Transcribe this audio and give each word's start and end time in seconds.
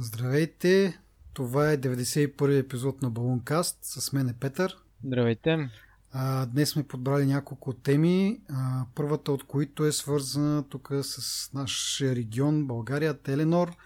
Здравейте! 0.00 0.98
Това 1.32 1.70
е 1.72 1.78
91 1.78 2.58
епизод 2.58 3.02
на 3.02 3.10
Балункаст. 3.10 3.78
С 3.82 4.12
мен 4.12 4.28
е 4.28 4.34
Петър. 4.40 4.76
Здравейте! 5.04 5.70
А, 6.12 6.46
днес 6.46 6.70
сме 6.70 6.82
подбрали 6.82 7.26
няколко 7.26 7.72
теми. 7.72 8.40
А, 8.48 8.84
първата 8.94 9.32
от 9.32 9.44
които 9.44 9.84
е 9.84 9.92
свързана 9.92 10.68
тук 10.68 10.90
с 11.02 11.50
нашия 11.54 12.16
регион 12.16 12.66
България, 12.66 13.14
Теленор 13.14 13.76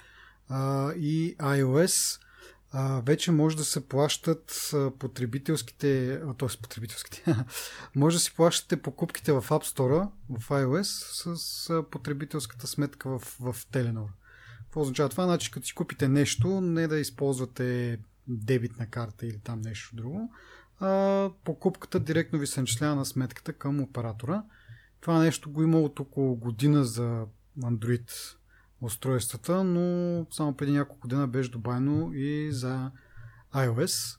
а, 0.48 0.92
и 0.92 1.36
iOS. 1.36 2.20
А, 2.72 3.00
вече 3.00 3.32
може 3.32 3.56
да 3.56 3.64
се 3.64 3.88
плащат 3.88 4.74
потребителските, 4.98 6.20
т.е. 6.38 6.60
потребителските, 6.62 7.36
може 7.94 8.16
да 8.16 8.20
си 8.20 8.34
плащате 8.34 8.82
покупките 8.82 9.32
в 9.32 9.42
App 9.42 9.76
Store, 9.76 10.08
в 10.30 10.48
iOS, 10.48 11.34
с 11.34 11.82
потребителската 11.90 12.66
сметка 12.66 13.18
в, 13.18 13.36
в 13.40 13.56
Теленор. 13.72 14.08
Какво 14.72 14.80
означава 14.80 15.08
това? 15.08 15.24
Значи, 15.24 15.50
като 15.50 15.66
си 15.66 15.74
купите 15.74 16.08
нещо, 16.08 16.60
не 16.60 16.88
да 16.88 16.98
използвате 16.98 17.98
дебитна 18.28 18.86
карта 18.86 19.26
или 19.26 19.38
там 19.38 19.60
нещо 19.60 19.96
друго, 19.96 20.32
а 20.80 21.30
покупката 21.44 22.00
директно 22.00 22.38
ви 22.38 22.46
се 22.46 22.60
начислява 22.60 22.96
на 22.96 23.06
сметката 23.06 23.52
към 23.52 23.80
оператора. 23.80 24.42
Това 25.00 25.18
нещо 25.18 25.50
го 25.50 25.62
има 25.62 25.80
от 25.80 26.00
около 26.00 26.36
година 26.36 26.84
за 26.84 27.26
Android 27.60 28.36
устройствата, 28.80 29.64
но 29.64 30.26
само 30.30 30.56
преди 30.56 30.72
няколко 30.72 31.08
дена 31.08 31.28
беше 31.28 31.50
добавено 31.50 32.12
и 32.12 32.52
за 32.52 32.90
iOS. 33.54 34.18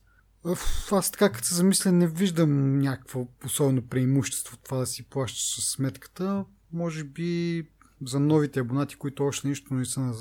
Аз 0.91 1.11
така 1.11 1.31
като 1.31 1.47
се 1.47 1.55
замисля 1.55 1.91
не 1.91 2.07
виждам 2.07 2.79
някакво 2.79 3.27
особено 3.45 3.87
преимущество 3.87 4.57
това 4.57 4.77
да 4.77 4.85
си 4.85 5.09
плащаш 5.09 5.55
с 5.55 5.71
сметката. 5.71 6.45
Може 6.73 7.03
би 7.03 7.63
за 8.05 8.19
новите 8.19 8.59
абонати, 8.59 8.95
които 8.95 9.23
още 9.23 9.47
нищо 9.47 9.73
не 9.73 9.85
са 9.85 10.13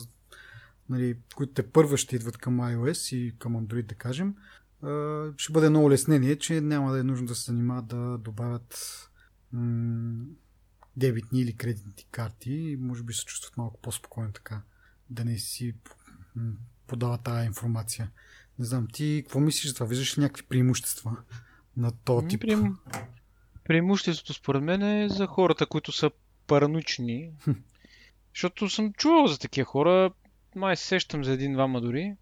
нали, 0.93 1.17
които 1.35 1.53
те 1.53 1.71
първа 1.71 1.97
ще 1.97 2.17
идват 2.17 2.39
към 2.39 2.59
iOS 2.59 3.17
и 3.17 3.39
към 3.39 3.57
Android, 3.57 3.87
да 3.87 3.95
кажем, 3.95 4.35
ще 5.37 5.53
бъде 5.53 5.71
много 5.71 5.91
леснение, 5.91 6.37
че 6.37 6.61
няма 6.61 6.93
да 6.93 6.99
е 6.99 7.03
нужно 7.03 7.27
да 7.27 7.35
се 7.35 7.45
занимават 7.45 7.87
да 7.87 8.19
добавят 8.19 9.01
м- 9.53 10.25
дебитни 10.97 11.41
или 11.41 11.57
кредитни 11.57 12.07
карти 12.11 12.77
може 12.81 13.03
би 13.03 13.15
се 13.15 13.25
чувстват 13.25 13.57
малко 13.57 13.81
по-спокойно 13.81 14.33
така, 14.33 14.63
да 15.11 15.25
не 15.25 15.39
си 15.39 15.75
м- 16.37 16.53
подава 16.87 17.19
тази 17.19 17.47
информация. 17.47 18.11
Не 18.59 18.65
знам, 18.65 18.89
ти 18.93 19.23
какво 19.25 19.41
мислиш 19.41 19.69
за 19.69 19.75
това? 19.75 19.87
Виждаш 19.87 20.19
ли 20.19 20.23
някакви 20.23 20.47
преимущества 20.47 21.17
на 21.77 21.93
този 22.05 22.29
тип? 22.29 22.41
Преим... 22.41 22.77
Преимуществото 23.65 24.35
според 24.35 24.63
мен 24.63 24.83
е 24.83 25.09
за 25.09 25.27
хората, 25.27 25.67
които 25.67 25.93
са 25.93 26.11
паранучни. 26.47 27.31
Защото 28.35 28.71
съм 28.71 28.93
чувал 28.93 29.27
за 29.27 29.39
такива 29.39 29.65
хора 29.65 30.11
май 30.57 30.77
се 30.77 30.87
сещам 30.87 31.25
за 31.25 31.33
един-двама 31.33 31.81
дори. 31.81 32.17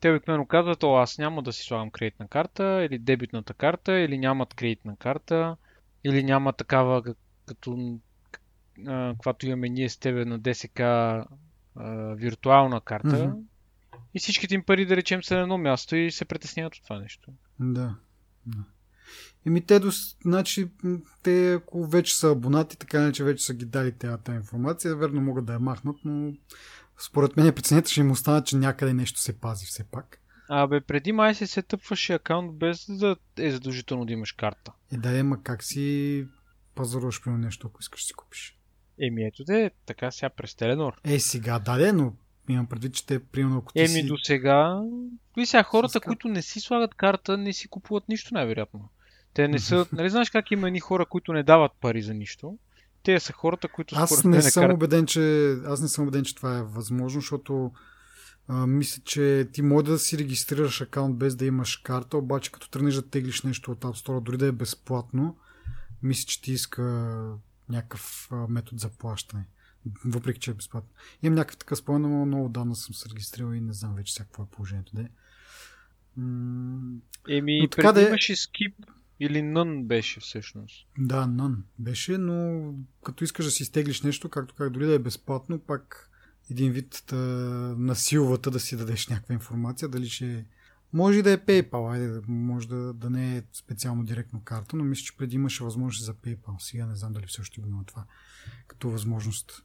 Те 0.00 0.10
обикновено 0.10 0.46
казват, 0.46 0.82
о, 0.82 0.96
аз 0.96 1.18
няма 1.18 1.42
да 1.42 1.52
си 1.52 1.62
слагам 1.62 1.90
кредитна 1.90 2.28
карта, 2.28 2.84
или 2.90 2.98
дебитната 2.98 3.54
карта, 3.54 3.98
или 3.98 4.18
нямат 4.18 4.54
кредитна 4.54 4.96
карта, 4.96 5.56
или 6.04 6.22
няма 6.22 6.52
такава, 6.52 7.02
като 7.46 7.98
каквато 8.84 9.46
имаме 9.46 9.68
ние 9.68 9.88
с 9.88 9.96
тебе 9.96 10.24
на 10.24 10.38
ДСК 10.38 10.80
а, 10.80 11.26
виртуална 12.14 12.80
карта. 12.80 13.08
Mm-hmm. 13.08 13.42
И 14.14 14.18
всичките 14.18 14.54
им 14.54 14.62
пари, 14.62 14.86
да 14.86 14.96
речем, 14.96 15.22
са 15.22 15.34
на 15.34 15.40
едно 15.40 15.58
място 15.58 15.96
и 15.96 16.10
се 16.10 16.24
притесняват 16.24 16.74
от 16.74 16.82
това 16.82 16.98
нещо. 16.98 17.30
Да. 17.60 17.94
Еми 19.46 19.66
те, 19.66 19.80
до, 19.80 19.90
значи, 20.22 20.68
те 21.22 21.54
ако 21.54 21.86
вече 21.86 22.16
са 22.16 22.30
абонати, 22.30 22.78
така 22.78 23.00
не 23.00 23.12
че 23.12 23.24
вече 23.24 23.44
са 23.44 23.54
ги 23.54 23.64
дали 23.64 23.92
тази 23.92 24.36
информация, 24.36 24.96
верно 24.96 25.20
могат 25.20 25.44
да 25.44 25.52
я 25.52 25.58
махнат, 25.58 25.96
но 26.04 26.32
според 26.98 27.36
мен 27.36 27.54
преценята 27.54 27.90
ще 27.90 28.00
им 28.00 28.10
остана, 28.10 28.44
че 28.44 28.56
някъде 28.56 28.94
нещо 28.94 29.20
се 29.20 29.40
пази 29.40 29.66
все 29.66 29.84
пак. 29.84 30.20
Абе, 30.48 30.80
преди 30.80 31.12
май 31.12 31.34
се 31.34 31.46
се 31.46 31.62
тъпваше 31.62 32.14
акаунт 32.14 32.58
без 32.58 32.86
да 32.88 33.16
е 33.38 33.50
задължително 33.50 34.04
да 34.04 34.12
имаш 34.12 34.32
карта. 34.32 34.72
Е, 34.92 34.96
да, 34.96 35.18
ема 35.18 35.42
как 35.42 35.64
си 35.64 36.26
пазаруваш 36.74 37.22
при 37.24 37.30
нещо, 37.30 37.66
ако 37.66 37.80
искаш 37.80 38.02
да 38.02 38.06
си 38.06 38.14
купиш? 38.14 38.58
Еми 39.00 39.26
ето 39.26 39.44
де, 39.44 39.70
така 39.86 40.10
сега 40.10 40.28
през 40.28 40.54
Теленор. 40.54 41.00
Е, 41.04 41.18
сега, 41.18 41.58
да, 41.58 41.92
но 41.92 42.12
имам 42.48 42.66
предвид, 42.66 42.94
че 42.94 43.06
те, 43.06 43.24
примерно, 43.24 43.58
ако 43.58 43.72
ти 43.72 43.78
Еми 43.78 43.88
си... 43.88 44.06
до 44.06 44.16
сега, 44.16 44.82
и 45.36 45.46
сега 45.46 45.62
хората, 45.62 46.00
които 46.00 46.28
не 46.28 46.42
си 46.42 46.60
слагат 46.60 46.94
карта, 46.94 47.36
не 47.36 47.52
си 47.52 47.68
купуват 47.68 48.08
нищо, 48.08 48.34
най-вероятно. 48.34 48.88
Те 49.34 49.48
не 49.48 49.58
са, 49.58 49.86
нали 49.92 50.10
знаеш 50.10 50.30
как 50.30 50.50
има 50.50 50.66
едни 50.66 50.80
хора, 50.80 51.06
които 51.06 51.32
не 51.32 51.42
дават 51.42 51.72
пари 51.80 52.02
за 52.02 52.14
нищо? 52.14 52.58
Те 53.06 53.20
са 53.20 53.32
хората, 53.32 53.68
които 53.68 53.94
аз 53.98 54.24
не, 54.24 54.36
не 54.36 54.42
съм 54.42 54.62
карат... 54.62 54.74
убеден, 54.74 55.06
че 55.06 55.52
аз 55.66 55.80
не 55.80 55.88
съм 55.88 56.04
убеден, 56.04 56.24
че 56.24 56.34
това 56.34 56.58
е 56.58 56.62
възможно, 56.62 57.20
защото 57.20 57.72
а, 58.48 58.66
мисля, 58.66 59.02
че 59.04 59.48
ти 59.52 59.62
може 59.62 59.84
да 59.84 59.98
си 59.98 60.18
регистрираш 60.18 60.80
акаунт 60.80 61.16
без 61.16 61.36
да 61.36 61.44
имаш 61.44 61.76
карта, 61.76 62.16
обаче 62.16 62.52
като 62.52 62.70
тръгнеш 62.70 62.94
да 62.94 63.08
теглиш 63.08 63.42
нещо 63.42 63.70
от 63.70 63.80
App 63.80 64.06
Store, 64.06 64.22
дори 64.22 64.36
да 64.36 64.46
е 64.46 64.52
безплатно, 64.52 65.36
мисля, 66.02 66.26
че 66.26 66.42
ти 66.42 66.52
иска 66.52 66.82
някакъв 67.68 68.28
метод 68.48 68.78
за 68.78 68.88
плащане. 68.88 69.46
Въпреки, 70.04 70.40
че 70.40 70.50
е 70.50 70.54
безплатно. 70.54 70.90
Имам 71.22 71.34
някакъв 71.34 71.56
такъв 71.56 71.78
спомен, 71.78 72.02
но 72.02 72.26
много 72.26 72.48
давно 72.48 72.74
съм 72.74 72.94
се 72.94 73.08
регистрирал 73.08 73.52
и 73.52 73.60
не 73.60 73.72
знам 73.72 73.94
вече 73.94 74.14
сега 74.14 74.24
какво 74.24 74.42
е 74.42 74.46
положението. 74.46 74.92
Да 74.94 75.08
Еми, 77.28 77.60
но 77.60 77.68
така 77.68 77.92
да 77.92 78.02
е... 78.02 78.06
имаше 78.06 78.36
скип 78.36 78.74
или 79.20 79.42
нън 79.42 79.84
беше 79.84 80.20
всъщност? 80.20 80.86
Да, 80.98 81.26
нън 81.26 81.64
беше, 81.78 82.18
но 82.18 82.72
като 83.04 83.24
искаш 83.24 83.44
да 83.44 83.50
си 83.50 83.62
изтеглиш 83.62 84.02
нещо, 84.02 84.28
както 84.28 84.54
как 84.54 84.70
дори 84.70 84.86
да 84.86 84.94
е 84.94 84.98
безплатно, 84.98 85.58
пак 85.58 86.10
един 86.50 86.72
вид 86.72 87.04
да 87.08 87.16
насилвата 87.78 88.50
да 88.50 88.60
си 88.60 88.76
дадеш 88.76 89.08
някаква 89.08 89.32
информация, 89.32 89.88
дали 89.88 90.08
ще 90.08 90.46
може 90.92 91.18
и 91.18 91.22
да 91.22 91.32
е 91.32 91.38
PayPal, 91.38 91.92
айде, 91.92 92.20
може 92.28 92.68
да, 92.68 92.92
да 92.92 93.10
не 93.10 93.36
е 93.36 93.42
специално 93.52 94.04
директно 94.04 94.42
карта, 94.44 94.76
но 94.76 94.84
мисля, 94.84 95.04
че 95.04 95.16
преди 95.16 95.36
имаше 95.36 95.64
възможност 95.64 96.04
за 96.04 96.14
PayPal. 96.14 96.54
Сега 96.58 96.86
не 96.86 96.96
знам 96.96 97.12
дали 97.12 97.26
все 97.26 97.40
още 97.40 97.60
го 97.60 97.68
има 97.68 97.84
това 97.84 98.04
като 98.66 98.90
възможност. 98.90 99.62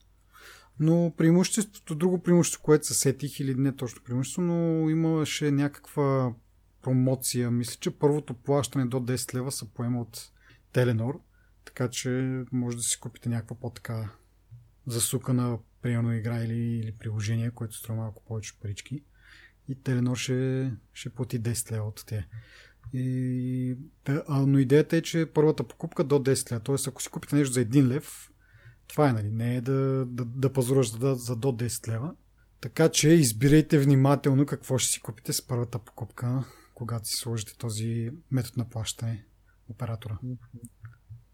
Но 0.79 1.13
преимуществото, 1.17 1.95
друго 1.95 2.23
преимущество, 2.23 2.63
което 2.63 2.87
се 2.87 2.93
сетих, 2.93 3.39
или 3.39 3.55
не 3.55 3.75
точно 3.75 4.03
преимущество, 4.03 4.41
но 4.41 4.89
имаше 4.89 5.51
някаква 5.51 6.33
промоция. 6.81 7.51
Мисля, 7.51 7.77
че 7.79 7.97
първото 7.97 8.33
плащане 8.33 8.85
до 8.85 8.97
10 8.97 9.33
лева 9.33 9.51
се 9.51 9.73
поема 9.73 10.01
от 10.01 10.31
Теленор, 10.73 11.21
така 11.65 11.89
че 11.89 12.43
може 12.51 12.77
да 12.77 12.83
си 12.83 12.99
купите 12.99 13.29
някаква 13.29 13.55
по-така 13.55 14.09
засукана 14.87 15.57
примерно 15.81 16.13
игра 16.13 16.43
или, 16.43 16.77
или 16.77 16.91
приложение, 16.91 17.51
което 17.51 17.75
струва 17.75 17.99
малко 17.99 18.23
повече 18.25 18.59
парички. 18.59 19.03
И 19.67 19.83
Теленор 19.83 20.17
ще, 20.17 20.71
ще 20.93 21.09
плати 21.09 21.41
10 21.41 21.71
лева 21.71 21.87
от 21.87 22.03
те. 22.07 22.27
И, 22.93 23.77
а, 24.27 24.45
но 24.45 24.59
идеята 24.59 24.97
е, 24.97 25.01
че 25.01 25.25
първата 25.33 25.63
покупка 25.63 26.03
до 26.03 26.19
10 26.19 26.51
лева. 26.51 26.63
Тоест, 26.63 26.87
ако 26.87 27.01
си 27.01 27.09
купите 27.09 27.35
нещо 27.35 27.53
за 27.53 27.65
1 27.65 27.87
лев, 27.87 28.31
това 28.87 29.09
е, 29.09 29.13
нали? 29.13 29.31
Не 29.31 29.55
е 29.55 29.61
да, 29.61 30.05
да, 30.05 30.25
да 30.25 30.53
пазаруваш 30.53 30.91
за, 30.91 31.15
за 31.15 31.35
до 31.35 31.47
10 31.47 31.87
лева. 31.87 32.15
Така 32.61 32.89
че 32.89 33.09
избирайте 33.09 33.79
внимателно 33.79 34.45
какво 34.45 34.77
ще 34.77 34.91
си 34.91 35.01
купите 35.01 35.33
с 35.33 35.47
първата 35.47 35.79
покупка 35.79 36.43
когато 36.73 37.07
си 37.07 37.15
сложите 37.15 37.57
този 37.57 38.11
метод 38.31 38.53
на 38.57 38.69
плащане 38.69 39.25
оператора. 39.69 40.17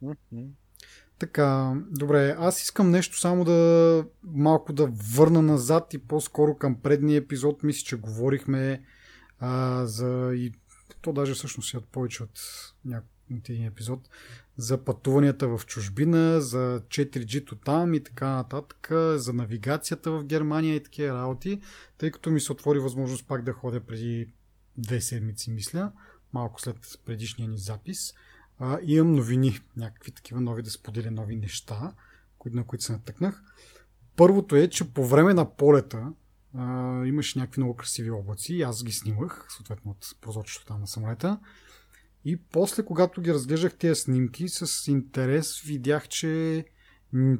Mm-hmm. 0.03 0.49
Така, 1.19 1.73
добре, 1.91 2.35
аз 2.39 2.61
искам 2.61 2.91
нещо 2.91 3.19
само 3.19 3.43
да 3.43 4.05
малко 4.23 4.73
да 4.73 4.87
върна 5.15 5.41
назад 5.41 5.93
и 5.93 5.97
по-скоро 5.97 6.57
към 6.57 6.81
предния 6.81 7.17
епизод. 7.17 7.63
Мисля, 7.63 7.85
че 7.85 7.95
говорихме 7.95 8.83
а, 9.39 9.85
за 9.85 10.31
и 10.35 10.51
то 11.01 11.13
даже 11.13 11.33
всъщност 11.33 11.73
е 11.73 11.77
от 11.77 11.87
повече 11.87 12.23
от 12.23 12.39
един 13.49 13.65
епизод, 13.65 14.09
за 14.57 14.83
пътуванията 14.83 15.47
в 15.47 15.65
чужбина, 15.65 16.41
за 16.41 16.81
4G-то 16.87 17.55
там 17.55 17.93
и 17.93 18.03
така 18.03 18.29
нататък, 18.29 18.87
за 19.15 19.33
навигацията 19.33 20.11
в 20.11 20.23
Германия 20.23 20.75
и 20.75 20.83
такива 20.83 21.17
работи, 21.17 21.61
тъй 21.97 22.11
като 22.11 22.29
ми 22.29 22.39
се 22.39 22.51
отвори 22.51 22.79
възможност 22.79 23.27
пак 23.27 23.43
да 23.43 23.53
ходя 23.53 23.79
преди 23.79 24.33
две 24.77 25.01
седмици, 25.01 25.51
мисля, 25.51 25.91
малко 26.33 26.61
след 26.61 26.77
предишния 27.05 27.49
ни 27.49 27.57
запис. 27.57 28.13
А, 28.59 28.79
имам 28.83 29.15
новини, 29.15 29.59
някакви 29.77 30.11
такива 30.11 30.41
нови 30.41 30.63
да 30.63 30.71
споделя 30.71 31.11
нови 31.11 31.35
неща, 31.35 31.93
на 32.45 32.63
които 32.63 32.83
се 32.83 32.91
натъкнах. 32.91 33.43
Първото 34.15 34.55
е, 34.55 34.69
че 34.69 34.93
по 34.93 35.07
време 35.07 35.33
на 35.33 35.55
полета 35.55 36.13
имаше 37.05 37.39
някакви 37.39 37.61
много 37.61 37.75
красиви 37.75 38.11
облаци 38.11 38.61
аз 38.61 38.83
ги 38.83 38.91
снимах, 38.91 39.47
съответно 39.49 39.91
от 39.91 40.21
прозорчето 40.21 40.65
там 40.65 40.81
на 40.81 40.87
самолета. 40.87 41.39
И 42.25 42.37
после, 42.37 42.85
когато 42.85 43.21
ги 43.21 43.33
разглеждах 43.33 43.77
тези 43.77 44.01
снимки, 44.01 44.49
с 44.49 44.91
интерес 44.91 45.61
видях, 45.61 46.07
че 46.07 46.65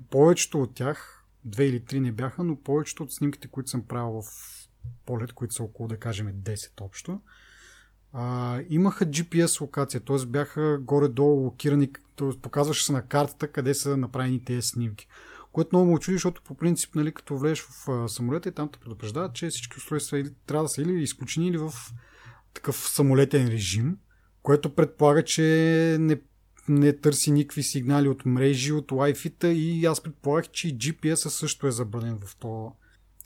повечето 0.10 0.62
от 0.62 0.76
тях, 0.76 1.26
две 1.46 1.66
или 1.66 1.86
три 1.86 2.00
не 2.00 2.12
бяха, 2.12 2.44
но 2.44 2.62
повечето 2.62 3.04
от 3.04 3.14
снимките, 3.14 3.48
които 3.48 3.70
съм 3.70 3.88
правил 3.88 4.22
в 4.22 4.26
полет, 5.06 5.34
които 5.34 5.54
са 5.54 5.64
около, 5.64 5.88
да 5.88 5.98
кажем, 5.98 6.28
10 6.28 6.82
общо, 6.82 7.22
а, 8.14 8.60
имаха 8.70 9.06
GPS 9.06 9.62
локация, 9.62 10.02
т.е. 10.02 10.26
бяха 10.26 10.80
горе-долу 10.82 11.44
локирани, 11.44 11.92
т.е. 12.16 12.42
показваше 12.42 12.86
се 12.86 12.92
на 12.92 13.02
картата 13.02 13.48
къде 13.48 13.74
са 13.74 13.98
направени 13.98 14.44
тези 14.44 14.68
снимки. 14.68 15.08
което 15.52 15.70
много 15.74 15.92
му 15.92 16.00
чуди, 16.00 16.16
защото 16.16 16.42
по 16.42 16.56
принцип, 16.56 16.96
нали, 16.96 17.14
като 17.14 17.38
влезеш 17.38 17.62
в 17.62 18.10
самолета 18.10 18.50
и 18.50 18.52
там 18.52 18.70
те 18.70 18.80
предупреждават, 18.80 19.34
че 19.34 19.50
всички 19.50 19.78
устройства 19.78 20.24
трябва 20.46 20.64
да 20.64 20.70
са 20.70 20.82
или 20.82 21.04
изключени, 21.04 21.48
или 21.48 21.58
в 21.58 21.74
такъв 22.54 22.76
самолетен 22.76 23.48
режим, 23.48 23.98
което 24.44 24.76
предполага, 24.76 25.24
че 25.24 25.44
не, 26.00 26.22
не 26.70 26.94
търси 26.94 27.32
никакви 27.32 27.64
сигнали 27.64 28.10
от 28.10 28.26
мрежи, 28.26 28.74
от 28.74 28.92
Wi-Fi-та 28.92 29.48
и 29.48 29.86
аз 29.86 30.02
предполагах, 30.04 30.52
че 30.52 30.68
и 30.68 30.78
GPS 30.78 31.16
също 31.16 31.68
е 31.68 31.72
забранен 31.72 32.20
в 32.26 32.36
този 32.36 32.70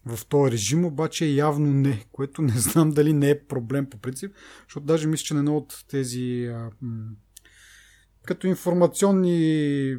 в 0.05 0.25
този 0.25 0.51
режим, 0.51 0.85
обаче 0.85 1.25
явно 1.25 1.73
не, 1.73 2.05
което 2.11 2.41
не 2.41 2.59
знам 2.59 2.91
дали 2.91 3.13
не 3.13 3.29
е 3.29 3.43
проблем 3.43 3.89
по 3.89 3.97
принцип, 3.97 4.35
защото 4.67 4.85
даже 4.85 5.07
мисля, 5.07 5.23
че 5.23 5.33
на 5.33 5.39
едно 5.39 5.57
от 5.57 5.85
тези 5.87 6.45
а, 6.45 6.71
м- 6.81 7.11
като 8.25 8.47
информационни 8.47 9.97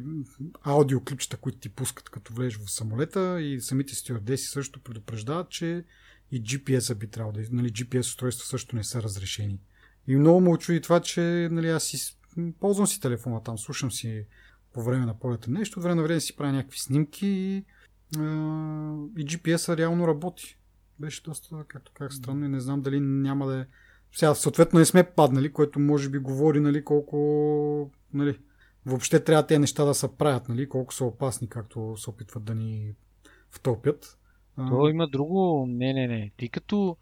аудиоклипчета, 0.61 1.37
които 1.37 1.57
ти 1.57 1.69
пускат 1.69 2.09
като 2.09 2.33
влезеш 2.33 2.57
в 2.57 2.71
самолета 2.71 3.41
и 3.41 3.61
самите 3.61 3.95
стюардеси 3.95 4.47
също 4.47 4.79
предупреждават, 4.79 5.49
че 5.49 5.83
и 6.31 6.43
GPS 6.43 6.95
би 6.95 7.07
трябвало 7.07 7.33
да 7.33 7.41
нали, 7.51 7.69
GPS 7.69 7.99
устройства 7.99 8.45
също 8.45 8.75
не 8.75 8.83
са 8.83 9.03
разрешени. 9.03 9.59
И 10.07 10.15
много 10.15 10.41
му 10.41 10.51
очуди 10.51 10.81
това, 10.81 10.99
че 10.99 11.47
нали, 11.51 11.69
аз 11.69 11.83
си, 11.83 12.17
ползвам 12.59 12.87
си 12.87 12.99
телефона 12.99 13.43
там, 13.43 13.57
слушам 13.57 13.91
си 13.91 14.25
по 14.73 14.83
време 14.83 15.05
на 15.05 15.19
полета 15.19 15.51
нещо, 15.51 15.79
от 15.79 15.83
време 15.83 15.95
на 15.95 16.03
време 16.03 16.19
си 16.19 16.35
правя 16.35 16.53
някакви 16.53 16.79
снимки 16.79 17.27
и 17.27 17.65
и 19.17 19.25
GPS-а 19.25 19.77
реално 19.77 20.07
работи. 20.07 20.57
Беше 20.99 21.23
доста, 21.23 21.65
както 21.67 21.91
как 21.95 22.13
странно 22.13 22.45
и 22.45 22.49
не 22.49 22.59
знам 22.59 22.81
дали 22.81 22.99
няма 22.99 23.47
да 23.47 23.59
е... 23.59 23.65
Сега, 24.11 24.35
съответно 24.35 24.79
не 24.79 24.85
сме 24.85 25.03
паднали, 25.03 25.53
което 25.53 25.79
може 25.79 26.09
би 26.09 26.17
говори, 26.17 26.59
нали, 26.59 26.83
колко, 26.83 27.91
нали, 28.13 28.39
въобще 28.85 29.23
трябва 29.23 29.47
тези 29.47 29.59
неща 29.59 29.85
да 29.85 29.93
се 29.93 30.17
правят, 30.17 30.49
нали, 30.49 30.69
колко 30.69 30.93
са 30.93 31.05
опасни, 31.05 31.49
както 31.49 31.97
се 31.97 32.09
опитват 32.09 32.43
да 32.43 32.55
ни 32.55 32.93
втопят. 33.51 34.19
То 34.55 34.89
има 34.89 35.07
друго, 35.07 35.65
не, 35.69 35.93
не, 35.93 36.07
не. 36.07 36.31
Ти 36.37 36.49
като 36.49 36.97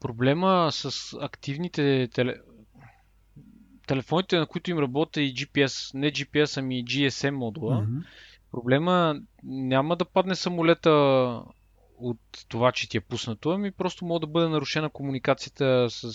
проблема 0.00 0.68
с 0.72 1.12
активните 1.20 2.08
теле... 2.14 2.34
телефоните, 3.86 4.38
на 4.38 4.46
които 4.46 4.70
им 4.70 4.78
работи 4.78 5.20
и 5.22 5.34
GPS, 5.34 5.94
не 5.94 6.12
GPS, 6.12 6.58
ами 6.58 6.84
GSM 6.84 7.30
модула, 7.30 7.86
mm-hmm 7.86 8.04
Проблема 8.50 9.20
няма 9.42 9.96
да 9.96 10.04
падне 10.04 10.34
самолета 10.34 10.90
от 11.98 12.20
това, 12.48 12.72
че 12.72 12.88
ти 12.88 12.96
е 12.96 13.00
пуснато, 13.00 13.50
ами 13.50 13.70
просто 13.70 14.04
може 14.04 14.20
да 14.20 14.26
бъде 14.26 14.48
нарушена 14.48 14.90
комуникацията 14.90 15.86
с, 15.90 16.12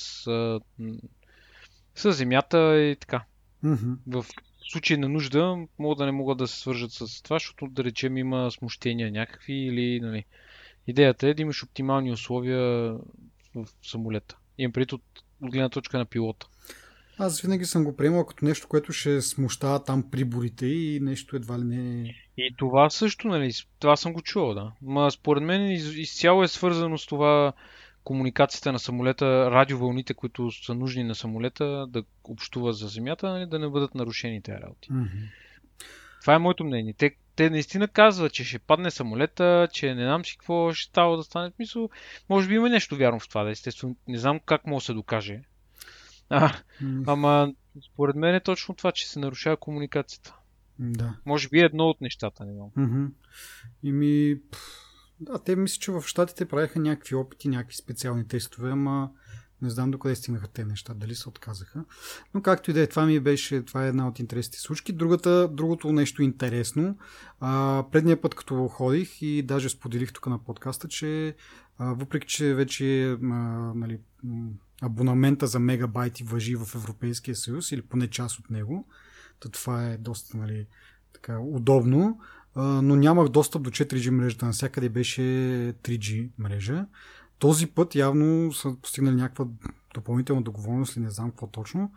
с 1.95 2.11
земята 2.11 2.81
и 2.81 2.95
така. 2.95 3.23
Mm-hmm. 3.63 3.97
В 4.07 4.25
случай 4.71 4.97
на 4.97 5.09
нужда 5.09 5.65
могат 5.79 5.97
да 5.97 6.05
не 6.05 6.11
могат 6.11 6.37
да 6.37 6.47
се 6.47 6.59
свържат 6.59 6.91
с 6.91 7.21
това, 7.21 7.35
защото 7.35 7.67
да 7.67 7.83
речем 7.83 8.17
има 8.17 8.51
смущения 8.51 9.11
някакви 9.11 9.53
или 9.53 9.99
нали. 9.99 10.25
Идеята 10.87 11.27
е 11.27 11.33
да 11.33 11.41
имаш 11.41 11.63
оптимални 11.63 12.11
условия 12.11 12.59
в 13.55 13.67
самолета. 13.81 14.37
Имам 14.57 14.71
преди 14.71 14.95
от, 14.95 15.03
от 15.41 15.51
гледна 15.51 15.69
точка 15.69 15.97
на 15.97 16.05
пилота. 16.05 16.47
Аз 17.19 17.41
винаги 17.41 17.65
съм 17.65 17.83
го 17.83 17.95
приемал 17.95 18.25
като 18.25 18.45
нещо, 18.45 18.67
което 18.67 18.93
ще 18.93 19.21
смущава 19.21 19.83
там 19.83 20.11
приборите 20.11 20.65
и 20.65 20.99
нещо 20.99 21.35
едва 21.35 21.59
ли 21.59 21.63
не... 21.63 22.15
И 22.37 22.55
това 22.57 22.89
също, 22.89 23.27
нали, 23.27 23.51
това 23.79 23.95
съм 23.95 24.13
го 24.13 24.21
чувал, 24.21 24.53
да. 24.53 24.71
Ма 24.81 25.11
според 25.11 25.43
мен 25.43 25.71
из, 25.71 25.95
изцяло 25.95 26.43
е 26.43 26.47
свързано 26.47 26.97
с 26.97 27.05
това 27.05 27.53
комуникацията 28.03 28.71
на 28.71 28.79
самолета, 28.79 29.51
радиовълните, 29.51 30.13
които 30.13 30.51
са 30.51 30.75
нужни 30.75 31.03
на 31.03 31.15
самолета 31.15 31.87
да 31.89 32.03
общува 32.23 32.73
за 32.73 32.87
Земята, 32.87 33.29
нали, 33.29 33.45
да 33.45 33.59
не 33.59 33.69
бъдат 33.69 33.95
нарушени 33.95 34.41
тези 34.41 34.61
работи. 34.61 34.89
Mm-hmm. 34.89 35.29
Това 36.21 36.33
е 36.33 36.39
моето 36.39 36.63
мнение. 36.63 36.93
Те, 36.93 37.15
те 37.35 37.49
наистина 37.49 37.87
казват, 37.87 38.33
че 38.33 38.43
ще 38.43 38.59
падне 38.59 38.91
самолета, 38.91 39.67
че 39.73 39.95
не 39.95 40.03
знам 40.03 40.25
си 40.25 40.37
какво 40.37 40.73
ще 40.73 40.89
става 40.89 41.17
да 41.17 41.23
стане. 41.23 41.51
Мисъл, 41.59 41.89
може 42.29 42.47
би 42.47 42.55
има 42.55 42.69
нещо 42.69 42.95
вярно 42.95 43.19
в 43.19 43.29
това, 43.29 43.43
да 43.43 43.51
естествено. 43.51 43.95
Не 44.07 44.17
знам 44.17 44.39
как 44.45 44.67
може 44.67 44.83
да 44.83 44.85
се 44.85 44.93
докаже. 44.93 45.41
А, 46.29 46.53
ама 47.07 47.53
според 47.91 48.15
мен 48.15 48.35
е 48.35 48.43
точно 48.43 48.75
това, 48.75 48.91
че 48.91 49.09
се 49.09 49.19
нарушава 49.19 49.57
комуникацията. 49.57 50.35
Да. 50.79 51.17
Може 51.25 51.49
би 51.49 51.59
е 51.59 51.65
едно 51.65 51.83
от 51.83 52.01
нещата, 52.01 52.45
не 52.45 52.53
знам. 52.53 52.69
Mm-hmm. 52.77 53.11
И 53.83 53.91
ми... 53.91 54.35
Да, 55.19 55.43
те 55.43 55.55
мисля, 55.55 55.79
че 55.79 55.91
в 55.91 56.03
Штатите 56.05 56.45
правиха 56.45 56.79
някакви 56.79 57.15
опити, 57.15 57.49
някакви 57.49 57.75
специални 57.75 58.27
тестове, 58.27 58.71
ама 58.71 59.09
не 59.61 59.69
знам 59.69 59.91
докъде 59.91 60.15
стигнаха 60.15 60.47
те 60.47 60.65
неща, 60.65 60.93
дали 60.93 61.15
се 61.15 61.29
отказаха. 61.29 61.85
Но 62.33 62.41
както 62.41 62.71
и 62.71 62.73
да 62.73 62.81
е, 62.81 62.87
това 62.87 63.05
ми 63.05 63.19
беше, 63.19 63.65
това 63.65 63.85
е 63.85 63.87
една 63.87 64.07
от 64.07 64.19
интересните 64.19 64.59
случки. 64.59 64.93
Другата, 64.93 65.47
другото 65.51 65.91
нещо 65.91 66.23
интересно, 66.23 66.97
а, 67.39 67.83
предния 67.91 68.21
път 68.21 68.35
като 68.35 68.67
ходих 68.67 69.21
и 69.21 69.43
даже 69.43 69.69
споделих 69.69 70.13
тук 70.13 70.27
на 70.27 70.43
подкаста, 70.43 70.87
че 70.87 71.35
а, 71.77 71.93
въпреки, 71.93 72.27
че 72.27 72.53
вече 72.53 73.11
а, 73.11 73.17
нали, 73.75 73.99
абонамента 74.85 75.47
за 75.47 75.59
мегабайти 75.59 76.23
въжи 76.23 76.55
в 76.55 76.75
Европейския 76.75 77.35
съюз 77.35 77.71
или 77.71 77.81
поне 77.81 78.07
част 78.07 78.39
от 78.39 78.49
него. 78.49 78.87
То 79.39 79.49
това 79.49 79.85
е 79.85 79.97
доста 79.97 80.37
нали, 80.37 80.67
така, 81.13 81.39
удобно, 81.39 82.19
но 82.55 82.95
нямах 82.95 83.29
достъп 83.29 83.63
до 83.63 83.69
4G 83.69 84.09
мрежата. 84.09 84.45
Навсякъде 84.45 84.89
беше 84.89 85.21
3G 85.83 86.29
мрежа. 86.37 86.85
Този 87.39 87.67
път 87.67 87.95
явно 87.95 88.53
са 88.53 88.75
постигнали 88.81 89.15
някаква 89.15 89.45
допълнителна 89.93 90.41
договорност 90.41 90.95
или 90.95 91.03
не 91.03 91.09
знам 91.09 91.29
какво 91.29 91.47
точно, 91.47 91.91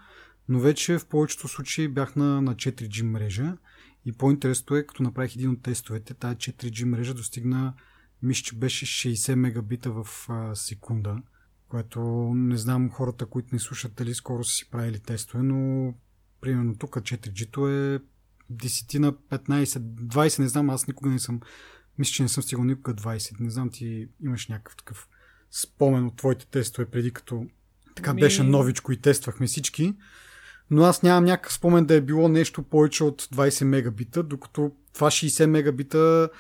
но 0.49 0.61
вече 0.61 0.99
в 0.99 1.07
повечето 1.07 1.49
случаи 1.49 1.89
бях 1.89 2.17
на, 2.17 2.43
на 2.43 2.55
4G 2.55 3.03
мрежа 3.03 3.57
и 4.05 4.13
по-интересното 4.13 4.77
е, 4.77 4.87
като 4.87 5.03
направих 5.03 5.37
един 5.37 5.51
от 5.51 5.63
тестовете, 5.63 6.15
тази 6.15 6.37
4G 6.37 6.85
мрежа 6.85 7.15
достигна, 7.15 7.75
мисля, 8.23 8.43
че 8.43 8.57
беше 8.57 8.87
60 8.87 9.35
мегабита 9.35 9.91
в 9.91 10.07
а, 10.29 10.55
секунда 10.55 11.23
което 11.69 12.01
не 12.35 12.57
знам 12.57 12.91
хората, 12.91 13.27
които 13.27 13.49
ни 13.53 13.61
слушат, 13.61 13.95
дали 13.97 14.15
скоро 14.15 14.45
са 14.45 14.53
си 14.53 14.71
правили 14.71 14.99
тестове, 14.99 15.43
но 15.43 15.95
примерно 16.41 16.77
тук 16.79 16.97
4G-то 16.97 17.69
е 17.69 18.01
10 18.53 18.99
на 18.99 19.13
15, 19.13 19.65
20, 19.65 20.39
не 20.39 20.49
знам, 20.49 20.71
аз 20.71 20.87
никога 20.87 21.11
не 21.11 21.19
съм, 21.19 21.41
мисля, 21.99 22.13
че 22.13 22.23
не 22.23 22.29
съм 22.29 22.43
стигал 22.43 22.65
никога 22.65 22.95
20. 22.95 23.41
Не 23.41 23.51
знам, 23.51 23.71
ти 23.71 24.09
имаш 24.25 24.49
някакъв 24.49 24.77
такъв 24.77 25.09
спомен 25.51 26.07
от 26.07 26.17
твоите 26.17 26.47
тестове 26.47 26.87
преди 26.91 27.11
като 27.11 27.47
така 27.97 28.15
Ми... 28.15 28.21
беше 28.21 28.43
новичко 28.43 28.93
и 28.93 29.01
тествахме 29.01 29.47
всички. 29.47 29.95
Но 30.71 30.83
аз 30.83 31.03
нямам 31.03 31.25
някакъв 31.25 31.53
спомен 31.53 31.87
да 31.87 31.95
е 31.95 32.01
било 32.01 32.29
нещо 32.29 32.63
повече 32.63 33.05
от 33.05 33.23
20 33.23 33.65
мегабита, 33.65 34.23
докато 34.23 34.73
това 34.95 35.11
60 35.11 35.47
мегабита 35.47 36.31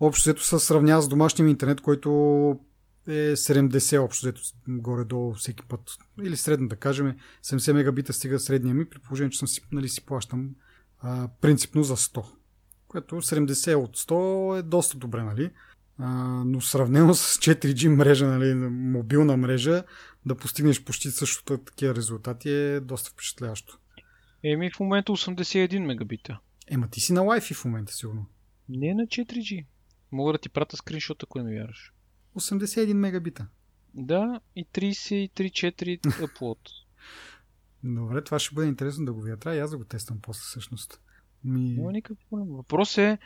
общо 0.00 0.22
взето 0.22 0.44
се 0.44 0.58
сравнява 0.58 1.02
с 1.02 1.08
домашния 1.08 1.48
интернет, 1.48 1.80
който 1.80 2.60
е 3.06 3.36
70 3.36 4.00
общо, 4.00 4.26
взето 4.26 4.40
горе-долу 4.68 5.34
всеки 5.34 5.62
път. 5.62 5.96
Или 6.22 6.36
средно 6.36 6.68
да 6.68 6.76
кажем, 6.76 7.16
70 7.44 7.72
мегабита 7.72 8.12
стига 8.12 8.38
средния 8.38 8.74
ми, 8.74 8.88
при 8.88 8.98
положение, 8.98 9.30
че 9.30 9.38
съм 9.38 9.48
си, 9.48 9.60
нали, 9.72 9.88
си 9.88 10.06
плащам 10.06 10.50
а, 11.00 11.28
принципно 11.40 11.82
за 11.82 11.96
100. 11.96 12.24
Което 12.88 13.14
70 13.14 13.74
от 13.74 13.96
100 13.96 14.58
е 14.58 14.62
доста 14.62 14.98
добре, 14.98 15.22
нали? 15.22 15.50
А, 15.98 16.08
но 16.46 16.60
сравнено 16.60 17.14
с 17.14 17.38
4G 17.38 17.88
мрежа, 17.88 18.26
нали, 18.26 18.54
мобилна 18.70 19.36
мрежа, 19.36 19.84
да 20.26 20.34
постигнеш 20.34 20.84
почти 20.84 21.10
същото 21.10 21.58
такива 21.58 21.94
резултати 21.94 22.50
е 22.50 22.80
доста 22.80 23.10
впечатляващо. 23.10 23.78
Еми 24.44 24.70
в 24.70 24.80
момента 24.80 25.12
81 25.12 25.78
мегабита. 25.78 26.38
Ема 26.70 26.88
ти 26.90 27.00
си 27.00 27.12
на 27.12 27.20
Wi-Fi 27.20 27.54
в 27.54 27.64
момента 27.64 27.92
сигурно. 27.92 28.26
Не 28.68 28.94
на 28.94 29.02
4G. 29.02 29.66
Мога 30.12 30.32
да 30.32 30.38
ти 30.38 30.48
пратя 30.48 30.76
скриншот, 30.76 31.22
ако 31.22 31.38
не 31.38 31.44
ми 31.44 31.56
вярваш. 31.56 31.92
81 32.36 32.92
мегабита. 32.92 33.46
Да, 33.94 34.40
и 34.56 34.66
33-4 34.66 36.00
upload. 36.00 36.58
Добре, 37.84 38.24
това 38.24 38.38
ще 38.38 38.54
бъде 38.54 38.68
интересно 38.68 39.04
да 39.04 39.12
го 39.12 39.20
видя. 39.20 39.36
Трябва 39.36 39.56
и 39.56 39.60
аз 39.60 39.70
да 39.70 39.78
го 39.78 39.84
тествам 39.84 40.18
после 40.22 40.40
всъщност. 40.40 41.00
Ми... 41.44 41.74
Няма 41.74 41.92
никакъв 41.92 42.18
проблем. 42.30 42.48
Въпрос 42.48 42.98
е, 42.98 43.18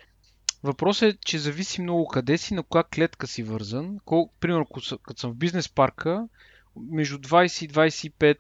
въпрос 0.63 1.03
е, 1.03 1.17
че 1.25 1.39
зависи 1.39 1.83
много 1.83 2.09
къде 2.09 2.39
си, 2.39 2.55
на 2.55 2.63
коя 2.63 2.85
клетка 2.85 3.27
си 3.27 3.43
вързан. 3.43 3.99
Кол, 4.05 4.31
примерно, 4.41 4.67
като 5.03 5.21
съм 5.21 5.33
в 5.33 5.37
бизнес 5.37 5.69
парка, 5.69 6.29
между 6.77 7.19
20 7.19 7.65
и 7.65 7.69
25, 7.69 8.39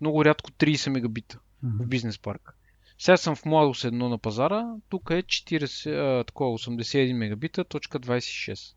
много 0.00 0.24
рядко 0.24 0.50
30 0.50 0.90
мегабита 0.90 1.38
mm-hmm. 1.64 1.84
в 1.84 1.86
бизнес 1.86 2.18
парка. 2.18 2.54
Сега 2.98 3.16
съм 3.16 3.36
в 3.36 3.44
Младост 3.44 3.84
едно 3.84 4.08
на 4.08 4.18
пазара, 4.18 4.74
тук 4.88 5.10
е 5.10 5.22
40, 5.22 6.20
а, 6.20 6.24
такова 6.24 6.58
81 6.58 7.12
мегабита, 7.12 7.64
точка 7.64 8.00
26. 8.00 8.74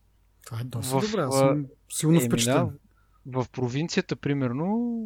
Това 0.49 0.61
е 0.61 0.63
доста 0.63 0.99
в, 0.99 1.01
добре, 1.01 1.21
аз 1.21 1.37
съм 1.37 1.65
силно 1.89 2.21
впечатлен. 2.21 2.79
Да, 3.25 3.43
в 3.43 3.49
провинцията, 3.49 4.15
примерно, 4.15 4.99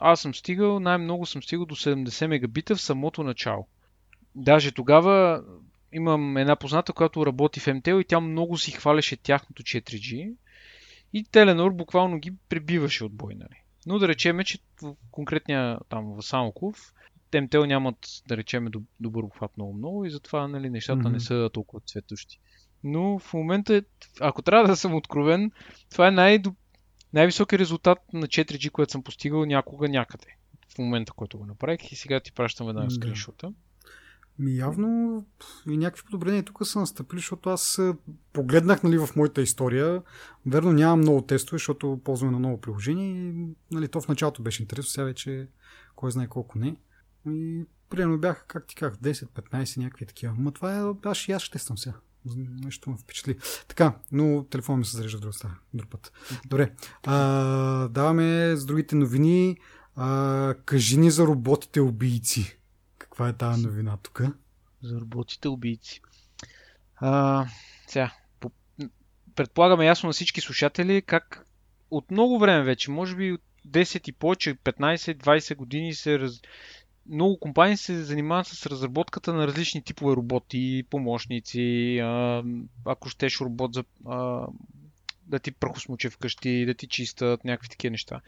аз 0.00 0.20
съм 0.20 0.34
стигал, 0.34 0.80
най-много 0.80 1.26
съм 1.26 1.42
стигал 1.42 1.66
до 1.66 1.74
70 1.74 2.26
мегабита 2.26 2.76
в 2.76 2.80
самото 2.80 3.22
начало. 3.22 3.66
Даже 4.34 4.72
тогава 4.72 5.44
имам 5.92 6.36
една 6.36 6.56
позната, 6.56 6.92
която 6.92 7.26
работи 7.26 7.60
в 7.60 7.74
МТЛ 7.74 7.98
и 8.00 8.04
тя 8.04 8.20
много 8.20 8.58
си 8.58 8.70
хваляше 8.70 9.16
тяхното 9.16 9.62
4G 9.62 10.34
и 11.12 11.24
Теленор 11.24 11.72
буквално 11.72 12.18
ги 12.18 12.32
пребиваше 12.48 13.04
от 13.04 13.12
бой, 13.12 13.34
нали. 13.34 13.62
Но 13.86 13.98
да 13.98 14.08
речеме, 14.08 14.44
че 14.44 14.58
в 14.82 14.94
конкретния 15.10 15.78
там 15.88 16.14
в 16.14 16.22
Самоков 16.22 16.92
МТЛ 17.42 17.64
нямат, 17.64 17.96
да 18.28 18.36
речеме, 18.36 18.70
добър 19.00 19.22
обхват 19.22 19.56
много 19.56 19.72
много 19.72 20.04
и 20.04 20.10
затова 20.10 20.48
нали, 20.48 20.70
нещата 20.70 21.02
mm-hmm. 21.02 21.12
не 21.12 21.20
са 21.20 21.50
толкова 21.52 21.80
цветущи. 21.80 22.40
Но 22.84 23.18
в 23.18 23.34
момента, 23.34 23.82
ако 24.20 24.42
трябва 24.42 24.68
да 24.68 24.76
съм 24.76 24.94
откровен, 24.94 25.50
това 25.90 26.08
е 26.08 26.10
най- 26.10 26.42
най-високият 27.12 27.60
резултат 27.60 27.98
на 28.12 28.26
4G, 28.26 28.70
което 28.70 28.92
съм 28.92 29.02
постигал 29.02 29.44
някога 29.44 29.88
някъде. 29.88 30.26
В 30.74 30.78
момента, 30.78 31.12
който 31.12 31.38
го 31.38 31.46
направих 31.46 31.92
и 31.92 31.96
сега 31.96 32.20
ти 32.20 32.32
пращам 32.32 32.68
една 32.68 32.90
скриншота. 32.90 33.52
Ми 34.38 34.56
явно 34.56 35.24
и 35.68 35.76
някакви 35.76 36.04
подобрения 36.04 36.42
тук 36.42 36.66
са 36.66 36.78
настъпили, 36.78 37.18
защото 37.18 37.50
аз 37.50 37.80
погледнах 38.32 38.82
нали, 38.82 38.98
в 38.98 39.08
моята 39.16 39.42
история. 39.42 40.02
Верно 40.46 40.72
нямам 40.72 41.00
много 41.00 41.22
тестове, 41.22 41.58
защото 41.58 42.00
ползваме 42.04 42.32
на 42.32 42.40
ново 42.40 42.60
приложение 42.60 43.30
и 43.30 43.48
нали, 43.70 43.88
то 43.88 44.00
в 44.00 44.08
началото 44.08 44.42
беше 44.42 44.62
интересно, 44.62 44.90
сега 44.90 45.04
вече 45.04 45.48
кой 45.96 46.10
знае 46.10 46.26
колко 46.26 46.58
не. 46.58 46.76
И 47.26 47.64
примерно 47.90 48.18
бяха, 48.18 48.44
как 48.46 48.66
ти 48.66 48.74
казах, 48.74 48.98
10-15 48.98 49.78
някакви 49.78 50.06
такива. 50.06 50.34
Ма 50.38 50.52
това 50.52 50.76
е, 50.76 51.08
аз 51.08 51.28
аз 51.28 51.42
ще 51.42 51.52
тествам 51.52 51.78
сега. 51.78 51.94
Нещо 52.36 52.90
ме 52.90 52.96
впечатли. 52.96 53.36
Така, 53.68 53.98
но 54.12 54.44
телефон 54.44 54.78
ми 54.78 54.84
се 54.84 54.96
зарежда 54.96 55.18
в 55.18 55.40
друг, 55.40 55.52
друг 55.74 55.90
път. 55.90 56.12
Добре. 56.46 56.72
А, 57.02 57.88
даваме 57.88 58.56
с 58.56 58.64
другите 58.64 58.96
новини. 58.96 59.56
А, 59.96 60.54
кажи 60.64 60.96
ни 60.96 61.10
за 61.10 61.26
роботите 61.26 61.80
убийци. 61.80 62.58
Каква 62.98 63.28
е 63.28 63.36
тази 63.36 63.66
новина 63.66 63.96
тук? 63.96 64.22
За 64.82 65.00
роботите 65.00 65.48
убийци. 65.48 66.00
А, 66.96 67.46
сега, 67.86 68.12
по... 68.40 68.50
предполагаме 69.34 69.86
ясно 69.86 70.06
на 70.06 70.12
всички 70.12 70.40
слушатели 70.40 71.02
как 71.02 71.46
от 71.90 72.10
много 72.10 72.38
време 72.38 72.64
вече, 72.64 72.90
може 72.90 73.16
би 73.16 73.32
от 73.32 73.40
10 73.68 74.08
и 74.08 74.12
повече, 74.12 74.54
15-20 74.54 75.56
години 75.56 75.94
се 75.94 76.18
раз... 76.18 76.40
много 77.10 77.40
компании 77.40 77.76
се 77.76 78.02
занимават 78.04 78.46
с 78.46 78.66
разработката 78.66 79.32
на 79.32 79.46
различни 79.46 79.82
типове 79.82 80.16
роботи, 80.16 80.84
помощници, 80.90 81.98
ако 82.84 83.08
щеш 83.08 83.40
робот 83.40 83.74
за 83.74 83.84
да 85.26 85.38
ти 85.38 85.52
прахосмуче 85.52 86.10
вкъщи, 86.10 86.66
да 86.66 86.74
ти 86.74 86.86
чистят, 86.86 87.44
някакви 87.44 87.68
такива 87.68 87.90
неща. 87.90 88.20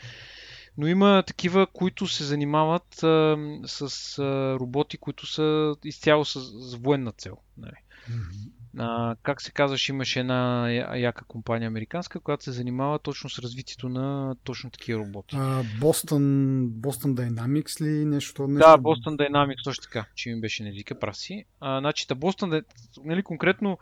Но 0.79 0.87
има 0.87 1.25
такива, 1.27 1.67
които 1.67 2.07
се 2.07 2.25
занимават 2.25 3.03
а, 3.03 3.37
с 3.67 4.19
а, 4.19 4.57
роботи, 4.61 4.99
които 4.99 5.27
са 5.27 5.77
изцяло 5.85 6.25
с, 6.25 6.41
с 6.41 6.75
военна 6.75 7.13
цел. 7.13 7.37
Нали. 7.57 7.73
Mm-hmm. 8.11 8.51
А, 8.79 9.17
как 9.23 9.43
се 9.43 9.53
казваш, 9.53 9.89
имаше 9.89 10.21
една 10.21 10.71
яка 10.97 11.25
компания 11.25 11.67
американска, 11.67 12.21
която 12.21 12.45
се 12.45 12.53
занимава 12.53 12.99
точно 12.99 13.31
с 13.31 13.39
развитието 13.39 13.89
на 13.89 14.37
точно 14.45 14.71
такива 14.71 15.01
роботи. 15.01 15.37
Бостон, 15.81 16.23
Boston 16.71 17.15
Dynamics 17.15 17.81
ли 17.81 18.05
нещо? 18.05 18.49
нещо? 18.49 18.69
Да, 18.69 18.79
Boston 18.79 19.17
Dynamics, 19.17 19.65
точно 19.65 19.83
така, 19.83 20.07
че 20.15 20.31
ми 20.31 20.41
беше 20.41 20.63
не 20.63 20.71
вика, 20.71 20.99
праси. 20.99 21.45
А, 21.61 21.81
значи, 21.81 22.07
Boston, 22.07 22.65
нали, 23.05 23.23
конкретно 23.23 23.79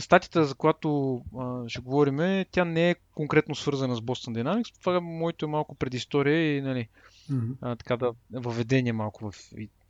статията, 0.00 0.44
за 0.44 0.54
която 0.54 1.20
а, 1.38 1.68
ще 1.68 1.80
говорим, 1.80 2.44
тя 2.50 2.64
не 2.64 2.90
е 2.90 2.96
конкретно 3.14 3.54
свързана 3.54 3.96
с 3.96 4.00
Boston 4.00 4.42
Dynamics. 4.42 4.80
Това 4.80 4.96
е 4.96 5.00
моето 5.00 5.44
е 5.44 5.48
малко 5.48 5.74
предистория 5.74 6.56
и 6.56 6.60
нали, 6.60 6.88
mm-hmm. 7.30 7.54
а, 7.60 7.76
така 7.76 7.96
да 7.96 8.12
въведение 8.32 8.92
малко 8.92 9.30
в 9.30 9.34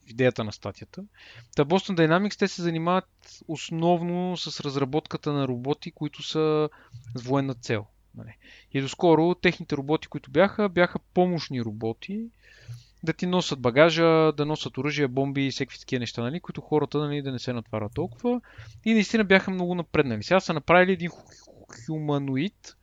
идеята 0.09 0.45
на 0.45 0.53
статията. 0.53 1.05
Та 1.57 1.65
Boston 1.65 1.97
Dynamics 1.97 2.39
те 2.39 2.49
се 2.49 2.63
занимават 2.63 3.09
основно 3.49 4.37
с 4.37 4.61
разработката 4.61 5.33
на 5.33 5.49
роботи, 5.49 5.91
които 5.91 6.23
са 6.23 6.69
с 7.17 7.23
военна 7.23 7.55
цел. 7.55 7.87
Нали. 8.15 8.37
И 8.73 8.81
доскоро 8.81 9.35
техните 9.35 9.77
роботи, 9.77 10.09
които 10.09 10.31
бяха, 10.31 10.69
бяха 10.69 10.99
помощни 10.99 11.63
роботи, 11.63 12.27
да 13.03 13.13
ти 13.13 13.27
носят 13.27 13.61
багажа, 13.61 14.33
да 14.33 14.47
носят 14.47 14.79
оръжие, 14.79 15.09
бомби 15.09 15.47
и 15.47 15.51
всеки 15.51 15.81
такива 15.81 16.01
неща, 16.01 16.23
нали, 16.23 16.41
които 16.41 16.61
хората 16.61 16.99
нали, 16.99 17.23
да 17.23 17.33
не 17.33 17.39
се 17.39 17.53
натварят 17.53 17.95
толкова. 17.95 18.41
И 18.85 18.95
наистина 18.95 19.25
бяха 19.25 19.51
много 19.51 19.75
напреднали. 19.75 20.23
Сега 20.23 20.41
са 20.41 20.55
направили 20.55 20.93
един 20.93 21.11
хуманоид, 21.87 22.77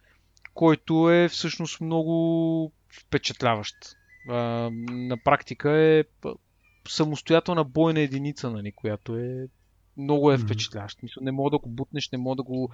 който 0.53 1.11
е 1.11 1.29
всъщност 1.29 1.81
много 1.81 2.71
впечатляващ. 2.89 3.75
На 4.27 5.17
практика 5.23 5.71
е 5.71 6.03
самостоятелна 6.87 7.63
бойна 7.63 7.99
единица, 7.99 8.49
нали, 8.49 8.71
която 8.71 9.15
е 9.15 9.47
много 9.97 10.31
е 10.31 10.37
впечатляващ. 10.37 11.03
Мисля, 11.03 11.21
не 11.21 11.31
мога 11.31 11.49
да 11.49 11.57
го 11.57 11.69
бутнеш, 11.69 12.11
не 12.11 12.17
мога 12.17 12.35
да 12.35 12.43
го, 12.43 12.69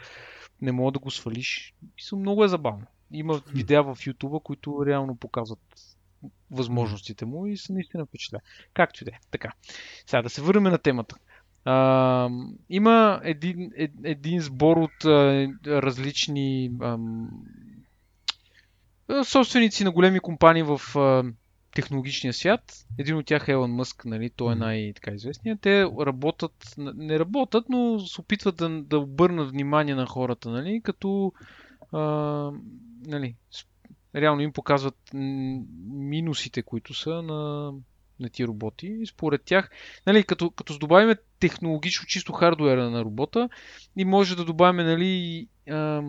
не 0.62 0.72
мога 0.72 0.92
да 0.92 1.00
го 1.00 1.12
свалиш. 1.12 1.74
Мисля, 1.96 2.18
много 2.18 2.44
е 2.44 2.48
забавно. 2.48 2.86
Има 3.12 3.42
видеа 3.54 3.84
в 3.84 3.96
YouTube, 3.96 4.44
които 4.44 4.86
реално 4.86 5.16
показват 5.16 5.60
възможностите 6.52 7.26
му 7.26 7.46
и 7.46 7.58
са 7.58 7.74
наистина 7.74 8.06
впечатляващи. 8.06 8.50
Както 8.74 9.04
и 9.04 9.06
да 9.06 9.12
е. 9.12 9.20
Така. 9.32 9.52
Сега 10.06 10.22
да 10.22 10.30
се 10.30 10.42
върнем 10.42 10.64
на 10.64 10.78
темата. 10.78 11.16
А, 11.66 12.30
има 12.70 13.22
един, 13.24 13.72
ед, 13.76 13.92
един 14.04 14.42
сбор 14.42 14.78
от 14.78 15.06
а, 15.06 15.48
различни 15.68 16.72
а, 16.82 16.98
собственици 19.24 19.84
на 19.84 19.92
големи 19.92 20.20
компании 20.20 20.64
в 20.64 20.82
а, 20.96 21.24
технологичния 21.76 22.34
свят. 22.34 22.86
Един 22.98 23.18
от 23.18 23.26
тях 23.26 23.48
е 23.48 23.52
Елон 23.52 23.72
Мъск, 23.72 24.06
нали, 24.06 24.30
той 24.30 24.54
е 24.54 24.56
най-така 24.56 25.12
известният. 25.12 25.62
Те 25.62 25.84
работят, 25.84 26.74
не 26.78 27.20
работят, 27.20 27.66
но 27.70 28.00
се 28.00 28.22
опитват 28.22 28.56
да, 28.56 28.70
да 28.70 29.00
обърнат 29.00 29.50
внимание 29.50 29.96
на 29.96 30.06
хората, 30.06 30.50
нали, 30.50 30.82
като 30.84 31.34
а, 31.92 32.02
нали, 33.06 33.36
реално 34.16 34.42
им 34.42 34.54
показват 34.54 34.98
минусите, 35.14 36.62
които 36.62 36.94
са 36.94 37.10
на, 37.22 37.74
на 38.20 38.30
тия 38.30 38.48
роботи. 38.48 38.98
И 39.02 39.08
според 39.08 39.44
тях, 39.44 39.70
нали, 40.08 40.24
като, 40.24 40.52
като 40.52 40.78
добавим 40.78 41.16
технологично 41.40 42.06
чисто 42.06 42.34
хардуера 42.34 42.90
на 42.90 43.04
робота 43.04 43.50
и 43.98 44.06
може 44.06 44.36
да 44.36 44.46
добавим 44.46 44.86
нали, 44.86 45.48
а, 45.70 46.02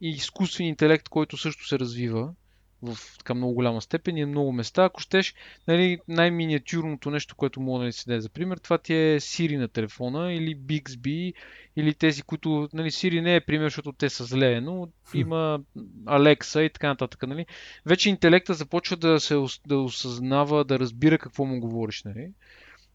и 0.00 0.08
изкуствен 0.08 0.66
интелект, 0.66 1.08
който 1.08 1.36
също 1.36 1.68
се 1.68 1.78
развива 1.78 2.34
в 2.82 2.98
така 3.18 3.34
много 3.34 3.54
голяма 3.54 3.80
степен 3.80 4.16
и 4.16 4.24
много 4.24 4.52
места. 4.52 4.84
Ако 4.84 5.00
щеш, 5.00 5.34
нали, 5.68 5.98
най-миниатюрното 6.08 7.10
нещо, 7.10 7.36
което 7.36 7.60
мога 7.60 7.84
да 7.84 7.92
си 7.92 8.04
даде 8.06 8.20
за 8.20 8.28
пример, 8.28 8.58
това 8.58 8.78
ти 8.78 8.94
е 8.94 9.20
Siri 9.20 9.58
на 9.58 9.68
телефона 9.68 10.32
или 10.32 10.56
Bixby 10.56 11.34
или 11.76 11.94
тези, 11.94 12.22
които, 12.22 12.68
нали, 12.72 12.90
Siri 12.90 13.20
не 13.20 13.34
е 13.34 13.40
пример, 13.40 13.66
защото 13.66 13.92
те 13.92 14.10
са 14.10 14.24
зле, 14.24 14.60
но 14.60 14.88
има 15.14 15.60
Alexa 16.04 16.60
и 16.60 16.70
така 16.70 16.88
нататък, 16.88 17.26
нали. 17.26 17.46
Вече 17.86 18.10
интелекта 18.10 18.54
започва 18.54 18.96
да 18.96 19.20
се 19.20 19.34
да 19.66 19.78
осъзнава, 19.78 20.64
да 20.64 20.78
разбира 20.78 21.18
какво 21.18 21.44
му 21.44 21.60
говориш, 21.60 22.02
нали. 22.04 22.30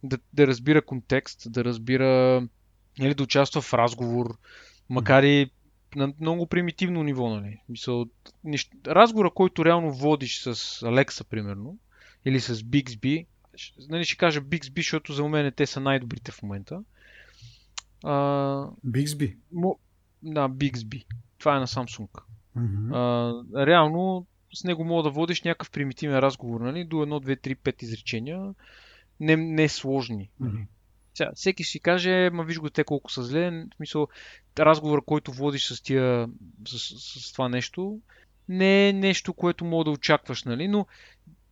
Да, 0.03 0.17
да 0.33 0.47
разбира 0.47 0.81
контекст, 0.81 1.51
да 1.51 1.63
разбира, 1.63 2.41
нали, 2.99 3.13
да 3.13 3.23
участва 3.23 3.61
в 3.61 3.73
разговор, 3.73 4.37
макар 4.89 5.23
и 5.23 5.49
на 5.95 6.13
много 6.19 6.47
примитивно 6.47 7.03
ниво, 7.03 7.29
нали. 7.29 7.61
Мисъл, 7.69 8.05
нещ... 8.43 8.71
разговора, 8.87 9.31
който 9.31 9.65
реално 9.65 9.93
водиш 9.93 10.39
с 10.39 10.55
Alexa, 10.85 11.23
примерно, 11.23 11.77
или 12.25 12.39
с 12.39 12.55
Bixby, 12.55 13.25
нали, 13.89 14.05
ще 14.05 14.17
кажа 14.17 14.41
Bixby, 14.41 14.79
защото 14.79 15.13
за 15.13 15.27
мен 15.27 15.51
те 15.55 15.65
са 15.65 15.79
най-добрите 15.79 16.31
в 16.31 16.43
момента. 16.43 16.83
А, 18.03 18.13
Bixby? 18.87 19.35
Мо... 19.51 19.79
Да, 20.23 20.49
Bixby. 20.49 21.05
Това 21.37 21.55
е 21.55 21.59
на 21.59 21.67
Samsung. 21.67 22.21
Mm-hmm. 22.57 22.95
А, 23.55 23.65
реално 23.67 24.25
с 24.53 24.63
него 24.63 24.83
мога 24.83 25.03
да 25.03 25.09
водиш 25.09 25.41
някакъв 25.41 25.71
примитивен 25.71 26.19
разговор, 26.19 26.61
нали, 26.61 26.85
до 26.85 26.95
1, 26.95 27.25
2, 27.25 27.47
3, 27.47 27.55
5 27.55 27.83
изречения, 27.83 28.53
не, 29.19 29.35
не 29.35 29.69
сложни. 29.69 30.29
Mm-hmm. 30.41 30.65
Сега, 31.13 31.31
всеки 31.35 31.63
си 31.63 31.79
каже, 31.79 32.29
ма 32.33 32.43
виж 32.43 32.59
го 32.59 32.69
те 32.69 32.83
колко 32.83 33.11
са 33.11 33.23
зле. 33.23 33.51
В 33.51 33.75
смисъл, 33.75 34.07
разговор, 34.59 35.05
който 35.05 35.31
водиш 35.31 35.67
с, 35.67 35.81
тия, 35.81 36.27
с, 36.67 36.79
с, 37.23 37.31
това 37.31 37.49
нещо, 37.49 37.99
не 38.49 38.89
е 38.89 38.93
нещо, 38.93 39.33
което 39.33 39.65
мога 39.65 39.83
да 39.83 39.91
очакваш, 39.91 40.43
нали? 40.43 40.67
Но 40.67 40.85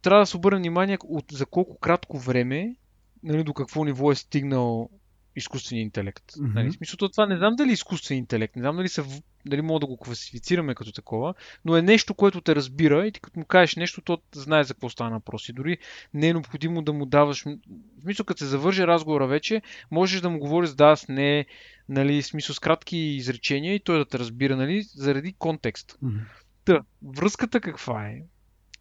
трябва 0.01 0.21
да 0.21 0.25
се 0.25 0.37
обърне 0.37 0.59
внимание 0.59 0.97
от, 1.03 1.25
за 1.31 1.45
колко 1.45 1.79
кратко 1.79 2.19
време, 2.19 2.75
нали, 3.23 3.43
до 3.43 3.53
какво 3.53 3.83
ниво 3.83 4.11
е 4.11 4.15
стигнал 4.15 4.89
изкуствения 5.35 5.81
интелект. 5.81 6.31
Mm-hmm. 6.31 6.53
Нали? 6.53 6.71
Смисълто 6.71 7.09
това 7.09 7.25
не 7.25 7.37
знам 7.37 7.55
дали 7.55 7.69
е 7.69 7.73
изкуствен 7.73 8.17
интелект, 8.17 8.55
не 8.55 8.61
знам 8.61 8.75
дали, 8.75 8.89
са, 8.89 9.05
дали 9.45 9.61
мога 9.61 9.79
да 9.79 9.85
го 9.85 9.97
класифицираме 9.97 10.75
като 10.75 10.91
такова, 10.91 11.33
но 11.65 11.77
е 11.77 11.81
нещо, 11.81 12.13
което 12.13 12.41
те 12.41 12.55
разбира 12.55 13.07
и 13.07 13.11
ти 13.11 13.19
като 13.19 13.39
му 13.39 13.45
кажеш 13.45 13.75
нещо, 13.75 14.01
то 14.01 14.21
знае 14.35 14.63
за 14.63 14.73
какво 14.73 14.89
стана 14.89 15.15
въпрос. 15.15 15.49
И 15.49 15.53
дори 15.53 15.77
не 16.13 16.27
е 16.27 16.33
необходимо 16.33 16.81
да 16.81 16.93
му 16.93 17.05
даваш... 17.05 17.43
В 17.43 17.57
смисъл, 18.01 18.25
като 18.25 18.39
се 18.39 18.45
завърже 18.45 18.87
разговора 18.87 19.27
вече, 19.27 19.61
можеш 19.91 20.21
да 20.21 20.29
му 20.29 20.39
говориш 20.39 20.69
с 20.69 20.75
да, 20.75 20.95
с 20.95 21.07
не, 21.07 21.45
нали, 21.89 22.21
смисъл 22.21 22.55
с 22.55 22.59
кратки 22.59 22.97
изречения 22.97 23.75
и 23.75 23.79
той 23.79 23.97
да 23.97 24.05
те 24.05 24.19
разбира, 24.19 24.55
нали, 24.55 24.81
заради 24.81 25.33
контекст. 25.33 25.97
Mm-hmm. 26.03 26.21
Та, 26.65 26.81
връзката 27.03 27.61
каква 27.61 28.07
е? 28.07 28.21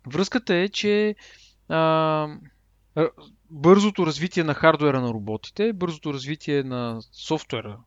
Връзката 0.07 0.55
е, 0.55 0.69
че 0.69 1.15
а, 1.69 2.29
бързото 3.51 4.07
развитие 4.07 4.45
на 4.45 4.55
хардуера 4.55 5.01
на 5.01 5.09
роботите, 5.09 5.73
бързото 5.73 6.15
развитие 6.15 6.63
на 6.63 7.01
софтуера, 7.13 7.79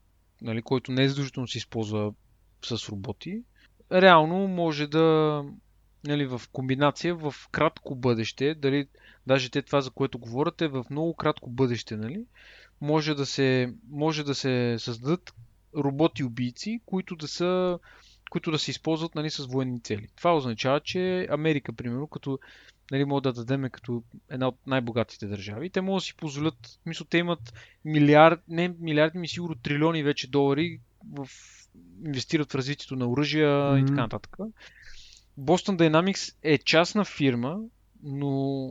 нали, 0.41 0.61
който 0.61 0.91
не 0.91 1.03
е 1.03 1.09
задължително 1.09 1.47
се 1.47 1.57
използва 1.57 2.13
с 2.65 2.89
роботи, 2.89 3.43
реално 3.91 4.47
може 4.47 4.87
да 4.87 5.43
нали, 6.03 6.25
в 6.25 6.41
комбинация 6.51 7.15
в 7.15 7.35
кратко 7.51 7.95
бъдеще, 7.95 8.55
дали 8.55 8.87
даже 9.27 9.49
те 9.49 9.61
това, 9.61 9.81
за 9.81 9.91
което 9.91 10.19
говорят, 10.19 10.61
е 10.61 10.67
в 10.67 10.85
много 10.89 11.13
кратко 11.13 11.49
бъдеще, 11.49 11.97
нали, 11.97 12.25
може 12.81 13.15
да 13.15 13.25
се, 13.25 13.73
може 13.89 14.23
да 14.23 14.35
се 14.35 14.75
създадат 14.79 15.33
роботи-убийци, 15.75 16.81
които 16.85 17.15
да 17.15 17.27
са 17.27 17.79
които 18.29 18.51
да 18.51 18.59
се 18.59 18.71
използват 18.71 19.15
нали, 19.15 19.29
с 19.29 19.45
военни 19.45 19.81
цели. 19.81 20.07
Това 20.15 20.35
означава, 20.35 20.79
че 20.79 21.27
Америка, 21.29 21.73
примерно, 21.73 22.07
като 22.07 22.39
нали, 22.93 23.05
могат 23.05 23.23
да 23.23 23.33
дадем 23.33 23.69
като 23.69 24.03
една 24.29 24.47
от 24.47 24.57
най-богатите 24.67 25.27
държави, 25.27 25.69
те 25.69 25.81
могат 25.81 26.01
да 26.01 26.05
си 26.05 26.15
позволят, 26.15 26.79
мисля, 26.85 27.05
те 27.09 27.17
имат 27.17 27.53
милиард, 27.85 28.39
не 28.47 28.75
милиарди, 28.79 29.17
ми 29.17 29.27
сигурно 29.27 29.55
трилиони 29.55 30.03
вече 30.03 30.29
долари 30.29 30.79
в, 31.13 31.27
инвестират 32.05 32.51
в 32.51 32.55
развитието 32.55 32.95
на 32.95 33.07
оръжия 33.07 33.49
mm-hmm. 33.49 33.83
и 33.83 33.85
така 33.85 34.01
нататък. 34.01 34.37
Boston 35.39 35.77
Dynamics 35.77 36.35
е 36.43 36.57
частна 36.57 37.05
фирма, 37.05 37.59
но, 38.03 38.67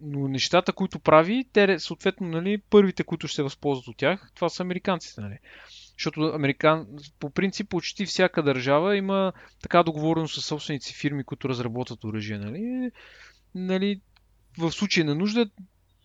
но 0.00 0.28
нещата, 0.28 0.72
които 0.72 0.98
прави, 0.98 1.44
те 1.52 1.78
съответно, 1.78 2.28
нали, 2.28 2.58
първите, 2.58 3.04
които 3.04 3.28
ще 3.28 3.36
се 3.36 3.42
възползват 3.42 3.88
от 3.88 3.96
тях, 3.96 4.30
това 4.34 4.48
са 4.48 4.62
американците. 4.62 5.20
Нали. 5.20 5.38
Защото 5.98 6.20
американ... 6.20 6.86
по 7.20 7.30
принцип 7.30 7.68
почти 7.68 8.06
всяка 8.06 8.42
държава 8.42 8.96
има 8.96 9.32
така 9.62 9.82
договорено 9.82 10.28
с 10.28 10.42
собственици 10.42 10.94
фирми, 10.94 11.24
които 11.24 11.48
разработват 11.48 12.04
оръжие. 12.04 12.38
Нали? 12.38 12.90
Нали, 13.54 14.00
в 14.58 14.72
случай 14.72 15.04
на 15.04 15.14
нужда, 15.14 15.50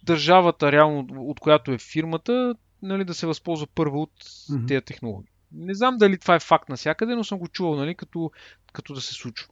държавата, 0.03 0.71
реално, 0.71 1.07
от 1.11 1.39
която 1.39 1.71
е 1.71 1.77
фирмата, 1.77 2.55
нали, 2.81 3.03
да 3.03 3.13
се 3.13 3.27
възползва 3.27 3.67
първо 3.75 4.01
от 4.01 4.23
mm-hmm. 4.23 4.67
тези 4.67 4.81
технологии. 4.81 5.31
Не 5.51 5.73
знам 5.73 5.97
дали 5.97 6.17
това 6.17 6.35
е 6.35 6.39
факт 6.39 6.69
навсякъде, 6.69 7.15
но 7.15 7.23
съм 7.23 7.39
го 7.39 7.47
чувал, 7.47 7.75
нали, 7.75 7.95
като, 7.95 8.31
като 8.73 8.93
да 8.93 9.01
се 9.01 9.13
случва. 9.13 9.47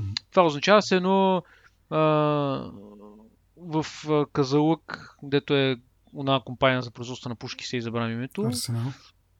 Mm-hmm. 0.00 0.22
Това 0.30 0.46
означава 0.46 0.82
се 0.82 0.96
едно 0.96 1.42
а, 1.90 1.98
в 3.56 3.86
Казалък, 4.32 5.16
дето 5.22 5.54
е 5.54 5.76
една 6.18 6.40
компания 6.44 6.82
за 6.82 6.90
производство 6.90 7.28
на 7.28 7.36
пушки, 7.36 7.66
се 7.66 7.76
избрам 7.76 8.12
името. 8.12 8.42
Арсенал. 8.42 8.92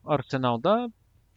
Арсенал, 0.06 0.58
да, 0.58 0.88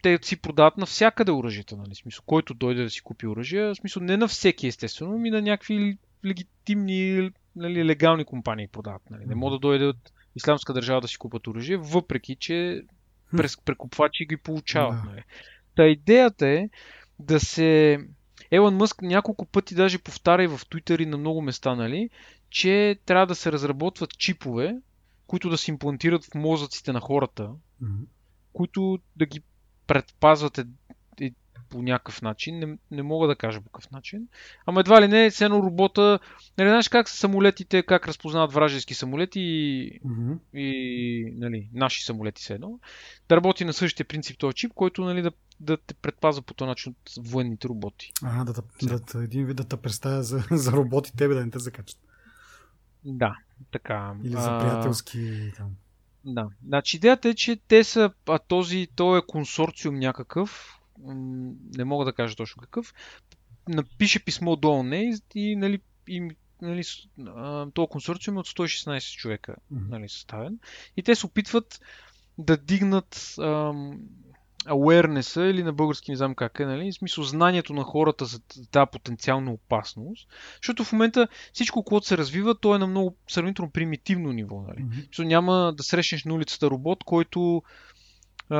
те 0.02 0.18
си 0.22 0.36
продават 0.36 0.76
навсякъде 0.76 1.32
оръжията, 1.32 1.76
нали? 1.76 1.94
Смисъл, 1.94 2.22
който 2.26 2.54
дойде 2.54 2.82
да 2.82 2.90
си 2.90 3.00
купи 3.00 3.26
оръжие, 3.26 3.74
смисъл 3.74 4.02
не 4.02 4.16
на 4.16 4.28
всеки 4.28 4.66
естествено, 4.66 5.18
ми 5.18 5.30
на 5.30 5.42
някакви 5.42 5.98
легитимни, 6.24 7.30
нали, 7.56 7.84
легални 7.84 8.24
компании 8.24 8.68
продават. 8.68 9.02
Нали? 9.10 9.26
Не 9.26 9.34
могат 9.34 9.60
да 9.60 9.68
дойде 9.68 9.84
от 9.84 10.12
исламска 10.36 10.72
държава 10.72 11.00
да 11.00 11.08
си 11.08 11.18
купат 11.18 11.46
оръжие, 11.46 11.76
въпреки 11.76 12.36
че 12.36 12.82
през 13.36 13.60
прекупвачи 13.60 14.26
ги 14.26 14.36
получават. 14.36 15.04
Нали? 15.04 15.22
Та 15.76 15.86
идеята 15.86 16.48
е 16.48 16.68
да 17.18 17.40
се... 17.40 17.98
Елон 18.50 18.76
Мъск 18.76 19.02
няколко 19.02 19.46
пъти 19.46 19.74
даже 19.74 19.98
повтаря 19.98 20.44
и 20.44 20.46
в 20.46 20.58
Twitter 20.58 21.02
и 21.02 21.06
на 21.06 21.18
много 21.18 21.42
места, 21.42 21.74
нали, 21.74 22.10
че 22.50 22.98
трябва 23.06 23.26
да 23.26 23.34
се 23.34 23.52
разработват 23.52 24.18
чипове, 24.18 24.76
които 25.26 25.50
да 25.50 25.58
се 25.58 25.70
имплантират 25.70 26.24
в 26.24 26.34
мозъците 26.34 26.92
на 26.92 27.00
хората, 27.00 27.50
mm-hmm 27.82 28.06
които 28.52 28.98
да 29.16 29.26
ги 29.26 29.42
предпазват 29.86 30.58
е, 30.58 30.66
е, 31.20 31.30
по 31.68 31.82
някакъв 31.82 32.22
начин. 32.22 32.58
Не, 32.58 32.78
не 32.90 33.02
мога 33.02 33.28
да 33.28 33.36
кажа 33.36 33.60
по 33.60 33.70
какъв 33.70 33.90
начин. 33.90 34.28
Ама 34.66 34.80
едва 34.80 35.02
ли 35.02 35.08
не, 35.08 35.30
сено 35.30 35.62
робота. 35.62 36.18
Нали, 36.58 36.68
знаеш 36.68 36.88
как 36.88 37.08
са 37.08 37.16
самолетите, 37.16 37.82
как 37.82 38.08
разпознават 38.08 38.52
вражески 38.52 38.94
самолети 38.94 39.40
и, 39.40 40.00
mm-hmm. 40.00 40.58
и 40.58 41.32
нали, 41.36 41.68
наши 41.72 42.04
самолети 42.04 42.42
все 42.42 42.54
едно. 42.54 42.78
Да 43.28 43.36
работи 43.36 43.64
на 43.64 43.72
същия 43.72 44.06
принцип 44.06 44.38
този 44.38 44.54
чип, 44.54 44.72
който 44.74 45.04
нали, 45.04 45.22
да, 45.22 45.32
да 45.60 45.76
те 45.76 45.94
предпазва 45.94 46.42
по 46.42 46.54
този 46.54 46.68
начин 46.68 46.92
от 46.92 47.26
военните 47.26 47.68
роботи. 47.68 48.12
Ага, 48.22 48.44
да, 48.44 48.62
да, 48.82 49.00
да, 49.00 49.24
един 49.24 49.46
вид 49.46 49.56
да 49.56 49.64
те 49.64 49.76
представя 49.76 50.22
за, 50.22 50.44
за 50.50 50.72
роботи, 50.72 51.16
тебе 51.16 51.34
да 51.34 51.44
не 51.44 51.50
те 51.50 51.58
закачат. 51.58 51.98
Да, 53.04 53.36
така. 53.72 54.14
Или 54.24 54.32
за 54.32 54.58
приятелски 54.58 55.52
там. 55.56 55.70
Да. 56.28 56.48
Значи 56.66 56.96
идеята 56.96 57.28
е, 57.28 57.34
че 57.34 57.56
те 57.56 57.84
са, 57.84 58.10
а 58.26 58.38
този, 58.38 58.88
то 58.96 59.16
е 59.16 59.26
консорциум 59.26 59.98
някакъв, 59.98 60.78
не 61.76 61.84
мога 61.84 62.04
да 62.04 62.12
кажа 62.12 62.36
точно 62.36 62.62
какъв, 62.62 62.94
напише 63.68 64.24
писмо 64.24 64.56
до 64.56 64.72
ОНЕ 64.72 65.12
и, 65.34 65.56
нали, 65.56 65.80
и 66.08 66.30
нали, 66.62 66.84
този 67.74 67.88
консорциум 67.90 68.36
е 68.36 68.40
от 68.40 68.48
116 68.48 69.16
човека 69.16 69.56
нали, 69.70 70.08
съставен. 70.08 70.58
И 70.96 71.02
те 71.02 71.14
се 71.14 71.26
опитват 71.26 71.80
да 72.38 72.56
дигнат 72.56 73.34
ам, 73.38 74.00
awareness 74.64 75.50
или 75.50 75.62
на 75.62 75.72
български 75.72 76.10
не 76.10 76.16
знам 76.16 76.34
как 76.34 76.60
е, 76.60 76.66
нали? 76.66 76.92
в 76.92 76.94
смисъл 76.94 77.24
знанието 77.24 77.72
на 77.72 77.82
хората 77.82 78.24
за 78.24 78.40
тази 78.70 78.90
потенциална 78.92 79.52
опасност. 79.52 80.28
Защото 80.62 80.84
в 80.84 80.92
момента 80.92 81.28
всичко, 81.52 81.82
което 81.82 82.06
се 82.06 82.18
развива, 82.18 82.54
то 82.54 82.74
е 82.74 82.78
на 82.78 82.86
много 82.86 83.16
сравнително 83.28 83.70
примитивно 83.70 84.32
ниво. 84.32 84.62
Нали? 84.68 84.78
Mm-hmm. 84.78 85.06
Защото 85.06 85.28
няма 85.28 85.74
да 85.76 85.82
срещнеш 85.82 86.24
на 86.24 86.34
улицата 86.34 86.70
робот, 86.70 87.04
който 87.04 87.62
а, 88.50 88.58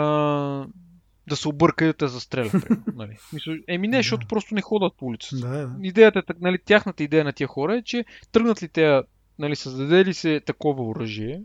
да 1.26 1.36
се 1.36 1.48
обърка 1.48 1.84
и 1.84 1.88
да 1.88 1.94
те 1.94 2.08
застреля. 2.08 2.50
нали? 2.94 3.18
Мисъл, 3.32 3.54
еми 3.68 3.88
не, 3.88 3.96
защото 3.96 4.26
yeah. 4.26 4.28
просто 4.28 4.54
не 4.54 4.62
ходят 4.62 4.92
по 4.96 5.06
улицата. 5.06 5.48
Да, 5.48 5.48
да. 5.48 5.76
Идеята, 5.82 6.18
е 6.18 6.34
нали, 6.40 6.58
тяхната 6.64 7.02
идея 7.02 7.24
на 7.24 7.32
тия 7.32 7.46
хора 7.46 7.76
е, 7.76 7.82
че 7.82 8.04
тръгнат 8.32 8.62
ли 8.62 8.68
те, 8.68 9.02
нали, 9.38 9.56
създаде 9.56 10.04
ли 10.04 10.14
се 10.14 10.40
такова 10.40 10.84
оръжие, 10.84 11.42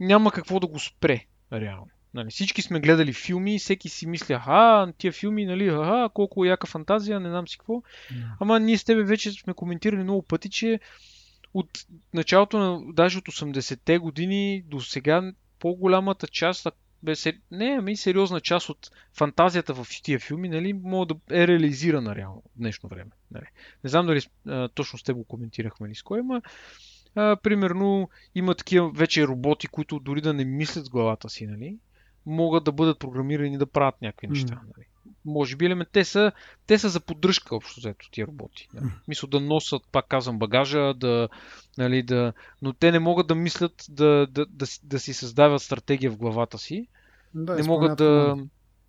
няма 0.00 0.32
какво 0.32 0.60
да 0.60 0.66
го 0.66 0.78
спре, 0.78 1.24
реално. 1.52 1.90
Нали, 2.14 2.30
всички 2.30 2.62
сме 2.62 2.80
гледали 2.80 3.12
филми 3.12 3.54
и 3.54 3.58
всеки 3.58 3.88
си 3.88 4.06
мисля, 4.06 4.42
а, 4.46 4.92
тия 4.92 5.12
филми, 5.12 5.46
нали, 5.46 5.68
а, 5.68 6.08
колко 6.14 6.44
яка 6.44 6.66
фантазия, 6.66 7.20
не 7.20 7.28
знам 7.28 7.48
си 7.48 7.58
какво. 7.58 7.74
Yeah. 7.74 7.82
Ама 8.40 8.60
ние 8.60 8.78
с 8.78 8.84
тебе 8.84 9.02
вече 9.02 9.32
сме 9.32 9.54
коментирали 9.54 10.02
много 10.02 10.22
пъти, 10.22 10.50
че 10.50 10.80
от 11.54 11.86
началото 12.14 12.58
на, 12.58 12.92
даже 12.92 13.18
от 13.18 13.24
80-те 13.24 13.98
години 13.98 14.62
до 14.66 14.80
сега, 14.80 15.32
по-голямата 15.58 16.26
част, 16.28 16.66
бе, 17.02 17.12
не, 17.50 17.76
ами 17.78 17.96
сериозна 17.96 18.40
част 18.40 18.68
от 18.68 18.90
фантазията 19.12 19.74
в 19.74 19.86
тия 20.02 20.18
филми, 20.18 20.48
нали, 20.48 20.72
може 20.72 21.08
да 21.08 21.16
е 21.42 21.48
реализирана 21.48 22.14
реално 22.14 22.42
в 22.46 22.58
днешно 22.58 22.88
време. 22.88 23.10
Нали. 23.30 23.46
Не 23.84 23.90
знам 23.90 24.06
дали 24.06 24.20
а, 24.48 24.68
точно 24.68 24.98
с 24.98 25.02
те 25.02 25.12
го 25.12 25.24
коментирахме 25.24 25.88
ли 25.88 25.94
с 25.94 26.02
кой, 26.02 26.20
ама 26.20 26.42
а, 27.14 27.36
примерно 27.36 28.08
има 28.34 28.54
такива 28.54 28.90
вече 28.90 29.26
роботи, 29.26 29.66
които 29.66 29.98
дори 29.98 30.20
да 30.20 30.32
не 30.32 30.44
мислят 30.44 30.84
с 30.84 30.90
главата 30.90 31.28
си, 31.28 31.46
нали, 31.46 31.78
могат 32.26 32.64
да 32.64 32.72
бъдат 32.72 32.98
програмирани 32.98 33.58
да 33.58 33.66
правят 33.66 34.02
някакви 34.02 34.26
неща. 34.26 34.54
Mm. 34.54 34.58
Нали. 34.76 34.86
Може 35.24 35.56
би 35.56 35.66
елемент. 35.66 35.88
Те 35.92 36.04
са, 36.04 36.32
те 36.66 36.78
са 36.78 36.88
за 36.88 37.00
поддръжка 37.00 37.56
общо 37.56 37.80
взето 37.80 38.10
тия 38.10 38.26
роботи. 38.26 38.68
Нали. 38.74 38.86
Мисля 39.08 39.28
да 39.28 39.40
носят, 39.40 39.82
пак 39.92 40.08
казвам, 40.08 40.38
багажа, 40.38 40.94
да, 40.94 41.28
нали, 41.78 42.02
да, 42.02 42.32
но 42.62 42.72
те 42.72 42.92
не 42.92 42.98
могат 42.98 43.26
да 43.26 43.34
мислят 43.34 43.84
да, 43.88 44.26
да, 44.30 44.46
да, 44.46 44.66
да 44.82 44.98
си 44.98 45.14
създават 45.14 45.62
стратегия 45.62 46.10
в 46.10 46.16
главата 46.16 46.58
си. 46.58 46.88
Да, 47.34 47.54
не 47.54 47.62
могат 47.62 47.98
да. 47.98 48.36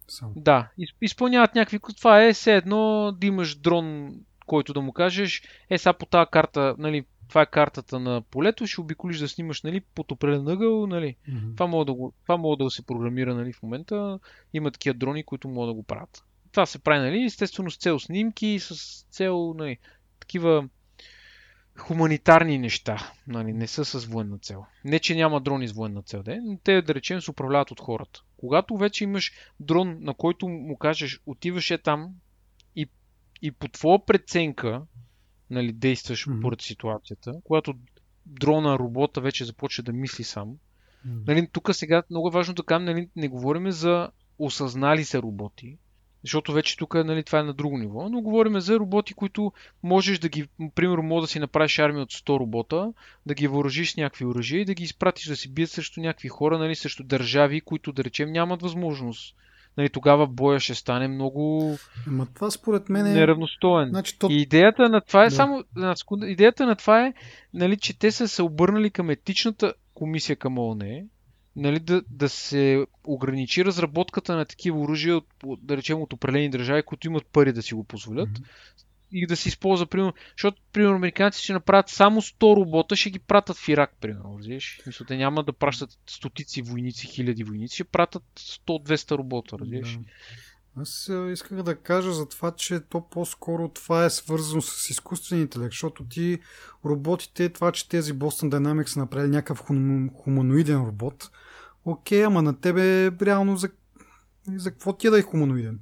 Сам. 0.07 0.31
Да, 0.35 0.69
изпълняват 1.01 1.55
някакви. 1.55 1.79
Това 1.97 2.23
е 2.23 2.33
все 2.33 2.55
едно 2.55 3.11
да 3.11 3.27
имаш 3.27 3.55
дрон, 3.55 4.15
който 4.45 4.73
да 4.73 4.81
му 4.81 4.93
кажеш, 4.93 5.43
е 5.69 5.77
сега 5.77 5.93
по 5.93 6.05
тази 6.05 6.29
карта, 6.31 6.75
нали, 6.77 7.05
това 7.27 7.41
е 7.41 7.45
картата 7.45 7.99
на 7.99 8.21
полето, 8.21 8.67
ще 8.67 8.81
обиколиш 8.81 9.19
да 9.19 9.27
снимаш 9.27 9.61
нали, 9.61 9.81
под 9.81 10.11
определен 10.11 10.47
ъгъл. 10.47 10.87
Нали. 10.87 11.15
Mm-hmm. 11.29 11.53
Това, 11.53 11.67
мога 11.67 11.85
да 11.85 11.93
го, 11.93 12.13
това 12.23 12.37
мога 12.37 12.63
да 12.63 12.69
се 12.69 12.85
програмира 12.85 13.35
нали, 13.35 13.53
в 13.53 13.63
момента. 13.63 14.19
Има 14.53 14.71
такива 14.71 14.93
дрони, 14.93 15.23
които 15.23 15.47
могат 15.47 15.69
да 15.69 15.73
го 15.73 15.83
правят. 15.83 16.23
Това 16.51 16.65
се 16.65 16.79
прави, 16.79 16.99
нали, 16.99 17.23
естествено, 17.23 17.71
с 17.71 17.77
цел 17.77 17.99
снимки, 17.99 18.59
с 18.59 18.75
цел 19.11 19.53
нали, 19.57 19.77
такива 20.19 20.69
хуманитарни 21.77 22.57
неща. 22.57 23.11
Нали, 23.27 23.53
не 23.53 23.67
са 23.67 23.85
с 23.85 24.05
военна 24.05 24.37
цел. 24.39 24.65
Не, 24.85 24.99
че 24.99 25.15
няма 25.15 25.41
дрони 25.41 25.67
с 25.67 25.71
военна 25.71 26.01
цел, 26.01 26.23
де, 26.23 26.39
но 26.41 26.57
те, 26.63 26.81
да 26.81 26.95
речем, 26.95 27.21
се 27.21 27.31
управляват 27.31 27.71
от 27.71 27.79
хората. 27.79 28.23
Когато 28.37 28.77
вече 28.77 29.03
имаш 29.03 29.31
дрон, 29.59 29.97
на 29.99 30.13
който 30.13 30.47
му 30.47 30.77
кажеш, 30.77 31.19
отиваш 31.25 31.71
е 31.71 31.77
там 31.77 32.09
и, 32.75 32.87
и 33.41 33.51
по 33.51 33.67
твоя 33.67 34.05
преценка 34.05 34.81
нали, 35.49 35.71
действаш 35.71 36.25
mm-hmm. 36.25 36.41
поред 36.41 36.61
ситуацията, 36.61 37.33
когато 37.43 37.73
дрона, 38.25 38.79
робота 38.79 39.21
вече 39.21 39.45
започва 39.45 39.83
да 39.83 39.93
мисли 39.93 40.23
сам. 40.23 40.47
Mm-hmm. 40.47 41.27
Нали, 41.27 41.47
тук 41.51 41.75
сега 41.75 42.03
много 42.09 42.27
е 42.27 42.31
важно 42.31 42.53
да 42.53 42.63
кажем, 42.63 42.85
нали, 42.85 43.09
не 43.15 43.27
говорим 43.27 43.71
за 43.71 44.09
осъзнали 44.39 45.03
се 45.03 45.21
роботи, 45.21 45.77
защото 46.23 46.53
вече 46.53 46.77
тук 46.77 46.93
нали, 46.93 47.23
това 47.23 47.39
е 47.39 47.43
на 47.43 47.53
друго 47.53 47.77
ниво, 47.77 48.09
но 48.09 48.21
говорим 48.21 48.59
за 48.59 48.79
роботи, 48.79 49.13
които 49.13 49.51
можеш 49.83 50.19
да 50.19 50.29
ги, 50.29 50.47
примерно, 50.75 51.03
може 51.03 51.23
да 51.23 51.27
си 51.27 51.39
направиш 51.39 51.79
армия 51.79 52.03
от 52.03 52.13
100 52.13 52.39
робота, 52.39 52.93
да 53.25 53.33
ги 53.33 53.47
въоръжиш 53.47 53.93
с 53.93 53.97
някакви 53.97 54.25
оръжия 54.25 54.61
и 54.61 54.65
да 54.65 54.73
ги 54.73 54.83
изпратиш 54.83 55.25
да 55.25 55.35
си 55.35 55.53
бият 55.53 55.71
срещу 55.71 56.01
някакви 56.01 56.29
хора, 56.29 56.57
нали, 56.57 56.75
срещу 56.75 57.03
държави, 57.03 57.61
които 57.61 57.91
да 57.91 58.03
речем 58.03 58.31
нямат 58.31 58.61
възможност 58.61 59.35
нали, 59.77 59.89
тогава 59.89 60.27
боя 60.27 60.59
ще 60.59 60.75
стане 60.75 61.07
много 61.07 61.75
Ама 62.07 62.27
това 62.35 62.51
според 62.51 62.89
мен 62.89 63.05
е... 63.05 63.13
неравностоен. 63.13 63.89
Значи, 63.89 64.19
то... 64.19 64.27
И 64.31 64.41
идеята 64.41 64.89
на 64.89 65.01
това 65.01 65.23
е 65.23 65.29
да. 65.29 65.35
само... 65.35 65.63
Идеята 66.23 66.65
на 66.65 66.75
това 66.75 67.05
е, 67.05 67.13
нали, 67.53 67.77
че 67.77 67.99
те 67.99 68.11
са 68.11 68.27
се 68.27 68.43
обърнали 68.43 68.89
към 68.89 69.09
етичната 69.09 69.73
комисия 69.93 70.35
към 70.35 70.57
ООН, 70.57 71.01
нали, 71.55 71.79
да, 71.79 72.01
да 72.11 72.29
се 72.29 72.85
ограничи 73.03 73.65
разработката 73.65 74.35
на 74.35 74.45
такива 74.45 74.79
оръжия, 74.79 75.17
от, 75.43 75.59
да 75.61 75.77
речем, 75.77 76.01
от 76.01 76.13
определени 76.13 76.49
държави, 76.49 76.83
които 76.83 77.07
имат 77.07 77.25
пари 77.33 77.53
да 77.53 77.61
си 77.61 77.73
го 77.73 77.83
позволят. 77.83 78.29
Mm-hmm. 78.29 78.45
И 79.11 79.27
да 79.27 79.37
се 79.37 79.49
използва, 79.49 79.87
примерно, 79.87 80.13
защото, 80.37 80.61
примерно, 80.73 80.95
американците 80.95 81.43
ще 81.43 81.53
направят 81.53 81.89
само 81.89 82.21
100 82.21 82.55
робота, 82.55 82.95
ще 82.95 83.09
ги 83.09 83.19
пратят 83.19 83.57
в 83.57 83.67
Ирак, 83.67 83.95
примерно, 84.01 84.37
разбираш? 84.37 84.81
Мисля, 84.87 85.05
те 85.05 85.17
няма 85.17 85.43
да 85.43 85.53
пращат 85.53 85.89
стотици 86.07 86.61
войници, 86.61 87.07
хиляди 87.07 87.43
войници, 87.43 87.75
ще 87.75 87.83
пратят 87.83 88.23
100-200 88.37 89.17
робота, 89.17 89.59
разбираш? 89.59 89.97
Да. 89.97 90.03
Аз 90.77 91.11
исках 91.31 91.63
да 91.63 91.75
кажа 91.75 92.13
за 92.13 92.29
това, 92.29 92.51
че 92.51 92.79
то 92.79 93.09
по-скоро 93.09 93.69
това 93.69 94.05
е 94.05 94.09
свързано 94.09 94.61
с 94.61 94.89
изкуствен 94.89 95.41
интелект, 95.41 95.71
защото 95.71 96.05
ти 96.05 96.39
роботите, 96.85 97.49
това, 97.49 97.71
че 97.71 97.89
тези 97.89 98.13
Boston 98.13 98.49
Dynamics 98.49 98.85
са 98.85 98.99
направили 98.99 99.31
някакъв 99.31 99.59
хум, 99.59 100.09
хуманоиден 100.09 100.77
робот, 100.77 101.31
окей, 101.85 102.25
ама 102.25 102.41
на 102.41 102.59
тебе 102.59 103.11
реално 103.21 103.57
за, 103.57 103.69
за 104.55 104.71
какво 104.71 104.93
ти 104.93 105.07
е 105.07 105.09
да 105.09 105.19
е 105.19 105.21
хуманоиден? 105.21 105.79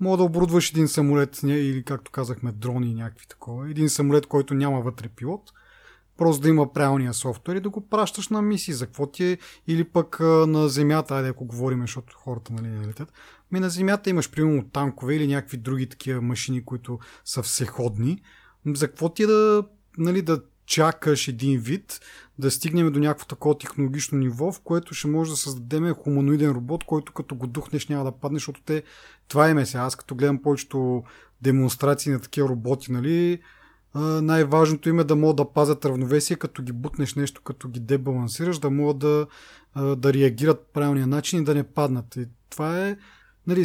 Мога 0.00 0.16
да 0.16 0.22
оборудваш 0.22 0.70
един 0.70 0.88
самолет 0.88 1.42
или, 1.42 1.84
както 1.84 2.10
казахме, 2.10 2.52
дрони 2.52 2.90
и 2.90 2.94
някакви 2.94 3.26
такова. 3.28 3.70
Един 3.70 3.88
самолет, 3.88 4.26
който 4.26 4.54
няма 4.54 4.80
вътре 4.80 5.08
пилот. 5.08 5.52
Просто 6.16 6.42
да 6.42 6.48
има 6.48 6.72
правилния 6.72 7.14
софтуер 7.14 7.56
и 7.56 7.60
да 7.60 7.70
го 7.70 7.88
пращаш 7.88 8.28
на 8.28 8.42
мисии. 8.42 8.74
За 8.74 8.86
какво 8.86 9.06
ти 9.06 9.24
е? 9.24 9.38
Или 9.66 9.84
пък 9.84 10.20
на 10.20 10.68
Земята, 10.68 11.14
айде 11.14 11.28
ако 11.28 11.44
говорим, 11.44 11.80
защото 11.80 12.16
хората 12.16 12.52
нали, 12.52 12.68
не 12.68 12.86
летят. 12.86 13.12
Ми 13.52 13.60
на 13.60 13.70
Земята 13.70 14.10
имаш 14.10 14.30
примерно 14.30 14.68
танкове 14.68 15.14
или 15.14 15.26
някакви 15.26 15.56
други 15.56 15.88
такива 15.88 16.20
машини, 16.20 16.64
които 16.64 16.98
са 17.24 17.42
всеходни. 17.42 18.22
За 18.66 18.88
какво 18.88 19.08
ти 19.08 19.22
е 19.22 19.26
да, 19.26 19.64
нали, 19.98 20.22
да 20.22 20.42
чакаш 20.66 21.28
един 21.28 21.60
вид, 21.60 22.00
да 22.38 22.50
стигнем 22.50 22.92
до 22.92 22.98
някакво 22.98 23.26
такова 23.26 23.58
технологично 23.58 24.18
ниво, 24.18 24.52
в 24.52 24.60
което 24.60 24.94
ще 24.94 25.08
може 25.08 25.30
да 25.30 25.36
създадем 25.36 25.94
хуманоиден 25.94 26.50
робот, 26.50 26.84
който 26.84 27.12
като 27.12 27.34
го 27.34 27.46
духнеш 27.46 27.88
няма 27.88 28.04
да 28.04 28.12
падне, 28.12 28.36
защото 28.36 28.62
те, 28.62 28.82
това 29.30 29.50
е 29.50 29.66
сега. 29.66 29.82
Аз 29.82 29.96
като 29.96 30.14
гледам 30.14 30.42
повечето 30.42 31.02
демонстрации 31.42 32.12
на 32.12 32.20
такива 32.20 32.48
роботи, 32.48 32.92
нали, 32.92 33.40
най-важното 34.22 34.88
им 34.88 35.00
е 35.00 35.04
да 35.04 35.16
могат 35.16 35.36
да 35.36 35.52
пазят 35.52 35.84
равновесие, 35.84 36.36
като 36.36 36.62
ги 36.62 36.72
бутнеш 36.72 37.14
нещо, 37.14 37.42
като 37.42 37.68
ги 37.68 37.80
дебалансираш, 37.80 38.58
да 38.58 38.70
могат 38.70 38.98
да, 38.98 39.26
да 39.96 40.12
реагират 40.12 40.60
по 40.60 40.72
правилния 40.72 41.06
начин 41.06 41.40
и 41.40 41.44
да 41.44 41.54
не 41.54 41.62
паднат. 41.62 42.16
И 42.16 42.26
това 42.50 42.88
е, 42.88 42.96
нали, 43.46 43.64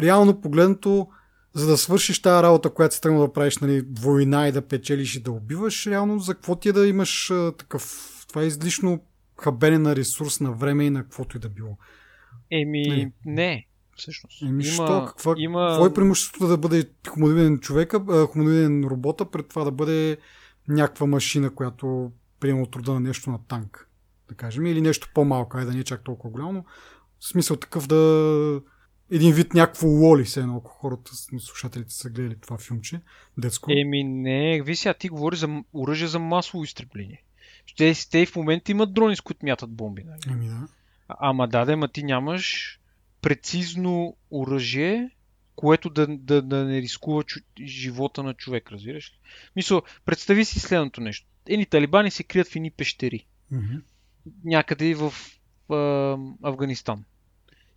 реално 0.00 0.40
погледнато, 0.40 1.08
за 1.54 1.66
да 1.66 1.76
свършиш 1.76 2.22
тази 2.22 2.42
работа, 2.42 2.70
която 2.70 2.94
си 2.94 3.00
тръгнал 3.00 3.26
да 3.26 3.32
правиш 3.32 3.58
нали, 3.58 3.86
война 4.00 4.48
и 4.48 4.52
да 4.52 4.62
печелиш 4.62 5.16
и 5.16 5.22
да 5.22 5.32
убиваш, 5.32 5.86
реално 5.86 6.18
за 6.18 6.34
какво 6.34 6.56
ти 6.56 6.68
е 6.68 6.72
да 6.72 6.86
имаш 6.86 7.30
а, 7.30 7.52
такъв... 7.52 8.08
Това 8.28 8.42
е 8.42 8.46
излишно 8.46 9.04
хабене 9.40 9.78
на 9.78 9.96
ресурс, 9.96 10.40
на 10.40 10.52
време 10.52 10.84
и 10.84 10.90
на 10.90 11.02
каквото 11.02 11.36
и 11.36 11.40
да 11.40 11.48
било. 11.48 11.78
Еми, 12.50 12.82
не. 12.82 13.12
не 13.24 13.66
всъщност. 13.96 14.42
Еми, 14.42 14.64
има, 14.64 14.72
що? 14.72 15.04
Каква, 15.06 15.34
има... 15.36 15.68
Какво 15.68 15.86
е 15.86 15.94
преимуществото 15.94 16.48
да 16.48 16.56
бъде 16.56 16.90
хуманоиден 17.08 17.58
човека, 17.58 18.26
хуманоиден 18.26 18.84
робота, 18.84 19.30
пред 19.30 19.48
това 19.48 19.64
да 19.64 19.70
бъде 19.70 20.18
някаква 20.68 21.06
машина, 21.06 21.54
която 21.54 22.12
приема 22.40 22.62
от 22.62 22.70
труда 22.70 22.92
на 22.92 23.00
нещо 23.00 23.30
на 23.30 23.38
танк, 23.48 23.88
да 24.28 24.34
кажем, 24.34 24.66
или 24.66 24.80
нещо 24.80 25.08
по-малко, 25.14 25.56
ай 25.56 25.64
да 25.64 25.72
не 25.72 25.80
е 25.80 25.84
чак 25.84 26.04
толкова 26.04 26.30
голямо, 26.30 26.52
но 26.52 26.64
в 27.20 27.28
смисъл 27.28 27.56
такъв 27.56 27.86
да 27.86 28.60
един 29.10 29.34
вид 29.34 29.54
някакво 29.54 29.88
лоли, 29.88 30.26
се 30.26 30.40
едно, 30.40 30.56
ако 30.56 30.70
хората, 30.70 31.10
слушателите 31.38 31.92
са 31.92 32.10
гледали 32.10 32.36
това 32.40 32.58
филмче, 32.58 33.00
детско. 33.38 33.72
Еми 33.72 34.04
не, 34.04 34.62
ви 34.62 34.76
сега 34.76 34.94
ти 34.94 35.08
говори 35.08 35.36
за 35.36 35.62
оръжие 35.74 36.08
за 36.08 36.18
масово 36.18 36.64
изтребление. 36.64 37.22
Те, 37.76 37.94
те 38.10 38.26
в 38.26 38.36
момента 38.36 38.72
имат 38.72 38.94
дрони, 38.94 39.16
с 39.16 39.20
които 39.20 39.46
мятат 39.46 39.70
бомби. 39.70 40.04
Нали? 40.04 40.20
Еми 40.30 40.48
да. 40.48 40.68
А, 41.08 41.16
ама 41.20 41.48
да, 41.48 41.64
да, 41.64 41.76
ма 41.76 41.88
ти 41.88 42.02
нямаш 42.02 42.78
прецизно 43.22 44.16
оръжие, 44.30 45.10
което 45.56 45.90
да, 45.90 46.06
да, 46.06 46.42
да 46.42 46.64
не 46.64 46.82
рискува 46.82 47.22
чу, 47.22 47.40
живота 47.64 48.22
на 48.22 48.34
човек, 48.34 48.72
разбираш 48.72 49.10
ли? 49.10 49.14
Мисъл, 49.56 49.82
представи 50.04 50.44
си 50.44 50.60
следното 50.60 51.00
нещо. 51.00 51.26
Ени 51.48 51.66
талибани 51.66 52.10
се 52.10 52.24
крият 52.24 52.48
в 52.48 52.56
едни 52.56 52.70
пещери. 52.70 53.26
Mm-hmm. 53.52 53.80
Някъде 54.44 54.94
в 54.94 55.14
а, 55.70 56.18
Афганистан. 56.42 57.04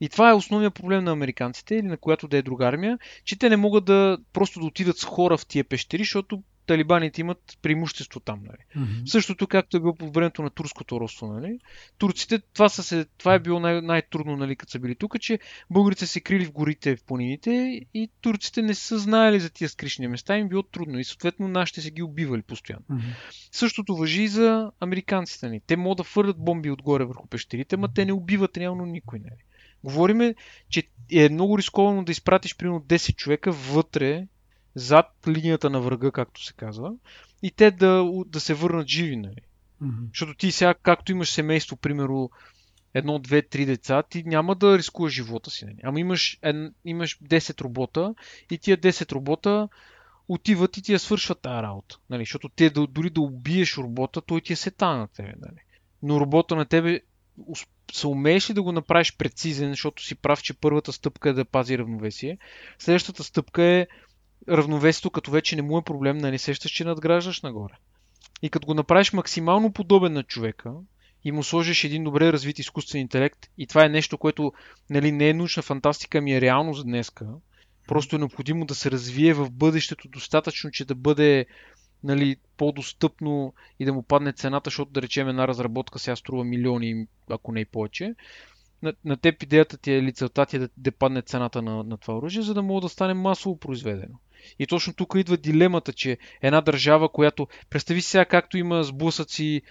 И 0.02 0.10
това 0.10 0.30
е 0.30 0.34
основният 0.34 0.74
проблем 0.74 1.04
на 1.04 1.12
американците 1.12 1.76
или 1.76 1.88
на 1.88 1.98
която 1.98 2.28
да 2.28 2.38
е 2.38 2.42
друга 2.42 2.68
армия, 2.68 3.00
че 3.24 3.40
те 3.40 3.50
не 3.50 3.58
могат 3.58 3.86
да 3.86 4.18
просто 4.34 4.60
да 4.60 4.66
отидат 4.66 4.98
с 4.98 5.04
хора 5.04 5.38
в 5.38 5.46
тия 5.46 5.64
пещери, 5.64 6.02
защото 6.02 6.44
талибаните 6.66 7.22
имат 7.22 7.58
преимущество 7.62 8.20
там. 8.20 8.40
Нали. 8.44 8.86
Mm-hmm. 8.86 9.06
Същото 9.06 9.48
както 9.48 9.78
е 9.78 9.80
било 9.80 9.96
по 9.96 10.12
времето 10.12 10.44
на 10.44 10.50
турското 10.50 11.00
росто. 11.00 11.28
Нали. 11.28 11.60
Турците, 11.98 12.40
това, 12.54 12.70
са 12.70 12.84
се, 12.84 13.06
това 13.18 13.34
е 13.34 13.40
било 13.40 13.60
най- 13.60 13.82
най-трудно, 13.82 14.38
нали, 14.38 14.56
като 14.56 14.72
са 14.72 14.80
били 14.80 14.96
тук, 14.96 15.20
че 15.20 15.40
българите 15.70 16.08
се 16.08 16.22
крили 16.22 16.46
в 16.46 16.52
горите, 16.52 16.96
в 16.96 17.04
планините 17.04 17.82
и 17.94 18.10
турците 18.22 18.62
не 18.62 18.74
са 18.74 19.00
знаели 19.00 19.40
за 19.40 19.50
тия 19.50 19.70
скришни 19.70 20.08
места, 20.08 20.38
им 20.38 20.50
било 20.50 20.64
трудно 20.64 21.00
и 21.00 21.04
съответно 21.04 21.48
нашите 21.48 21.82
се 21.82 21.92
ги 21.92 22.04
убивали 22.04 22.42
постоянно. 22.42 22.86
Mm-hmm. 22.92 23.16
Същото 23.52 23.96
въжи 23.96 24.24
и 24.24 24.28
за 24.28 24.72
американците. 24.80 25.48
Нали. 25.48 25.62
Те 25.68 25.78
могат 25.78 25.98
да 25.98 26.04
фърлят 26.04 26.38
бомби 26.38 26.72
отгоре 26.72 27.06
върху 27.06 27.28
пещерите, 27.28 27.78
но 27.78 27.88
те 27.88 28.06
не 28.06 28.14
убиват 28.14 28.58
реално 28.58 28.86
никой. 28.86 29.20
Нали. 29.20 29.42
Говориме, 29.84 30.36
че 30.70 30.84
е 31.12 31.30
много 31.30 31.58
рисковано 31.58 32.04
да 32.04 32.12
изпратиш 32.12 32.56
примерно 32.58 32.82
10 32.82 33.16
човека 33.16 33.52
вътре, 33.52 34.28
зад 34.76 35.06
линията 35.28 35.70
на 35.70 35.82
врага, 35.82 36.12
както 36.12 36.44
се 36.44 36.54
казва, 36.54 36.94
и 37.44 37.52
те 37.52 37.72
да, 37.72 38.12
да 38.26 38.40
се 38.40 38.54
върнат 38.54 38.88
живи, 38.88 39.16
нали? 39.16 39.42
Mm-hmm. 39.84 40.08
Защото 40.08 40.34
ти 40.34 40.52
сега, 40.52 40.74
както 40.74 41.12
имаш 41.12 41.32
семейство, 41.32 41.78
примерно, 41.78 42.30
едно, 42.94 43.20
две, 43.20 43.42
три 43.42 43.66
деца, 43.66 44.04
ти 44.04 44.24
няма 44.24 44.56
да 44.56 44.78
рискуваш 44.78 45.14
живота 45.14 45.52
си. 45.52 45.66
Нали? 45.66 45.78
Ама 45.84 46.00
имаш, 46.00 46.40
ед, 46.42 46.74
имаш 46.86 47.20
10 47.20 47.62
робота 47.62 48.16
и 48.52 48.58
тия 48.58 48.78
10 48.78 49.12
робота 49.12 49.70
отиват 50.28 50.78
и 50.78 50.82
ти 50.82 50.94
я 50.94 51.00
свършват 51.00 51.42
тази 51.42 51.64
работа. 51.64 52.00
Нали? 52.10 52.22
Защото 52.22 52.50
те 52.50 52.70
дори 52.70 53.10
да 53.10 53.22
убиеш 53.22 53.78
робота, 53.78 54.22
той 54.22 54.42
ти 54.42 54.54
е 54.54 54.56
сета 54.56 54.88
на 54.88 55.08
тебе. 55.08 55.34
Нали? 55.42 55.60
Но 56.04 56.20
робота 56.20 56.56
на 56.56 56.66
тебе 56.66 57.02
се 57.92 58.08
умееш 58.08 58.50
ли 58.50 58.54
да 58.54 58.64
го 58.64 58.72
направиш 58.72 59.18
прецизен, 59.18 59.70
защото 59.70 60.04
си 60.04 60.16
прав, 60.16 60.42
че 60.42 60.54
първата 60.54 60.94
стъпка 60.94 61.30
е 61.30 61.34
да 61.34 61.46
пази 61.46 61.78
равновесие. 61.78 62.38
Следващата 62.80 63.24
стъпка 63.24 63.64
е 63.64 63.88
равновесието, 64.50 65.12
като 65.12 65.32
вече 65.32 65.56
не 65.56 65.62
му 65.62 65.78
е 65.78 65.84
проблем, 65.84 66.18
нали 66.18 66.38
сещаш, 66.38 66.72
че 66.72 66.84
надграждаш 66.84 67.42
нагоре. 67.42 67.74
И 68.42 68.50
като 68.50 68.68
го 68.68 68.74
направиш 68.74 69.14
максимално 69.14 69.72
подобен 69.72 70.14
на 70.14 70.24
човека 70.24 70.74
и 71.24 71.32
му 71.32 71.44
сложиш 71.44 71.84
един 71.84 72.04
добре 72.04 72.34
развит 72.34 72.60
изкуствен 72.60 73.02
интелект, 73.02 73.40
и 73.58 73.68
това 73.68 73.86
е 73.86 73.90
нещо, 73.90 74.18
което 74.18 74.54
нали, 74.90 75.12
не 75.12 75.30
е 75.30 75.34
научна 75.34 75.64
фантастика, 75.64 76.22
ми 76.22 76.36
е 76.36 76.42
реално 76.42 76.74
за 76.74 76.84
днеска, 76.84 77.28
просто 77.88 78.16
е 78.16 78.20
необходимо 78.20 78.66
да 78.66 78.76
се 78.76 78.92
развие 78.92 79.34
в 79.34 79.52
бъдещето 79.52 80.08
достатъчно, 80.08 80.72
че 80.72 80.86
да 80.86 80.96
бъде 80.96 81.46
нали, 82.04 82.36
по-достъпно 82.58 83.54
и 83.80 83.86
да 83.86 83.94
му 83.94 84.04
падне 84.04 84.34
цената, 84.34 84.68
защото 84.68 84.92
да 84.92 85.02
речем 85.02 85.30
една 85.30 85.48
разработка 85.48 86.00
сега 86.00 86.16
струва 86.16 86.44
милиони, 86.44 87.08
ако 87.30 87.52
не 87.52 87.60
и 87.60 87.66
повече. 87.66 88.16
На, 88.86 88.94
на 89.06 89.18
теб 89.18 89.44
идеята 89.44 89.78
ти 89.78 89.92
е 89.92 90.02
ли 90.02 90.14
целта 90.14 90.46
ти 90.46 90.56
е 90.56 90.60
да, 90.60 90.70
да 90.78 90.92
падне 90.92 91.22
цената 91.22 91.62
на, 91.62 91.84
на 91.84 91.98
това 91.98 92.18
оръжие, 92.18 92.42
за 92.42 92.54
да 92.54 92.62
може 92.62 92.82
да 92.82 92.90
стане 92.90 93.14
масово 93.14 93.60
произведено. 93.60 94.16
И 94.60 94.68
точно 94.68 94.94
тук 94.94 95.14
идва 95.18 95.38
дилемата, 95.38 95.94
че 95.94 96.18
една 96.42 96.62
държава, 96.62 97.10
която... 97.10 97.48
Представи 97.70 98.02
сега 98.02 98.26
както 98.26 98.58
има 98.58 98.84
сблъсъци 98.84 99.62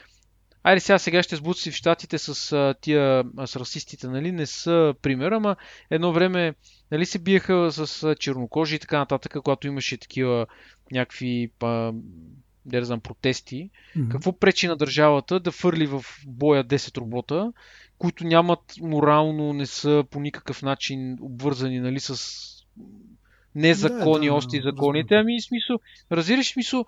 Айде 0.67 0.81
сега, 0.81 0.99
сега 0.99 1.23
ще 1.23 1.37
сблъсъци 1.37 1.71
в 1.71 1.75
щатите 1.75 2.19
с 2.19 2.53
а, 2.53 2.75
тия 2.81 3.25
с 3.47 3.57
расистите, 3.57 4.09
нали? 4.09 4.33
Не 4.33 4.47
са 4.47 4.95
пример, 5.03 5.33
ама 5.33 5.57
едно 5.91 6.13
време 6.13 6.55
нали, 6.91 7.07
се 7.07 7.19
биеха 7.19 7.71
с 7.73 8.15
чернокожи 8.21 8.75
и 8.77 8.79
така 8.79 8.99
нататък, 8.99 9.33
когато 9.45 9.67
имаше 9.67 9.97
такива 9.97 10.47
някакви 10.93 11.51
па, 11.59 11.95
да 12.65 12.85
знам, 12.85 13.01
протести. 13.01 13.71
Mm-hmm. 13.97 14.09
Какво 14.09 14.39
пречи 14.39 14.67
на 14.67 14.77
държавата 14.77 15.41
да 15.41 15.53
фърли 15.53 15.87
в 15.87 16.05
боя 16.27 16.65
10 16.65 16.99
робота, 16.99 17.53
които 17.99 18.27
нямат 18.27 18.75
морално, 18.81 19.53
не 19.53 19.67
са 19.67 20.05
по 20.11 20.21
никакъв 20.21 20.63
начин 20.63 21.19
обвързани 21.21 21.81
нали, 21.81 22.01
с 22.01 22.45
не 23.55 23.75
закони, 23.75 24.27
да, 24.27 24.33
да, 24.33 24.35
още 24.35 24.57
и 24.57 24.63
законите, 24.63 25.15
ами 25.15 25.41
смисъл, 25.41 25.79
разбираш 26.13 26.53
смисъл, 26.53 26.85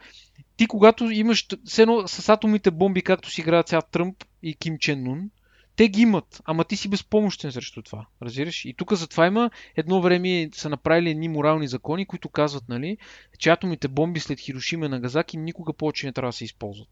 ти 0.56 0.66
когато 0.66 1.04
имаш, 1.04 1.46
все 1.64 1.82
едно 1.82 2.08
с 2.08 2.28
атомните 2.28 2.70
бомби, 2.70 3.02
както 3.02 3.30
си 3.30 3.40
играят 3.40 3.68
сега 3.68 3.82
Тръмп 3.82 4.24
и 4.42 4.54
Ким 4.54 4.78
Чен 4.78 5.02
Нун, 5.02 5.30
те 5.76 5.88
ги 5.88 6.00
имат, 6.00 6.42
ама 6.44 6.64
ти 6.64 6.76
си 6.76 6.88
безпомощен 6.88 7.52
срещу 7.52 7.82
това. 7.82 8.06
Разбираш? 8.22 8.64
И 8.64 8.74
тук 8.74 8.92
затова 8.92 9.26
има 9.26 9.50
едно 9.76 10.02
време 10.02 10.48
са 10.52 10.68
направили 10.68 11.10
едни 11.10 11.28
морални 11.28 11.68
закони, 11.68 12.06
които 12.06 12.28
казват, 12.28 12.64
нали, 12.68 12.96
че 13.38 13.50
атомните 13.50 13.88
бомби 13.88 14.20
след 14.20 14.40
Хирошима 14.40 14.86
и 14.86 14.88
Нагазаки 14.88 15.36
никога 15.36 15.72
повече 15.72 16.06
не 16.06 16.12
трябва 16.12 16.28
да 16.28 16.36
се 16.36 16.44
използват. 16.44 16.88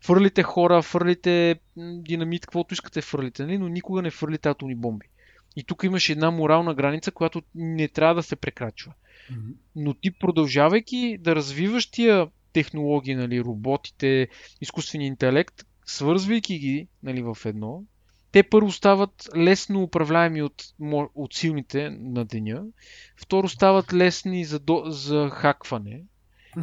Фърлите 0.00 0.42
хора, 0.42 0.82
фърлите 0.82 1.60
динамит, 1.76 2.42
каквото 2.42 2.74
искате 2.74 3.00
фърлите, 3.00 3.42
нали, 3.42 3.58
но 3.58 3.68
никога 3.68 4.02
не 4.02 4.10
фърлите 4.10 4.48
атомни 4.48 4.74
бомби. 4.74 5.06
И 5.56 5.64
тук 5.64 5.82
имаш 5.84 6.08
една 6.08 6.30
морална 6.30 6.74
граница, 6.74 7.10
която 7.10 7.42
не 7.54 7.88
трябва 7.88 8.14
да 8.14 8.22
се 8.22 8.36
прекрачва. 8.36 8.92
Но 9.76 9.94
ти 9.94 10.10
продължавайки 10.10 11.18
да 11.20 11.36
развиваш 11.36 11.90
тия 11.90 12.26
технологии, 12.52 13.14
нали, 13.14 13.40
роботите, 13.40 14.28
изкуствения 14.60 15.06
интелект, 15.06 15.66
свързвайки 15.86 16.58
ги 16.58 16.88
нали, 17.02 17.22
в 17.22 17.38
едно, 17.44 17.82
те 18.32 18.42
първо 18.42 18.72
стават 18.72 19.28
лесно 19.36 19.82
управляеми 19.82 20.42
от, 20.42 20.64
от 21.14 21.34
силните 21.34 21.90
на 21.90 22.24
деня, 22.24 22.64
второ 23.16 23.48
стават 23.48 23.92
лесни 23.92 24.44
за, 24.44 24.58
до, 24.58 24.82
за 24.86 25.30
хакване 25.32 26.02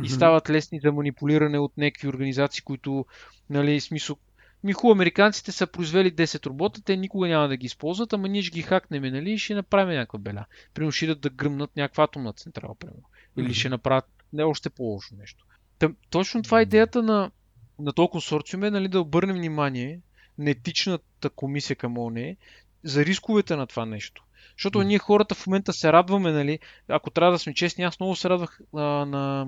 и 0.04 0.10
стават 0.10 0.49
лесни 0.49 0.80
за 0.84 0.91
манипулиране 0.91 1.60
от 1.60 1.78
някакви 1.78 2.08
организации, 2.08 2.63
които, 2.63 3.06
нали, 3.49 3.82
смисъл, 3.82 4.17
ми 4.63 4.73
хубаво, 4.73 4.91
американците 4.91 5.51
са 5.51 5.67
произвели 5.67 6.15
10 6.15 6.45
робота, 6.45 6.82
те 6.82 6.97
никога 6.97 7.28
няма 7.28 7.47
да 7.47 7.58
ги 7.58 7.65
използват, 7.65 8.13
ама 8.13 8.28
ние 8.28 8.41
ще 8.41 8.56
ги 8.56 8.62
хакнем, 8.62 9.04
нали, 9.04 9.32
и 9.32 9.38
ще 9.38 9.56
направим 9.56 9.95
някаква 9.95 10.19
беля. 10.19 10.45
Примерно 10.73 10.91
ще 10.91 11.15
да 11.15 11.30
гръмнат 11.30 11.75
някаква 11.75 12.04
атомна 12.04 12.34
централа, 12.34 12.75
примерно. 12.75 13.04
Или 13.38 13.54
ще 13.54 13.69
направят 13.69 14.06
не 14.34 14.43
още 14.43 14.69
по-лошо 14.69 15.15
нещо. 15.19 15.45
Тъм, 15.80 15.95
точно 16.10 16.43
това 16.43 16.60
е 16.60 16.63
идеята 16.63 17.04
на, 17.04 17.32
на 17.80 17.93
този 17.93 18.10
консорциум 18.10 18.63
е 18.63 18.71
нали, 18.71 18.88
да 18.88 19.01
обърнем 19.01 19.36
внимание 19.36 19.99
на 20.38 20.50
етичната 20.50 21.30
комисия 21.30 21.76
към 21.76 21.98
ОНЕ 21.98 22.38
за 22.84 23.06
рисковете 23.06 23.56
на 23.56 23.67
това 23.67 23.86
нещо. 23.86 24.24
Защото 24.58 24.84
ние 24.84 25.00
хората 25.00 25.36
в 25.36 25.48
момента 25.48 25.74
се 25.74 25.93
радваме, 25.93 26.32
нали, 26.32 26.60
ако 26.88 27.10
трябва 27.10 27.32
да 27.32 27.39
сме 27.39 27.54
честни, 27.54 27.84
аз 27.84 28.00
много 28.00 28.15
се 28.15 28.30
радвах 28.30 28.60
а, 28.74 28.82
на... 28.82 29.48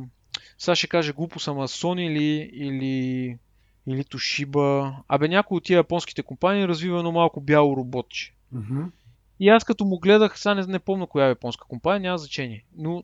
Сега 0.58 0.76
ще 0.76 0.88
кажа 0.88 1.14
глупо 1.14 1.40
съм, 1.40 1.58
Sony 1.58 2.02
или, 2.02 2.50
или, 2.54 3.38
или 3.88 4.04
Toshiba. 4.04 4.96
Абе 5.08 5.28
някой 5.28 5.56
от 5.56 5.64
тия 5.64 5.78
японските 5.78 6.24
компании 6.24 6.68
развива 6.68 6.98
едно 6.98 7.12
малко 7.12 7.42
бяло 7.42 7.78
роботче. 7.78 8.34
Mm-hmm. 8.56 8.90
И 9.40 9.50
аз 9.50 9.64
като 9.64 9.86
му 9.86 10.00
гледах, 10.00 10.40
сега 10.40 10.56
не, 10.56 10.66
не 10.66 10.80
помня 10.80 11.08
коя 11.08 11.26
е 11.26 11.30
японска 11.30 11.68
компания, 11.68 12.02
няма 12.02 12.18
значение. 12.18 12.66
Но 12.78 13.04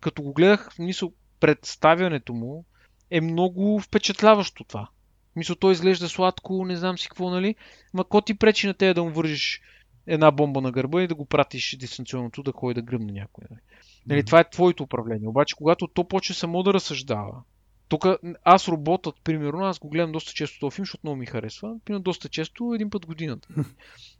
като 0.00 0.22
го 0.22 0.32
гледах, 0.32 0.78
мисъл, 0.78 1.12
представянето 1.40 2.34
му 2.34 2.64
е 3.10 3.20
много 3.20 3.80
впечатляващо 3.80 4.64
това. 4.64 4.88
Мисля, 5.36 5.56
той 5.56 5.72
изглежда 5.72 6.08
сладко, 6.08 6.64
не 6.64 6.76
знам 6.76 6.98
си 6.98 7.08
какво, 7.08 7.30
нали? 7.30 7.54
Ма 7.94 8.04
ко 8.04 8.20
ти 8.20 8.34
пречи 8.34 8.66
на 8.66 8.74
тея 8.74 8.94
да 8.94 9.04
му 9.04 9.10
вържиш 9.10 9.60
една 10.06 10.30
бомба 10.30 10.60
на 10.60 10.72
гърба 10.72 11.02
и 11.02 11.06
да 11.06 11.14
го 11.14 11.24
пратиш 11.24 11.76
дистанционното 11.76 12.42
да 12.42 12.52
ходи 12.52 12.74
да 12.74 12.82
гръмне 12.82 13.12
някой. 13.12 13.44
Нали? 13.50 13.60
нали 14.06 14.24
това 14.24 14.40
е 14.40 14.50
твоето 14.50 14.82
управление. 14.82 15.28
Обаче, 15.28 15.54
когато 15.54 15.86
то 15.86 16.04
почне 16.08 16.34
само 16.34 16.62
да 16.62 16.74
разсъждава, 16.74 17.42
тук 17.88 18.06
аз 18.44 18.68
роботът, 18.68 19.14
примерно, 19.24 19.64
аз 19.64 19.78
го 19.78 19.88
гледам 19.88 20.12
доста 20.12 20.32
често 20.32 20.60
този 20.60 20.74
филм, 20.74 20.84
защото 20.84 21.00
много 21.04 21.16
ми 21.16 21.26
харесва. 21.26 21.76
Примерно 21.84 22.02
доста 22.02 22.28
често, 22.28 22.74
един 22.74 22.90
път 22.90 23.06
годината. 23.06 23.48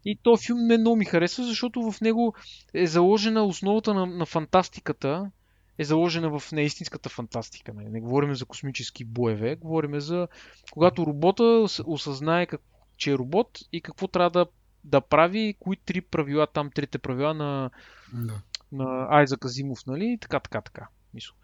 И 0.04 0.16
този 0.22 0.46
филм 0.46 0.58
не 0.58 0.78
много 0.78 0.96
ми 0.96 1.04
харесва, 1.04 1.44
защото 1.44 1.92
в 1.92 2.00
него 2.00 2.34
е 2.74 2.86
заложена 2.86 3.44
основата 3.44 3.94
на, 3.94 4.06
на 4.06 4.26
фантастиката, 4.26 5.30
е 5.78 5.84
заложена 5.84 6.38
в 6.38 6.52
неистинската 6.52 7.08
фантастика. 7.08 7.72
Не, 7.72 7.82
нали? 7.82 7.92
не 7.92 8.00
говорим 8.00 8.34
за 8.34 8.46
космически 8.46 9.04
боеве, 9.04 9.56
говорим 9.56 10.00
за 10.00 10.28
когато 10.70 11.06
робота 11.06 11.66
осъзнае 11.86 12.46
как, 12.46 12.60
че 12.96 13.12
е 13.12 13.18
робот 13.18 13.58
и 13.72 13.80
какво 13.80 14.08
трябва 14.08 14.30
да, 14.30 14.46
да 14.84 15.00
прави, 15.00 15.56
кои 15.60 15.76
три 15.76 16.00
правила, 16.00 16.46
там 16.46 16.70
трите 16.70 16.98
правила 16.98 17.34
на, 17.34 17.70
Да. 18.12 18.42
на 18.72 19.06
Айзак 19.10 19.44
Азимов, 19.44 19.86
нали? 19.86 20.04
И 20.04 20.18
така, 20.18 20.40
така, 20.40 20.60
така. 20.60 20.88
Мисъл. 21.14 21.34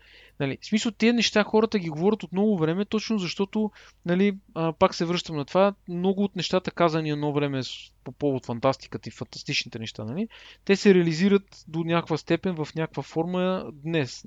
Нали, 0.40 0.58
смисъл, 0.62 0.92
тези 0.92 1.12
неща 1.12 1.44
хората 1.44 1.78
ги 1.78 1.88
говорят 1.88 2.22
от 2.22 2.32
много 2.32 2.58
време, 2.58 2.84
точно 2.84 3.18
защото, 3.18 3.70
нали, 4.06 4.38
а, 4.54 4.72
пак 4.72 4.94
се 4.94 5.04
връщам 5.04 5.36
на 5.36 5.44
това, 5.44 5.74
много 5.88 6.24
от 6.24 6.36
нещата 6.36 6.70
казани 6.70 7.10
едно 7.10 7.32
време 7.32 7.60
по 8.04 8.12
повод 8.12 8.46
фантастиката 8.46 9.08
и 9.08 9.12
фантастичните 9.12 9.78
неща, 9.78 10.04
нали, 10.04 10.28
те 10.64 10.76
се 10.76 10.94
реализират 10.94 11.64
до 11.68 11.84
някаква 11.84 12.16
степен 12.16 12.64
в 12.64 12.68
някаква 12.74 13.02
форма 13.02 13.64
днес. 13.72 14.24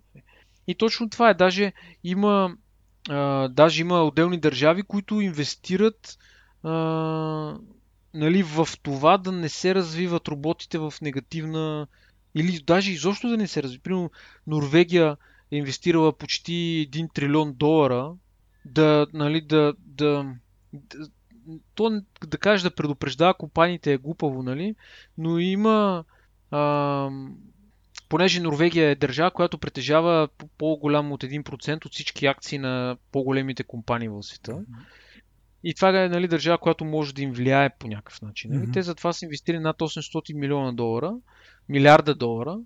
И 0.68 0.76
точно 0.76 1.10
това 1.10 1.30
е. 1.30 1.34
Даже 1.34 1.74
има, 2.04 2.56
а, 3.10 3.48
даже 3.48 3.82
има 3.82 4.04
отделни 4.04 4.40
държави, 4.40 4.84
които 4.84 5.22
инвестират 5.22 6.18
а, 6.64 6.72
нали, 8.14 8.44
в 8.44 8.68
това 8.84 9.18
да 9.18 9.32
не 9.32 9.50
се 9.50 9.76
развиват 9.76 10.28
роботите 10.28 10.78
в 10.78 10.94
негативна 11.02 11.88
или 12.36 12.60
даже 12.60 12.92
изобщо 12.92 13.30
да 13.30 13.38
не 13.38 13.48
се 13.48 13.64
развиват. 13.64 13.84
Примерно 13.84 14.12
Норвегия 14.48 15.18
е 15.54 15.58
инвестирала 15.58 16.18
почти 16.18 16.90
1 16.92 17.14
трилион 17.14 17.54
долара 17.54 18.14
да, 18.66 19.08
нали, 19.14 19.42
да, 19.42 19.74
да, 19.80 20.36
да 20.74 21.08
то, 21.76 22.02
да 22.28 22.38
кажеш 22.38 22.64
да 22.64 22.76
предупреждава 22.76 23.34
компаниите 23.34 23.94
е 23.94 23.98
глупаво, 23.98 24.44
нали? 24.44 24.76
Но 25.18 25.40
има 25.40 26.04
а, 26.52 27.10
понеже 28.10 28.42
Норвегия 28.42 28.90
е 28.90 28.96
държава, 28.96 29.32
която 29.32 29.58
притежава 29.58 30.28
по-голям 30.58 31.12
от 31.12 31.24
1% 31.24 31.86
от 31.86 31.92
всички 31.92 32.26
акции 32.26 32.58
на 32.58 32.98
по-големите 33.12 33.64
компании 33.64 34.10
в 34.10 34.24
света. 34.24 34.62
И 35.64 35.74
това 35.74 36.04
е 36.04 36.10
нали, 36.10 36.28
държава, 36.28 36.58
която 36.58 36.86
може 36.86 37.16
да 37.16 37.22
им 37.22 37.32
влияе 37.32 37.70
по 37.80 37.88
някакъв 37.88 38.22
начин. 38.22 38.52
Нали? 38.52 38.64
Мгм. 38.64 38.72
Те 38.72 38.82
затова 38.82 39.14
са 39.14 39.26
инвестирали 39.26 39.60
над 39.60 39.78
800 39.80 40.34
милиона 40.34 40.72
долара, 40.72 41.16
милиарда 41.70 42.16
долара, 42.16 42.60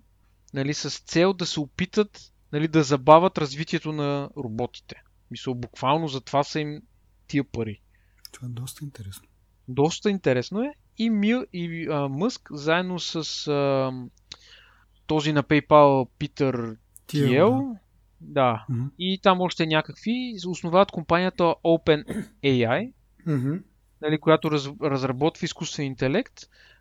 нали, 0.54 0.74
с 0.74 1.00
цел 1.00 1.32
да 1.32 1.46
се 1.46 1.60
опитат 1.60 2.32
нали, 2.52 2.68
да 2.68 2.82
забавят 2.82 3.38
развитието 3.38 3.92
на 3.92 4.30
роботите. 4.36 5.02
Мисля, 5.30 5.54
буквално 5.54 6.08
за 6.08 6.20
това 6.20 6.44
са 6.44 6.60
им 6.60 6.82
тия 7.26 7.44
пари. 7.44 7.80
Това 8.32 8.48
е 8.48 8.50
доста 8.50 8.84
интересно. 8.84 9.28
Доста 9.68 10.10
интересно 10.10 10.62
е. 10.62 10.74
И, 10.98 11.10
Мил, 11.10 11.44
и 11.52 11.88
а, 11.90 12.08
Мъск, 12.08 12.48
заедно 12.50 12.98
с 12.98 13.46
а, 13.48 13.92
този 15.06 15.32
на 15.32 15.42
PayPal 15.42 16.08
Питър 16.18 16.76
Тиел, 17.06 17.28
Тиел, 17.28 17.76
да. 18.20 18.64
Мгм. 18.68 18.86
И 18.98 19.20
там 19.22 19.40
още 19.40 19.66
някакви 19.66 20.34
основават 20.46 20.90
компанията 20.90 21.42
OpenAI, 21.44 22.92
Мгм. 23.26 23.56
нали, 24.02 24.18
която 24.18 24.50
раз, 24.50 24.68
разработва 24.82 25.44
изкуствен 25.44 25.86
интелект, 25.86 26.40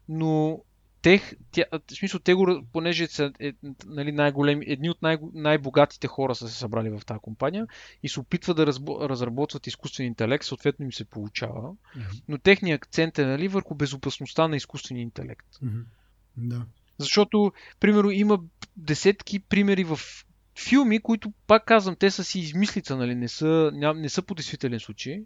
но 0.10 0.62
тех, 1.08 1.34
тя, 1.52 1.64
в 1.72 1.96
смисъл, 1.96 2.20
те 2.20 2.34
го, 2.34 2.62
понеже 2.74 3.08
са 3.08 3.32
е, 3.40 3.54
нали, 3.86 4.12
най-големи, 4.12 4.66
едни 4.68 4.90
от 4.90 5.02
най- 5.02 5.18
най-богатите 5.34 6.08
хора 6.08 6.36
са 6.36 6.50
се 6.50 6.58
събрали 6.58 6.90
в 6.90 7.02
тази 7.06 7.20
компания 7.20 7.68
и 8.04 8.10
се 8.10 8.20
опитват 8.20 8.58
да 8.58 8.68
разбо, 8.68 9.10
разработват 9.10 9.68
изкуствен 9.68 10.06
интелект, 10.06 10.46
съответно 10.46 10.86
им 10.86 10.94
се 10.94 11.06
получава. 11.06 11.74
Мгм. 11.96 12.06
Но 12.28 12.38
техният 12.38 12.78
акцент 12.78 13.20
е 13.20 13.26
нали, 13.26 13.48
върху 13.48 13.76
безопасността 13.76 14.48
на 14.48 14.56
изкуствения 14.56 15.02
интелект. 15.02 15.48
Мгм. 15.62 15.80
Да. 16.38 16.66
Защото, 16.98 17.52
примерно, 17.80 18.12
има 18.12 18.40
десетки 18.78 19.40
примери 19.40 19.84
в 19.84 20.00
филми, 20.60 21.00
които, 21.00 21.34
пак 21.48 21.66
казвам, 21.66 21.96
те 21.96 22.12
са 22.12 22.24
си 22.24 22.40
измислица, 22.40 22.98
нали? 22.98 23.16
не, 23.16 23.28
са, 23.28 23.72
ням, 23.74 24.02
не 24.02 24.10
са 24.10 24.22
по 24.22 24.36
действителен 24.36 24.80
случай, 24.80 25.24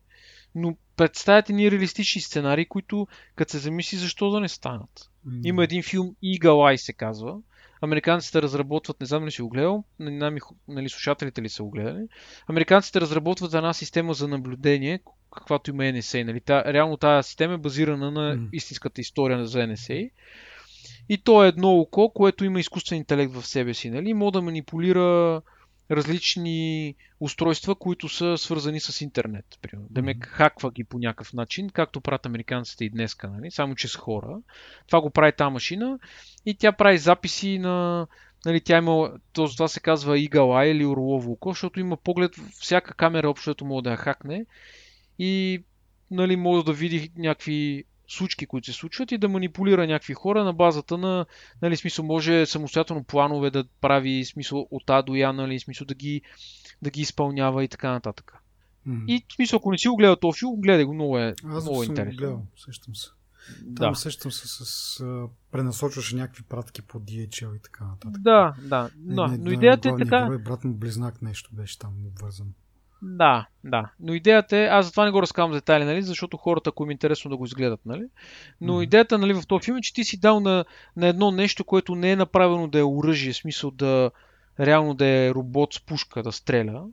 но 0.56 0.78
представят 0.96 1.50
ни 1.50 1.72
реалистични 1.72 2.22
сценарии, 2.22 2.66
които, 2.66 3.08
като 3.36 3.52
се 3.52 3.58
замисли, 3.58 3.98
защо 3.98 4.30
да 4.30 4.40
не 4.40 4.48
станат. 4.48 5.11
Има 5.44 5.64
един 5.64 5.84
филм 5.84 6.16
Eagle 6.24 6.40
Eye 6.40 6.76
се 6.76 6.94
казва. 6.94 7.38
Американците 7.82 8.42
разработват, 8.42 9.00
не 9.00 9.06
знам 9.06 9.26
ли 9.26 9.32
си 9.32 9.42
го 9.42 9.50
гледал, 9.50 9.84
не 10.00 10.18
знам 10.18 10.38
нали, 10.68 10.90
слушателите 10.90 11.42
ли 11.42 11.50
са 11.50 11.64
го 11.64 11.70
гледали. 11.70 12.08
Американците 12.48 13.02
разработват 13.02 13.54
една 13.54 13.74
система 13.74 14.14
за 14.14 14.28
наблюдение, 14.28 15.00
каквато 15.36 15.70
има 15.70 15.84
NSA. 15.84 16.24
Нали? 16.24 16.40
Та, 16.40 16.74
реално 16.74 16.98
тази 16.98 17.28
система 17.28 17.54
е 17.54 17.58
базирана 17.58 18.12
на 18.12 18.40
истинската 18.54 19.02
история 19.02 19.46
за 19.46 19.60
NSA. 19.60 20.12
И 21.10 21.18
то 21.18 21.44
е 21.44 21.48
едно 21.48 21.70
око, 21.70 22.14
което 22.14 22.46
има 22.46 22.60
изкуствен 22.60 22.98
интелект 22.98 23.34
в 23.34 23.48
себе 23.48 23.74
си. 23.74 23.90
Нали? 23.90 24.14
Може 24.14 24.34
да 24.34 24.42
манипулира 24.42 25.42
различни 25.92 26.96
устройства, 27.20 27.76
които 27.76 28.10
са 28.10 28.38
свързани 28.38 28.80
с 28.80 29.02
интернет. 29.02 29.46
Примерно. 29.62 29.88
Да 29.92 30.02
ме 30.02 30.16
хаква 30.22 30.72
ги 30.72 30.84
по 30.84 31.00
някакъв 31.00 31.34
начин, 31.34 31.70
както 31.70 32.02
правят 32.02 32.26
американците 32.26 32.86
и 32.86 32.90
днеска, 32.90 33.30
нали? 33.30 33.52
само 33.52 33.76
че 33.76 33.88
с 33.88 33.96
хора. 33.96 34.38
Това 34.88 35.02
го 35.02 35.10
прави 35.10 35.32
тази 35.32 35.54
машина 35.54 36.00
и 36.46 36.56
тя 36.56 36.72
прави 36.72 36.98
записи 36.98 37.60
на... 37.60 38.08
Нали, 38.46 38.62
тя 38.62 38.78
има, 38.78 39.12
то, 39.34 39.48
това 39.48 39.68
се 39.68 39.80
казва 39.80 40.18
Eye 40.18 40.66
или 40.66 40.86
орлово 40.86 41.32
око, 41.32 41.50
защото 41.50 41.80
има 41.80 41.98
поглед, 41.98 42.36
всяка 42.52 42.94
камера 42.94 43.30
общото 43.30 43.66
може 43.66 43.84
да 43.84 43.92
я 43.92 43.98
хакне 43.98 44.46
и 45.20 45.64
нали, 46.12 46.36
може 46.36 46.66
да 46.66 46.74
види 46.74 47.12
някакви 47.18 47.84
случки, 48.12 48.46
които 48.46 48.66
се 48.66 48.74
случват 48.74 49.12
и 49.12 49.18
да 49.18 49.30
манипулира 49.30 49.88
някакви 49.88 50.14
хора 50.14 50.44
на 50.44 50.54
базата 50.54 50.98
на, 50.98 51.26
нали, 51.62 51.78
смисъл, 51.78 52.06
може 52.06 52.46
самостоятелно 52.46 53.04
планове 53.04 53.50
да 53.52 53.66
прави, 53.82 54.26
смисъл, 54.26 54.68
от 54.72 54.90
А 54.90 55.02
до 55.02 55.16
Я, 55.16 55.34
нали, 55.34 55.60
смисъл 55.60 55.86
да 55.88 55.94
ги, 55.94 56.22
да 56.82 56.90
ги 56.90 57.02
изпълнява 57.02 57.64
и 57.64 57.68
така 57.68 57.92
нататък. 57.92 58.34
Мгм. 58.86 59.06
И, 59.08 59.26
в 59.30 59.34
смисъл, 59.34 59.58
ако 59.58 59.72
не 59.72 59.78
си 59.78 59.88
го 59.88 59.96
гледал 59.96 60.16
този 60.16 60.40
филм, 60.40 60.56
гледай 60.58 60.86
го, 60.86 60.94
много 60.94 61.18
е, 61.18 61.34
Аз 61.46 61.64
много 61.64 61.82
е 61.82 61.86
съм 61.86 61.96
го 61.96 62.00
интересно. 62.02 62.18
гледал, 62.18 62.46
сещам 62.66 62.96
се. 62.96 63.10
Да. 63.62 63.82
Там 63.86 63.96
сещам 63.96 64.32
се 64.32 64.48
с... 64.48 65.00
а, 65.00 65.28
пренасочваше 65.52 66.16
някакви 66.16 66.44
пратки 66.44 66.82
по 66.82 67.00
DHL 67.00 67.58
и 67.58 67.60
така 67.60 67.86
нататък. 67.86 68.22
Да, 68.22 68.54
да, 68.62 68.90
да. 68.96 69.24
Едни- 69.26 69.38
Но 69.38 69.50
да, 69.50 69.54
идеята 69.54 69.90
е 69.90 69.92
така. 69.98 70.24
герой, 70.24 70.38
брат 70.38 70.64
му 70.64 70.74
близнак 70.74 71.22
нещо 71.22 71.50
беше 71.54 71.80
там 71.80 71.94
обвързан. 72.08 72.48
Да, 73.02 73.48
да. 73.64 73.92
Но 74.00 74.14
идеята 74.14 74.58
е, 74.58 74.66
аз 74.66 74.86
затова 74.86 75.06
не 75.06 75.12
го 75.12 75.22
разказвам 75.22 75.52
детайли, 75.52 75.86
нали, 75.86 76.02
защото 76.02 76.38
хората, 76.38 76.70
ако 76.70 76.84
им 76.84 76.90
е 76.90 76.94
интересно 76.94 77.30
да 77.30 77.38
го 77.38 77.46
изгледат, 77.46 77.80
нали. 77.86 78.04
Но 78.62 78.74
Мгм. 78.74 78.84
идеята, 78.84 79.18
нали, 79.18 79.34
в 79.34 79.48
този 79.48 79.66
филм 79.66 79.78
е, 79.78 79.82
че 79.82 79.94
ти 79.94 80.04
си 80.04 80.20
дал 80.20 80.40
на, 80.40 80.66
на 80.98 81.08
едно 81.08 81.32
нещо, 81.32 81.64
което 81.64 81.96
не 81.96 82.12
е 82.12 82.16
направено 82.16 82.68
да 82.68 82.80
е 82.80 82.84
оръжие, 82.84 83.34
смисъл 83.34 83.72
да 83.72 84.12
реално 84.60 84.94
да 84.94 85.06
е 85.06 85.32
робот 85.32 85.74
с 85.74 85.86
пушка 85.86 86.24
да 86.24 86.32
стреля, 86.32 86.84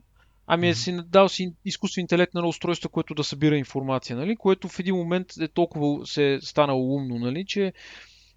ами 0.47 0.67
е 0.67 0.71
Мгм. 0.71 0.77
си 0.77 0.99
дал 1.05 1.29
си 1.29 1.53
изкуствен 1.65 2.01
интелект 2.01 2.33
на 2.33 2.47
устройство, 2.47 2.89
което 2.89 3.13
да 3.13 3.23
събира 3.23 3.57
информация, 3.57 4.15
нали, 4.15 4.35
което 4.35 4.67
в 4.67 4.79
един 4.79 4.95
момент 4.95 5.27
е 5.41 5.47
толкова 5.47 6.07
се 6.07 6.33
е 6.33 6.41
станало 6.41 6.95
умно, 6.95 7.19
нали, 7.19 7.45
че 7.45 7.73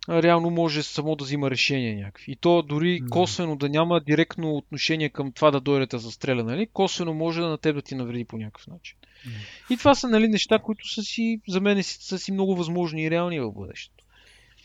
реално 0.09 0.51
може 0.51 0.83
само 0.83 1.17
да 1.17 1.25
взима 1.25 1.51
решения 1.51 1.97
някакви. 1.97 2.33
И 2.33 2.37
то 2.37 2.63
дори 2.63 3.03
косвено 3.11 3.57
да 3.57 3.69
няма 3.69 4.01
директно 4.01 4.57
отношение 4.57 5.09
към 5.09 5.33
това 5.33 5.51
да 5.51 5.61
дойдете 5.61 5.99
за 5.99 6.11
стреля, 6.11 6.45
нали? 6.45 6.67
Косвено 6.73 7.15
може 7.15 7.41
да 7.41 7.49
на 7.49 7.59
теб 7.59 7.77
да 7.77 7.83
ти 7.83 7.95
навреди 7.95 8.25
по 8.25 8.37
някакъв 8.37 8.67
начин. 8.67 8.97
И 9.71 9.77
това 9.77 9.95
са 9.95 10.09
нали, 10.09 10.29
неща, 10.29 10.59
които 10.59 10.89
са 10.89 11.03
си, 11.03 11.41
за 11.49 11.61
мен 11.61 11.83
са 11.83 12.19
си 12.19 12.33
много 12.33 12.57
възможни 12.57 13.05
и 13.05 13.11
реални 13.11 13.41
в 13.41 13.53
бъдещето. 13.53 14.05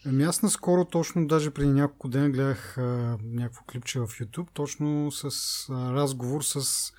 Ами 0.05 0.23
аз 0.23 0.41
наскоро, 0.41 0.85
точно 0.85 1.27
даже 1.27 1.51
преди 1.51 1.69
няколко 1.69 2.07
дена 2.07 2.29
гледах 2.29 2.77
а, 2.77 3.17
някакво 3.23 3.63
клипче 3.63 3.99
в 3.99 4.07
YouTube, 4.07 4.47
точно 4.53 5.11
с 5.11 5.29
а, 5.69 5.93
разговор 5.93 6.41
с 6.43 6.91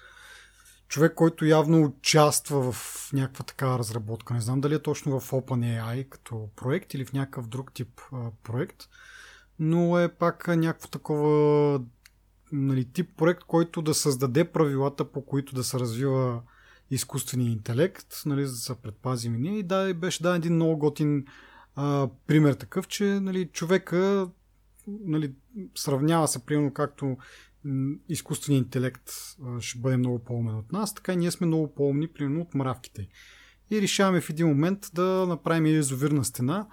човек, 0.88 1.14
който 1.14 1.44
явно 1.44 1.84
участва 1.84 2.72
в 2.72 3.10
някаква 3.12 3.44
такава 3.44 3.78
разработка. 3.78 4.34
Не 4.34 4.40
знам 4.40 4.60
дали 4.60 4.74
е 4.74 4.82
точно 4.82 5.20
в 5.20 5.30
OpenAI 5.30 6.08
като 6.08 6.48
проект 6.56 6.94
или 6.94 7.04
в 7.04 7.12
някакъв 7.12 7.48
друг 7.48 7.72
тип 7.72 8.00
а, 8.12 8.30
проект, 8.42 8.84
но 9.58 9.98
е 9.98 10.08
пак 10.08 10.48
някакво 10.48 10.88
такова 10.88 11.80
нали, 12.52 12.92
тип 12.92 13.16
проект, 13.16 13.44
който 13.44 13.82
да 13.82 13.94
създаде 13.94 14.52
правилата, 14.52 15.12
по 15.12 15.24
които 15.24 15.54
да 15.54 15.64
се 15.64 15.78
развива 15.78 16.42
изкуствения 16.90 17.52
интелект, 17.52 18.06
нали, 18.26 18.46
за 18.46 18.52
да 18.52 18.58
се 18.58 18.82
предпазим 18.82 19.34
и 19.34 19.38
ние. 19.38 19.58
И 19.58 19.62
да, 19.62 19.94
беше 19.94 20.22
да, 20.22 20.36
един 20.36 20.54
много 20.54 20.78
готин 20.78 21.26
а, 21.74 22.08
пример 22.26 22.54
такъв, 22.54 22.88
че 22.88 23.04
нали, 23.04 23.48
човека 23.52 24.28
нали, 24.86 25.34
сравнява 25.74 26.28
се 26.28 26.46
примерно 26.46 26.72
както 26.72 27.16
м, 27.68 27.94
изкуственият 28.08 28.64
интелект 28.64 29.10
ще 29.60 29.78
бъде 29.78 29.96
много 29.96 30.18
по-умен 30.18 30.54
от 30.54 30.72
нас, 30.72 30.94
така 30.94 31.12
и 31.12 31.16
ние 31.16 31.30
сме 31.30 31.46
много 31.46 31.74
по-умни 31.74 32.08
примерно 32.08 32.40
от 32.40 32.54
мравките. 32.54 33.08
И 33.70 33.82
решаваме 33.82 34.20
в 34.20 34.30
един 34.30 34.46
момент 34.46 34.90
да 34.94 35.26
направим 35.28 35.66
язовирна 35.66 36.24
стена 36.24 36.66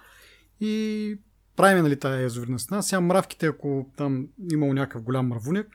и 0.60 1.18
правим 1.56 1.82
нали, 1.82 1.98
тази 1.98 2.22
язовирна 2.22 2.58
стена. 2.58 2.82
Сега 2.82 3.00
мравките, 3.00 3.46
ако 3.46 3.90
там 3.96 4.28
имало 4.52 4.72
някакъв 4.72 5.02
голям 5.02 5.26
мравуняк, 5.26 5.68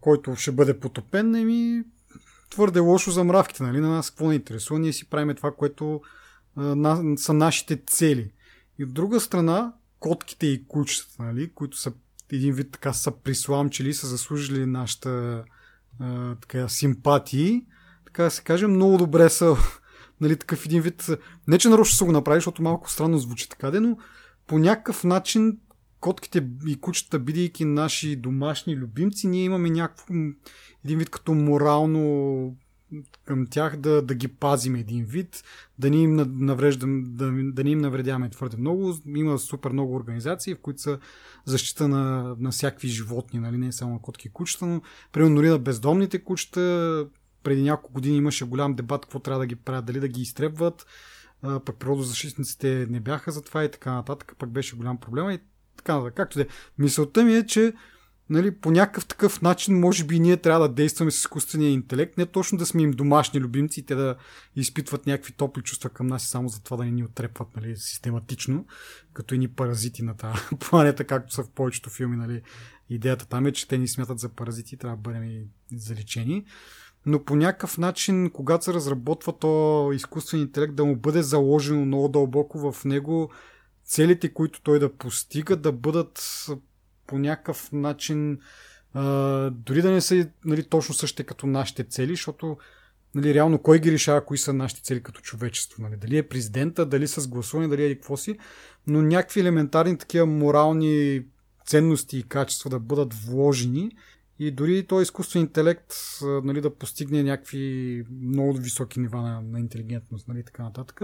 който 0.00 0.36
ще 0.36 0.52
бъде 0.52 0.80
потопен, 0.80 1.34
еми 1.34 1.82
твърде 2.50 2.78
лошо 2.78 3.10
за 3.10 3.24
мравките, 3.24 3.62
нали? 3.62 3.80
На 3.80 3.88
нас 3.88 4.10
какво 4.10 4.28
ни 4.28 4.34
интересува? 4.34 4.80
Ние 4.80 4.92
си 4.92 5.10
правим 5.10 5.36
това, 5.36 5.52
което 5.52 6.00
а, 6.56 7.16
са 7.16 7.32
нашите 7.32 7.82
цели. 7.86 8.30
И 8.78 8.84
от 8.84 8.94
друга 8.94 9.20
страна, 9.20 9.72
котките 9.98 10.46
и 10.46 10.66
кучетата, 10.68 11.22
нали, 11.22 11.52
които 11.54 11.76
са 11.76 11.92
един 12.32 12.54
вид 12.54 12.72
така 12.72 12.92
са 12.92 13.10
присламчили, 13.10 13.94
са 13.94 14.06
заслужили 14.06 14.66
нашата 14.66 15.44
а, 16.00 16.34
така, 16.34 16.68
симпатии, 16.68 17.64
така 18.04 18.22
да 18.22 18.30
се 18.30 18.42
каже, 18.42 18.66
много 18.66 18.98
добре 18.98 19.30
са 19.30 19.56
нали, 20.20 20.36
такъв 20.36 20.66
един 20.66 20.82
вид. 20.82 21.06
Не, 21.48 21.58
че 21.58 21.68
нарочно 21.68 21.96
са 21.96 22.04
го 22.04 22.12
направили, 22.12 22.40
защото 22.40 22.62
малко 22.62 22.90
странно 22.90 23.18
звучи 23.18 23.48
така, 23.48 23.70
де, 23.70 23.80
но 23.80 23.96
по 24.46 24.58
някакъв 24.58 25.04
начин 25.04 25.58
котките 26.00 26.48
и 26.66 26.80
кучета, 26.80 27.18
бидейки 27.18 27.64
наши 27.64 28.16
домашни 28.16 28.76
любимци, 28.76 29.26
ние 29.26 29.44
имаме 29.44 29.70
някакво 29.70 30.14
един 30.84 30.98
вид 30.98 31.10
като 31.10 31.34
морално 31.34 32.56
към 33.24 33.46
тях 33.46 33.76
да, 33.76 34.02
да 34.02 34.14
ги 34.14 34.28
пазим 34.28 34.74
един 34.74 35.04
вид, 35.04 35.44
да 35.78 35.90
ни 35.90 36.02
им 36.02 36.14
на- 36.14 36.26
навреждам, 36.26 37.04
да, 37.06 37.32
да 37.52 37.64
ни 37.64 37.70
им 37.70 37.78
навредяваме 37.78 38.30
твърде 38.30 38.56
много. 38.56 38.94
Има 39.06 39.38
супер 39.38 39.70
много 39.70 39.94
организации, 39.94 40.54
в 40.54 40.60
които 40.60 40.80
са 40.80 40.98
защита 41.44 41.88
на, 41.88 42.36
на 42.38 42.50
всякакви 42.50 42.88
животни, 42.88 43.40
нали? 43.40 43.58
не 43.58 43.72
само 43.72 43.98
котки 43.98 44.28
и 44.28 44.30
кучета, 44.30 44.66
но 44.66 44.82
примерно 45.12 45.36
дори 45.36 45.48
на 45.48 45.58
бездомните 45.58 46.18
кучета 46.18 47.06
преди 47.42 47.62
няколко 47.62 47.92
години 47.92 48.16
имаше 48.16 48.44
голям 48.44 48.74
дебат 48.74 49.02
какво 49.02 49.18
трябва 49.18 49.40
да 49.40 49.46
ги 49.46 49.56
правят, 49.56 49.84
дали 49.84 50.00
да 50.00 50.08
ги 50.08 50.22
изтребват, 50.22 50.86
а, 51.42 51.60
пък 51.60 51.76
природозащитниците 51.76 52.86
не 52.90 53.00
бяха 53.00 53.32
за 53.32 53.42
това 53.42 53.64
и 53.64 53.70
така 53.70 53.92
нататък, 53.92 54.36
пък 54.38 54.50
беше 54.50 54.76
голям 54.76 55.00
проблем 55.00 55.30
и 55.30 55.38
така 55.76 55.94
нататък. 55.94 56.14
Както 56.14 56.38
де. 56.38 56.46
Мисълта 56.78 57.24
ми 57.24 57.34
е, 57.34 57.46
че 57.46 57.72
нали, 58.30 58.50
по 58.50 58.70
някакъв 58.70 59.06
такъв 59.06 59.42
начин, 59.42 59.80
може 59.80 60.04
би 60.04 60.20
ние 60.20 60.36
трябва 60.36 60.68
да 60.68 60.74
действаме 60.74 61.10
с 61.10 61.18
изкуствения 61.18 61.70
интелект, 61.70 62.18
не 62.18 62.26
точно 62.26 62.58
да 62.58 62.66
сме 62.66 62.82
им 62.82 62.90
домашни 62.90 63.40
любимци 63.40 63.80
и 63.80 63.82
те 63.82 63.94
да 63.94 64.16
изпитват 64.56 65.06
някакви 65.06 65.32
топли 65.32 65.62
чувства 65.62 65.90
към 65.90 66.06
нас 66.06 66.24
и 66.24 66.28
само 66.28 66.48
за 66.48 66.62
това 66.62 66.76
да 66.76 66.84
не 66.84 66.90
ни 66.90 67.04
отрепват 67.04 67.48
нали, 67.56 67.76
систематично, 67.76 68.66
като 69.12 69.34
и 69.34 69.38
ни 69.38 69.48
паразити 69.48 70.02
на 70.02 70.16
тази 70.16 70.40
планета, 70.60 71.04
както 71.04 71.34
са 71.34 71.42
в 71.42 71.50
повечето 71.50 71.90
филми. 71.90 72.16
Нали. 72.16 72.42
Идеята 72.90 73.26
там 73.26 73.46
е, 73.46 73.52
че 73.52 73.68
те 73.68 73.78
ни 73.78 73.88
смятат 73.88 74.18
за 74.18 74.28
паразити 74.28 74.74
и 74.74 74.78
трябва 74.78 74.96
да 74.96 75.02
бъдем 75.02 75.24
и 75.24 75.46
заличени. 75.72 76.44
Но 77.06 77.24
по 77.24 77.36
някакъв 77.36 77.78
начин, 77.78 78.30
когато 78.30 78.64
се 78.64 78.74
разработва 78.74 79.38
то 79.38 79.90
изкуствен 79.94 80.40
интелект, 80.40 80.74
да 80.74 80.84
му 80.84 80.96
бъде 80.96 81.22
заложено 81.22 81.84
много 81.84 82.08
дълбоко 82.08 82.72
в 82.72 82.84
него 82.84 83.30
целите, 83.84 84.32
които 84.32 84.62
той 84.62 84.78
да 84.78 84.96
постига, 84.96 85.56
да 85.56 85.72
бъдат 85.72 86.46
по 87.06 87.18
някакъв 87.18 87.72
начин 87.72 88.38
а, 88.94 89.50
дори 89.50 89.82
да 89.82 89.90
не 89.90 90.00
са 90.00 90.28
нали, 90.44 90.62
точно 90.62 90.94
същите 90.94 91.24
като 91.24 91.46
нашите 91.46 91.84
цели, 91.84 92.12
защото 92.12 92.56
нали, 93.14 93.34
реално 93.34 93.58
кой 93.58 93.78
ги 93.78 93.92
решава 93.92 94.24
кои 94.24 94.38
са 94.38 94.52
нашите 94.52 94.82
цели 94.82 95.02
като 95.02 95.20
човечество. 95.20 95.82
Нали? 95.82 95.96
Дали 95.96 96.18
е 96.18 96.28
президента, 96.28 96.86
дали 96.86 97.06
с 97.06 97.28
гласуване, 97.28 97.68
дали 97.68 97.84
е 97.84 97.94
какво 97.94 98.16
си, 98.16 98.38
но 98.86 99.02
някакви 99.02 99.40
елементарни 99.40 99.98
такива 99.98 100.26
морални 100.26 101.22
ценности 101.66 102.18
и 102.18 102.22
качества 102.22 102.70
да 102.70 102.78
бъдат 102.78 103.14
вложени 103.14 103.96
и 104.38 104.50
дори 104.50 104.86
този 104.86 105.02
изкуствен 105.02 105.42
интелект 105.42 105.94
нали, 106.22 106.60
да 106.60 106.74
постигне 106.74 107.22
някакви 107.22 108.04
много 108.22 108.52
високи 108.52 109.00
нива 109.00 109.22
на, 109.22 109.40
на 109.40 109.60
интелигентност 109.60 110.28
нали, 110.28 110.42
така 110.44 110.62
нататък. 110.62 111.00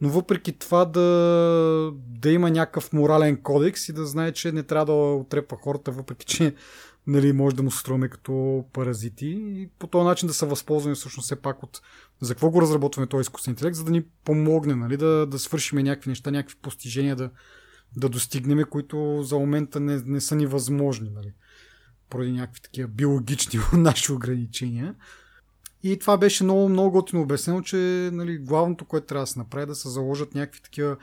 Но 0.00 0.08
въпреки 0.08 0.52
това 0.52 0.84
да, 0.84 1.92
да 1.94 2.30
има 2.30 2.50
някакъв 2.50 2.92
морален 2.92 3.42
кодекс 3.42 3.88
и 3.88 3.92
да 3.92 4.06
знае, 4.06 4.32
че 4.32 4.52
не 4.52 4.62
трябва 4.62 4.86
да 4.86 4.92
отрепва 4.92 5.56
хората, 5.56 5.90
въпреки 5.90 6.26
че 6.26 6.54
нали, 7.06 7.32
може 7.32 7.56
да 7.56 7.62
му 7.62 7.70
се 7.70 7.78
струваме 7.78 8.08
като 8.08 8.64
паразити 8.72 9.26
и 9.26 9.68
по 9.78 9.86
този 9.86 10.04
начин 10.04 10.26
да 10.26 10.34
се 10.34 10.46
възползваме 10.46 10.94
всъщност 10.94 11.26
все 11.26 11.36
пак 11.36 11.62
от 11.62 11.80
за 12.20 12.34
какво 12.34 12.50
го 12.50 12.62
разработваме 12.62 13.06
този 13.06 13.20
изкуствен 13.20 13.52
интелект, 13.52 13.76
за 13.76 13.84
да 13.84 13.90
ни 13.90 14.04
помогне 14.24 14.74
нали, 14.74 14.96
да, 14.96 15.26
да 15.26 15.38
свършим 15.38 15.78
някакви 15.78 16.08
неща, 16.08 16.30
някакви 16.30 16.56
постижения 16.62 17.16
да, 17.16 17.30
да 17.96 18.08
достигнем, 18.08 18.64
които 18.70 19.22
за 19.22 19.38
момента 19.38 19.80
не, 19.80 20.02
не 20.06 20.20
са 20.20 20.36
ни 20.36 20.46
възможни. 20.46 21.10
Нали, 21.10 21.32
поради 22.10 22.32
някакви 22.32 22.60
такива 22.60 22.88
биологични 22.88 23.60
наши 23.72 24.12
ограничения. 24.12 24.94
И 25.82 25.98
това 25.98 26.16
беше 26.16 26.44
много, 26.44 26.68
много 26.68 26.90
готино 26.90 27.22
обяснено, 27.22 27.62
че 27.62 28.10
нали, 28.12 28.38
главното, 28.38 28.84
което 28.84 29.06
трябва 29.06 29.22
да 29.22 29.26
се 29.26 29.38
направи, 29.38 29.62
е 29.62 29.66
да 29.66 29.74
се 29.74 29.88
заложат 29.88 30.34
някакви 30.34 30.62
такива 30.62 30.96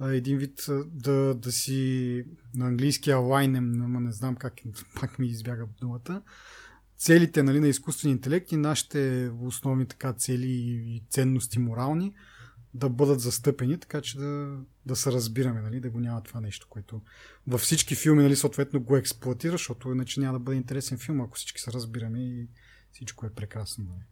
един 0.00 0.38
вид 0.38 0.66
да, 0.86 1.34
да 1.34 1.52
си 1.52 2.24
на 2.54 2.66
английски 2.66 3.10
алайнем, 3.10 3.82
ама 3.82 4.00
не 4.00 4.12
знам 4.12 4.36
как 4.36 4.54
пак 5.00 5.18
ми 5.18 5.26
избяга 5.26 5.66
думата, 5.80 6.22
целите 6.98 7.42
нали, 7.42 7.60
на 7.60 7.68
изкуствения 7.68 8.14
интелект 8.14 8.52
и 8.52 8.56
нашите 8.56 9.30
основни 9.40 9.86
така 9.86 10.12
цели 10.12 10.50
и 10.50 11.02
ценности 11.10 11.58
морални 11.58 12.14
да 12.74 12.88
бъдат 12.88 13.20
застъпени, 13.20 13.78
така 13.78 14.00
че 14.00 14.18
да, 14.18 14.58
да 14.86 14.96
се 14.96 15.12
разбираме, 15.12 15.60
нали, 15.60 15.80
да 15.80 15.90
го 15.90 16.00
няма 16.00 16.22
това 16.22 16.40
нещо, 16.40 16.66
което 16.70 17.02
във 17.46 17.60
всички 17.60 17.94
филми 17.94 18.22
нали, 18.22 18.36
съответно 18.36 18.80
го 18.80 18.96
експлуатира, 18.96 19.52
защото 19.52 19.92
иначе 19.92 20.20
няма 20.20 20.32
да 20.32 20.44
бъде 20.44 20.56
интересен 20.56 20.98
филм, 20.98 21.20
ако 21.20 21.36
всички 21.36 21.60
се 21.60 21.72
разбираме 21.72 22.18
и 22.18 22.48
всичко 22.98 23.26
е 23.26 23.30
прекрасно. 23.30 23.84
Нали. 23.84 24.02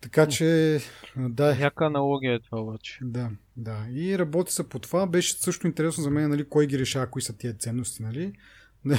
Така 0.00 0.28
че, 0.28 0.80
да. 1.16 1.56
Яка 1.60 1.84
аналогия 1.84 2.34
е 2.34 2.40
това 2.40 2.60
обаче. 2.60 2.98
Да, 3.02 3.30
да. 3.56 3.86
И 3.90 4.18
работи 4.18 4.52
се 4.52 4.68
по 4.68 4.78
това. 4.78 5.06
Беше 5.06 5.38
също 5.38 5.66
интересно 5.66 6.02
за 6.02 6.10
мен, 6.10 6.30
нали, 6.30 6.48
кой 6.48 6.66
ги 6.66 6.78
решава, 6.78 7.06
кои 7.06 7.22
са 7.22 7.36
тия 7.36 7.54
ценности, 7.54 8.02
нали. 8.02 8.32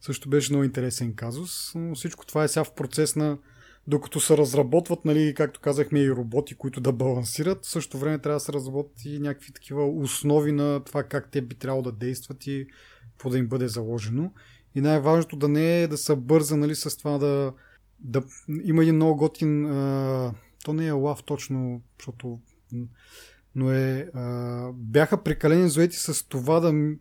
също 0.00 0.28
беше 0.28 0.52
много 0.52 0.64
интересен 0.64 1.14
казус. 1.14 1.72
Но 1.74 1.94
всичко 1.94 2.26
това 2.26 2.44
е 2.44 2.48
сега 2.48 2.64
в 2.64 2.74
процес 2.74 3.16
на 3.16 3.38
докато 3.86 4.20
се 4.20 4.36
разработват, 4.36 5.04
нали, 5.04 5.34
както 5.36 5.60
казахме, 5.60 6.00
и 6.00 6.10
роботи, 6.10 6.54
които 6.54 6.80
да 6.80 6.92
балансират, 6.92 7.64
в 7.64 7.70
същото 7.70 7.98
време 7.98 8.18
трябва 8.18 8.36
да 8.36 8.40
се 8.40 8.52
разработят 8.52 9.04
и 9.04 9.18
някакви 9.18 9.52
такива 9.52 9.88
основи 9.88 10.52
на 10.52 10.84
това 10.84 11.02
как 11.02 11.30
те 11.30 11.42
би 11.42 11.54
трябвало 11.54 11.82
да 11.82 11.92
действат 11.92 12.46
и 12.46 12.66
какво 13.10 13.30
да 13.30 13.38
им 13.38 13.48
бъде 13.48 13.68
заложено. 13.68 14.32
И 14.74 14.80
най-важното 14.80 15.36
да 15.36 15.48
не 15.48 15.82
е 15.82 15.88
да 15.88 15.98
се 15.98 16.16
бърза 16.16 16.56
нали, 16.56 16.74
с 16.74 16.96
това 16.96 17.18
да, 17.18 17.52
да 18.00 18.22
има 18.64 18.82
един 18.82 18.94
много 18.94 19.16
готин 19.16 19.66
а, 19.66 20.34
то 20.64 20.72
не 20.72 20.86
е 20.86 20.92
лав 20.92 21.22
точно, 21.22 21.82
защото 21.98 22.40
но 23.54 23.72
е 23.72 24.10
а, 24.14 24.72
бяха 24.74 25.22
прекалени 25.22 25.68
зоети 25.68 25.96
с 25.96 26.28
това 26.28 26.60
да, 26.60 26.96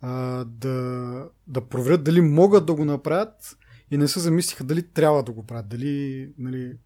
а, 0.00 0.44
да, 0.44 1.28
да 1.46 1.68
проверят 1.68 2.04
дали 2.04 2.20
могат 2.20 2.66
да 2.66 2.74
го 2.74 2.84
направят 2.84 3.58
и 3.90 3.96
не 3.96 4.08
се 4.08 4.20
замислиха 4.20 4.64
дали 4.64 4.82
трябва 4.82 5.22
да 5.22 5.32
го 5.32 5.46
правят, 5.46 5.68
дали 5.68 6.32
нали, 6.38 6.76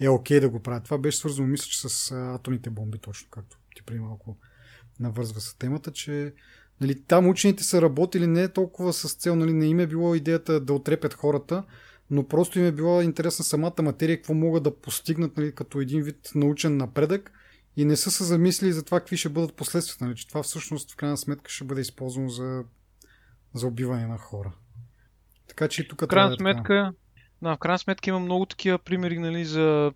е 0.00 0.08
окей 0.08 0.38
okay 0.38 0.40
да 0.40 0.48
го 0.48 0.60
правят. 0.60 0.84
Това 0.84 0.98
беше 0.98 1.18
свързано, 1.18 1.48
мисля, 1.48 1.64
че 1.64 1.88
с 1.88 2.10
а, 2.10 2.34
атомните 2.34 2.70
бомби, 2.70 2.98
точно 2.98 3.28
както 3.30 3.58
ти 3.76 3.82
преди 3.82 4.00
малко 4.00 4.36
навързва 5.00 5.40
с 5.40 5.54
темата, 5.54 5.92
че 5.92 6.34
нали, 6.80 7.02
там 7.02 7.28
учените 7.28 7.64
са 7.64 7.82
работили 7.82 8.26
не 8.26 8.48
толкова 8.48 8.92
с 8.92 9.14
цел, 9.14 9.36
нали, 9.36 9.52
не 9.52 9.66
им 9.66 9.80
е 9.80 9.86
било 9.86 10.14
идеята 10.14 10.60
да 10.60 10.72
отрепят 10.72 11.14
хората, 11.14 11.64
но 12.10 12.28
просто 12.28 12.58
им 12.58 12.66
е 12.66 12.72
била 12.72 13.04
интересна 13.04 13.44
самата 13.44 13.82
материя, 13.82 14.16
какво 14.16 14.34
могат 14.34 14.62
да 14.62 14.76
постигнат 14.76 15.36
нали, 15.36 15.54
като 15.54 15.80
един 15.80 16.02
вид 16.02 16.30
научен 16.34 16.76
напредък 16.76 17.32
и 17.76 17.84
не 17.84 17.96
са 17.96 18.10
се 18.10 18.24
замислили 18.24 18.72
за 18.72 18.84
това 18.84 19.00
какви 19.00 19.16
ще 19.16 19.28
бъдат 19.28 19.56
последствията, 19.56 20.04
нали? 20.04 20.16
че 20.16 20.28
това 20.28 20.42
всъщност 20.42 20.92
в 20.92 20.96
крайна 20.96 21.16
сметка 21.16 21.50
ще 21.50 21.64
бъде 21.64 21.80
използвано 21.80 22.28
за, 22.28 22.64
за 23.54 23.66
убиване 23.66 24.06
на 24.06 24.18
хора. 24.18 24.52
Така 25.48 25.68
че 25.68 25.82
и 25.82 25.88
тук 25.88 26.00
В 26.00 26.06
крайна 26.06 26.34
е 26.34 26.36
сметка, 26.36 26.92
да, 27.42 27.54
в 27.54 27.58
крайна 27.58 27.78
сметка 27.78 28.10
има 28.10 28.20
много 28.20 28.46
такива 28.46 28.78
примери 28.78 29.18
нали, 29.18 29.44
за 29.44 29.92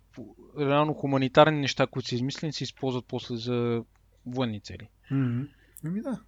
реално 0.59 0.93
хуманитарни 0.93 1.61
неща, 1.61 1.87
които 1.87 2.07
са 2.07 2.15
измислени, 2.15 2.53
се 2.53 2.63
използват 2.63 3.05
после 3.07 3.37
за 3.37 3.83
военни 4.25 4.61
цели. 4.61 4.89
Мгм. 5.11 5.41
Ами 5.85 6.01
да. 6.01 6.19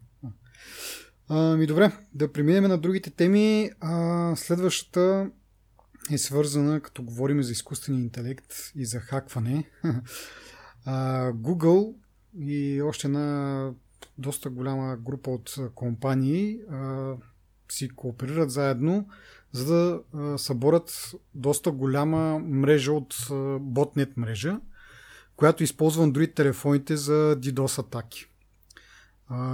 Ами 1.29 1.67
добре, 1.67 1.91
да 2.13 2.31
преминем 2.33 2.63
на 2.63 2.77
другите 2.77 3.09
теми. 3.09 3.69
А, 3.79 4.35
следващата 4.35 5.31
е 6.11 6.17
свързана, 6.17 6.81
като 6.81 7.03
говорим 7.03 7.43
за 7.43 7.51
изкуствения 7.51 8.01
интелект 8.01 8.53
и 8.75 8.85
за 8.85 8.99
хакване. 8.99 9.69
Google 11.33 11.95
и 12.39 12.81
още 12.81 13.07
една 13.07 13.69
доста 14.17 14.49
голяма 14.49 14.97
група 14.97 15.31
от 15.31 15.55
компании 15.75 16.59
си 17.71 17.89
кооперират 17.89 18.51
заедно, 18.51 19.07
за 19.51 19.65
да 19.65 20.01
съборят 20.37 21.11
доста 21.35 21.71
голяма 21.71 22.39
мрежа 22.39 22.91
от 22.91 23.15
ботнет 23.59 24.17
мрежа, 24.17 24.59
която 25.35 25.63
използва 25.63 26.07
Android 26.07 26.35
телефоните 26.35 26.97
за 26.97 27.37
DDoS 27.39 27.79
атаки. 27.79 28.25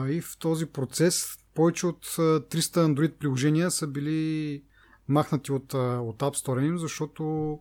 И 0.09 0.21
в 0.21 0.37
този 0.39 0.65
процес 0.65 1.37
повече 1.53 1.87
от 1.87 2.05
а, 2.05 2.21
300 2.21 2.61
Android 2.61 3.11
приложения 3.11 3.71
са 3.71 3.87
били 3.87 4.63
махнати 5.07 5.51
от, 5.51 5.73
от 5.73 6.19
App 6.19 6.45
Store 6.45 6.65
им, 6.65 6.77
защото 6.77 7.59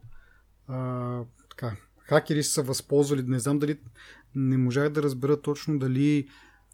а, 0.69 1.21
така, 1.51 1.77
хакери 1.99 2.43
са 2.43 2.63
възползвали, 2.63 3.23
не 3.23 3.39
знам 3.39 3.59
дали 3.59 3.79
не 4.35 4.57
можах 4.57 4.89
да 4.89 5.03
разбера 5.03 5.41
точно 5.41 5.79
дали 5.79 6.29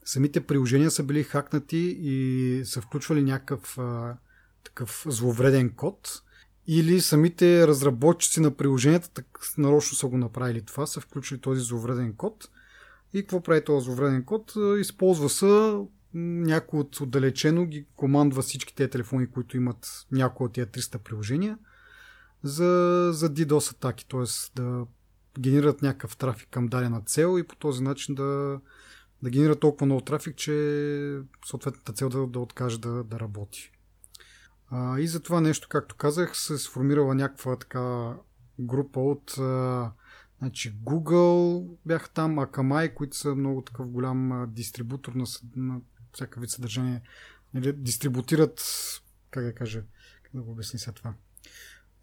самите 0.05 0.41
приложения 0.41 0.91
са 0.91 1.03
били 1.03 1.23
хакнати 1.23 1.97
и 2.01 2.63
са 2.65 2.81
включвали 2.81 3.23
някакъв 3.23 3.79
а, 3.79 4.17
такъв 4.65 5.05
зловреден 5.09 5.71
код 5.71 6.23
или 6.67 7.01
самите 7.01 7.67
разработчици 7.67 8.41
на 8.41 8.51
приложенията 8.51 9.11
так, 9.11 9.27
нарочно 9.59 9.97
са 9.97 10.07
го 10.07 10.19
направили 10.19 10.63
това, 10.63 10.87
са 10.87 11.01
включили 11.01 11.41
този 11.41 11.61
зловреден 11.61 12.15
код 12.15 12.49
и 13.15 13.21
какво 13.23 13.43
прави 13.43 13.65
този 13.65 13.85
зловреден 13.85 14.25
код? 14.25 14.53
Използва 14.79 15.29
се 15.29 15.75
някой 16.15 16.81
от 16.81 17.01
отдалечено 17.01 17.67
ги 17.67 17.87
командва 17.97 18.43
всички 18.43 18.75
тези 18.75 18.91
телефони, 18.91 19.31
които 19.31 19.57
имат 19.57 20.07
някои 20.13 20.47
от 20.47 20.53
тези 20.53 20.67
300 20.67 20.99
приложения 20.99 21.59
за, 22.43 23.11
за 23.13 23.35
DDoS 23.35 23.73
атаки, 23.73 24.09
т.е. 24.09 24.61
да 24.61 24.87
генерират 25.39 25.83
някакъв 25.83 26.17
трафик 26.17 26.49
към 26.51 26.67
дадена 26.67 27.03
цел 27.07 27.39
и 27.39 27.47
по 27.47 27.57
този 27.57 27.83
начин 27.83 28.15
да, 28.15 28.61
да 29.23 29.31
генерират 29.31 29.61
толкова 29.61 29.87
много 29.87 30.01
трафик, 30.01 30.37
че 30.37 31.21
съответната 31.47 31.93
цел 31.93 32.09
да, 32.09 32.27
да 32.27 32.41
откаже 32.41 32.81
да, 32.81 33.05
да 33.05 33.21
работи. 33.21 33.73
А, 34.71 34.99
и 34.99 35.07
за 35.07 35.21
това 35.21 35.41
нещо, 35.41 35.69
както 35.71 35.97
казах, 35.97 36.37
се 36.37 36.59
сформирала 36.59 37.15
някаква 37.15 37.57
така 37.57 38.15
група 38.61 39.01
от 39.01 39.39
а, 39.39 39.93
значи 40.39 40.77
Google 40.85 41.69
бяха 41.87 42.11
там, 42.11 42.37
Akamai, 42.37 42.95
които 42.95 43.17
са 43.17 43.35
много 43.35 43.63
такъв 43.63 43.89
голям 43.89 44.47
дистрибутор 44.49 45.13
на, 45.13 45.25
на 45.57 45.81
всяка 46.13 46.41
вид 46.41 46.51
съдържание. 46.51 47.03
Нали, 47.55 47.73
дистрибутират, 47.73 48.63
как 49.31 49.45
да 49.45 49.55
кажа, 49.55 49.83
как 50.23 50.33
да 50.35 50.43
го 50.43 50.51
обясни 50.51 50.79
сега 50.79 50.93
това. 50.93 51.15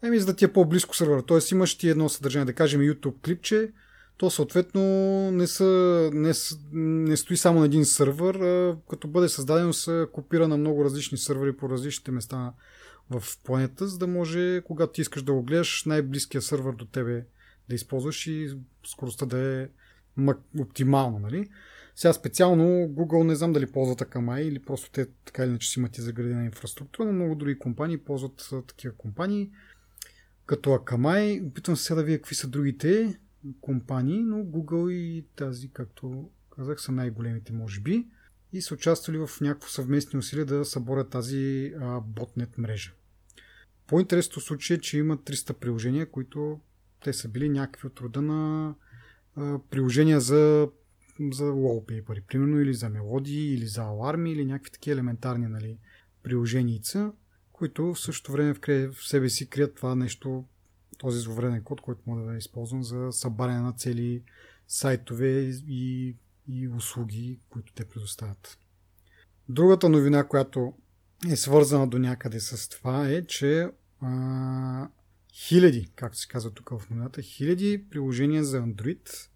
Еми, 0.02 0.18
за 0.18 0.26
да 0.26 0.36
ти 0.36 0.44
е 0.44 0.52
по-близко 0.52 0.96
сървъра. 0.96 1.22
Тоест 1.22 1.50
имаш 1.50 1.78
ти 1.78 1.88
едно 1.88 2.08
съдържание, 2.08 2.46
да 2.46 2.54
кажем 2.54 2.80
YouTube 2.80 3.20
клипче, 3.24 3.72
то 4.16 4.30
съответно 4.30 4.82
не, 5.30 5.46
са, 5.46 6.10
не, 6.12 6.32
не 6.72 7.16
стои 7.16 7.36
само 7.36 7.60
на 7.60 7.66
един 7.66 7.84
сървър, 7.84 8.34
а 8.34 8.76
като 8.90 9.08
бъде 9.08 9.28
създадено 9.28 9.72
се 9.72 10.06
копира 10.12 10.48
на 10.48 10.56
много 10.56 10.84
различни 10.84 11.18
сървъри 11.18 11.56
по 11.56 11.68
различните 11.68 12.10
места 12.10 12.52
в 13.10 13.22
планета, 13.44 13.88
за 13.88 13.98
да 13.98 14.06
може, 14.06 14.62
когато 14.64 14.92
ти 14.92 15.00
искаш 15.00 15.22
да 15.22 15.32
го 15.32 15.42
гледаш, 15.42 15.84
най-близкия 15.84 16.42
сървър 16.42 16.74
до 16.74 16.84
тебе 16.84 17.26
да 17.68 17.74
използваш 17.74 18.26
и 18.26 18.56
скоростта 18.86 19.26
да 19.26 19.38
е 19.38 19.68
оптимална, 20.58 21.18
нали? 21.18 21.48
Сега 22.00 22.12
специално 22.12 22.64
Google 22.64 23.22
не 23.22 23.34
знам 23.34 23.52
дали 23.52 23.72
ползват 23.72 23.98
Akamai 23.98 24.40
или 24.40 24.58
просто 24.58 24.90
те 24.90 25.06
така 25.24 25.42
или 25.42 25.50
иначе 25.50 25.70
си 25.70 25.78
имат 25.78 25.98
и 25.98 26.00
заградена 26.00 26.44
инфраструктура, 26.44 27.06
но 27.06 27.12
много 27.12 27.34
други 27.34 27.58
компании 27.58 27.98
ползват 27.98 28.50
такива 28.66 28.94
компании 28.94 29.50
като 30.46 30.70
Akamai. 30.70 31.48
Опитвам 31.48 31.76
се 31.76 31.94
да 31.94 32.02
видя 32.02 32.18
какви 32.18 32.34
са 32.34 32.48
другите 32.48 33.18
компании, 33.60 34.22
но 34.22 34.36
Google 34.36 34.92
и 34.92 35.24
тази, 35.36 35.68
както 35.68 36.30
казах, 36.56 36.80
са 36.80 36.92
най-големите, 36.92 37.52
може 37.52 37.80
би. 37.80 38.06
И 38.52 38.62
са 38.62 38.74
участвали 38.74 39.18
в 39.18 39.30
някакво 39.40 39.68
съвместни 39.68 40.18
усилия 40.18 40.46
да 40.46 40.64
съборят 40.64 41.10
тази 41.10 41.74
а, 41.80 42.00
ботнет 42.00 42.58
мрежа. 42.58 42.92
По-интересното 43.86 44.40
случай 44.40 44.76
е, 44.76 44.80
че 44.80 44.98
има 44.98 45.18
300 45.18 45.52
приложения, 45.52 46.10
които 46.10 46.60
те 47.04 47.12
са 47.12 47.28
били 47.28 47.48
някакви 47.48 47.86
от 47.86 48.00
рода 48.00 48.22
на 48.22 48.74
а, 49.36 49.58
приложения 49.70 50.20
за, 50.20 50.68
за 51.32 51.44
wallpaper, 51.44 52.22
примерно, 52.26 52.60
или 52.60 52.74
за 52.74 52.88
мелодии, 52.88 53.54
или 53.54 53.66
за 53.66 53.82
аларми, 53.82 54.32
или 54.32 54.44
някакви 54.44 54.70
такива 54.70 54.94
елементарни 54.94 55.46
нали, 55.46 55.78
приложеница, 56.22 57.12
които 57.52 57.94
в 57.94 58.00
същото 58.00 58.32
време 58.32 58.54
в, 58.88 58.94
себе 59.00 59.28
си 59.28 59.48
крият 59.48 59.74
това 59.74 59.94
нещо, 59.94 60.44
този 60.98 61.20
зловреден 61.20 61.62
код, 61.62 61.80
който 61.80 62.02
може 62.06 62.20
да 62.20 62.26
бъде 62.26 62.38
използван 62.38 62.82
за 62.82 63.08
събаряне 63.12 63.60
на 63.60 63.72
цели 63.72 64.22
сайтове 64.68 65.50
и, 65.68 66.16
и 66.48 66.68
услуги, 66.68 67.40
които 67.50 67.72
те 67.72 67.84
предоставят. 67.84 68.58
Другата 69.48 69.88
новина, 69.88 70.24
която 70.24 70.74
е 71.30 71.36
свързана 71.36 71.88
до 71.88 71.98
някъде 71.98 72.40
с 72.40 72.68
това 72.68 73.08
е, 73.08 73.26
че 73.26 73.68
а, 74.00 74.88
хиляди, 75.32 75.92
както 75.96 76.18
се 76.18 76.28
казва 76.28 76.50
тук 76.50 76.70
в 76.70 76.90
новината, 76.90 77.22
хиляди 77.22 77.84
приложения 77.90 78.44
за 78.44 78.60
Android 78.60 79.29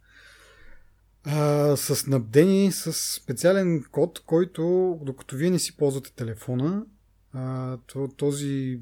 а, 1.24 1.76
са 1.76 1.96
снабдени 1.96 2.72
с 2.72 2.92
специален 2.92 3.84
код, 3.90 4.22
който, 4.26 4.98
докато 5.02 5.36
вие 5.36 5.50
не 5.50 5.58
си 5.58 5.76
ползвате 5.76 6.12
телефона, 6.12 6.86
а, 7.32 7.76
то, 7.86 8.08
този, 8.16 8.80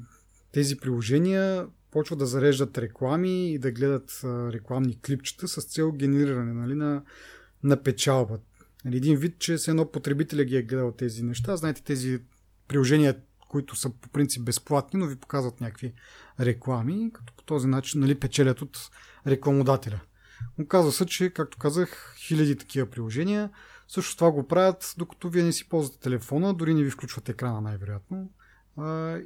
тези 0.51 0.77
приложения 0.77 1.67
почват 1.91 2.19
да 2.19 2.25
зареждат 2.25 2.77
реклами 2.77 3.51
и 3.51 3.59
да 3.59 3.71
гледат 3.71 4.21
а, 4.23 4.51
рекламни 4.53 4.99
клипчета 5.01 5.47
с 5.47 5.61
цел 5.61 5.91
генериране 5.91 6.53
нали, 6.53 6.75
на, 6.75 7.03
на 7.63 7.83
печалба. 7.83 8.39
Нали, 8.85 8.97
един 8.97 9.17
вид, 9.17 9.39
че 9.39 9.57
се 9.57 9.71
едно 9.71 9.91
потребителя 9.91 10.43
ги 10.43 10.57
е 10.57 10.61
гледал 10.61 10.91
тези 10.91 11.23
неща. 11.23 11.55
Знаете, 11.55 11.83
тези 11.83 12.19
приложения, 12.67 13.15
които 13.49 13.75
са 13.75 13.89
по 13.89 14.09
принцип 14.09 14.43
безплатни, 14.43 14.99
но 14.99 15.07
ви 15.07 15.15
показват 15.15 15.61
някакви 15.61 15.93
реклами, 16.39 17.11
като 17.13 17.33
по 17.33 17.43
този 17.43 17.67
начин 17.67 18.01
нали, 18.01 18.19
печелят 18.19 18.61
от 18.61 18.77
рекламодателя. 19.27 19.99
Оказва 20.59 20.91
се, 20.91 21.05
че, 21.05 21.29
както 21.29 21.57
казах, 21.57 22.15
хиляди 22.17 22.55
такива 22.55 22.89
приложения. 22.89 23.49
Също 23.87 24.17
това 24.17 24.31
го 24.31 24.47
правят, 24.47 24.93
докато 24.97 25.29
вие 25.29 25.43
не 25.43 25.51
си 25.51 25.69
ползвате 25.69 25.99
телефона, 25.99 26.53
дори 26.53 26.73
не 26.73 26.83
ви 26.83 26.89
включват 26.89 27.29
екрана 27.29 27.61
най-вероятно. 27.61 28.31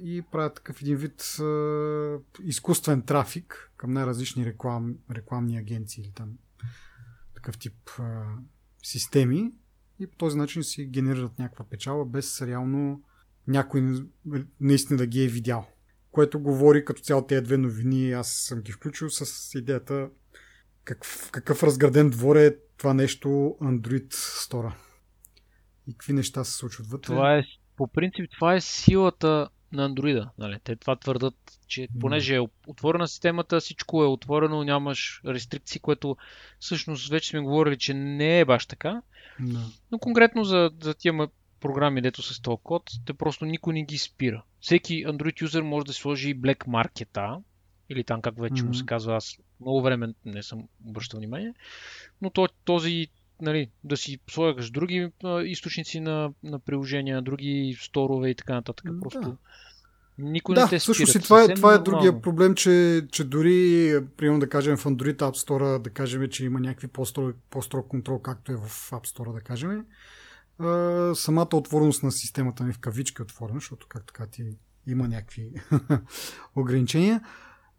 И 0.03 0.23
правят 0.31 0.55
такъв 0.55 0.81
един 0.81 0.97
вид 0.97 1.37
изкуствен 2.43 3.01
трафик 3.01 3.71
към 3.77 3.93
най-различни 3.93 4.45
реклам, 4.45 4.95
рекламни 5.11 5.57
агенции 5.57 6.03
или 6.03 6.11
там 6.11 6.29
такъв 7.35 7.57
тип 7.57 7.91
системи 8.83 9.51
и 9.99 10.07
по 10.07 10.17
този 10.17 10.37
начин 10.37 10.63
си 10.63 10.85
генерират 10.85 11.39
някаква 11.39 11.65
печала, 11.65 12.05
без 12.05 12.41
реално 12.41 13.03
някой 13.47 14.05
наистина 14.61 14.97
да 14.97 15.07
ги 15.07 15.23
е 15.23 15.27
видял. 15.27 15.67
Което 16.11 16.39
говори 16.39 16.85
като 16.85 17.01
цяло 17.01 17.27
тези 17.27 17.41
две 17.41 17.57
новини, 17.57 18.11
аз 18.11 18.31
съм 18.31 18.61
ги 18.61 18.71
включил 18.71 19.09
с 19.09 19.55
идеята 19.59 20.09
какъв, 20.87 21.29
какъв 21.31 21.63
разграден 21.63 22.09
двор 22.09 22.35
е 22.35 22.55
това 22.77 22.93
нещо 22.93 23.27
Android 23.61 24.07
Store. 24.13 24.73
И 25.87 25.91
какви 25.91 26.13
неща 26.13 26.43
се 26.43 26.53
случват 26.53 26.87
вътре. 26.87 27.05
Това 27.05 27.37
е, 27.37 27.43
по 27.75 27.87
принцип, 27.87 28.31
това 28.31 28.55
е 28.55 28.61
силата 28.61 29.49
на 29.71 29.89
Android. 29.89 30.29
Нали? 30.37 30.59
Те 30.63 30.75
това 30.75 30.95
твърдат, 30.95 31.35
че 31.67 31.87
понеже 31.99 32.35
е 32.35 32.47
отворена 32.67 33.07
системата, 33.07 33.59
всичко 33.59 34.03
е 34.03 34.07
отворено, 34.07 34.63
нямаш 34.63 35.21
рестрикции, 35.25 35.81
което 35.81 36.17
всъщност 36.59 37.09
вече 37.09 37.29
сме 37.29 37.39
говорили, 37.39 37.77
че 37.77 37.93
не 37.93 38.39
е 38.39 38.45
баш 38.45 38.65
така. 38.65 39.01
Да. 39.39 39.65
Но 39.91 39.99
конкретно 39.99 40.43
за, 40.43 40.71
за 40.81 40.93
тия 40.93 41.13
програми, 41.59 42.01
дето 42.01 42.21
с 42.21 42.41
този 42.41 42.57
код, 42.63 42.83
те 43.05 43.13
просто 43.13 43.45
никой 43.45 43.73
не 43.73 43.83
ги 43.83 43.97
спира. 43.97 44.43
Всеки 44.59 45.05
Android 45.05 45.41
юзер 45.41 45.61
може 45.61 45.85
да 45.85 45.93
сложи 45.93 46.41
Black 46.41 46.65
Market 46.67 47.41
или 47.89 48.03
там 48.03 48.21
как 48.21 48.41
вече 48.41 48.63
му 48.63 48.73
се 48.73 48.85
казва, 48.85 49.15
аз 49.15 49.37
много 49.61 49.81
време 49.81 50.13
не 50.25 50.43
съм 50.43 50.63
обръщал 50.85 51.17
внимание, 51.17 51.53
но 52.21 52.29
то, 52.29 52.47
този, 52.65 53.07
нали, 53.41 53.69
да 53.83 53.97
си 53.97 54.19
слагаш 54.29 54.71
други 54.71 55.11
а, 55.23 55.41
източници 55.41 55.99
на, 55.99 56.31
на 56.43 56.59
приложения, 56.59 57.21
други 57.21 57.77
сторове 57.81 58.29
и 58.29 58.35
така 58.35 58.53
нататък. 58.53 58.93
Да. 58.93 58.99
Просто 58.99 59.37
Никой 60.19 60.55
да, 60.55 60.61
не 60.61 60.69
те 60.69 60.79
спира. 60.79 60.93
всъщност 60.93 61.15
и 61.15 61.19
това 61.19 61.43
е, 61.43 61.53
това 61.53 61.73
е 61.73 61.77
другия 61.77 62.21
проблем, 62.21 62.55
че, 62.55 63.05
че 63.11 63.23
дори, 63.23 63.99
примерно 64.17 64.39
да 64.39 64.49
кажем 64.49 64.77
в 64.77 64.85
Android 64.85 65.15
App 65.15 65.47
Store, 65.47 65.79
да 65.79 65.89
кажем, 65.89 66.29
че 66.29 66.45
има 66.45 66.59
някакви 66.59 66.87
по-строг, 66.87 67.35
по-строг 67.49 67.87
контрол, 67.87 68.19
както 68.19 68.51
е 68.51 68.55
в 68.55 68.91
App 68.91 69.07
Store, 69.07 69.33
да 69.33 69.41
кажем, 69.41 69.85
а, 70.59 71.11
самата 71.15 71.49
отвореност 71.53 72.03
на 72.03 72.11
системата 72.11 72.63
ми 72.63 72.73
в 72.73 72.79
кавички 72.79 73.21
отворена, 73.21 73.59
защото 73.59 73.87
как 73.89 74.05
така 74.07 74.27
ти 74.27 74.43
има 74.87 75.07
някакви 75.07 75.51
ограничения. 76.55 77.21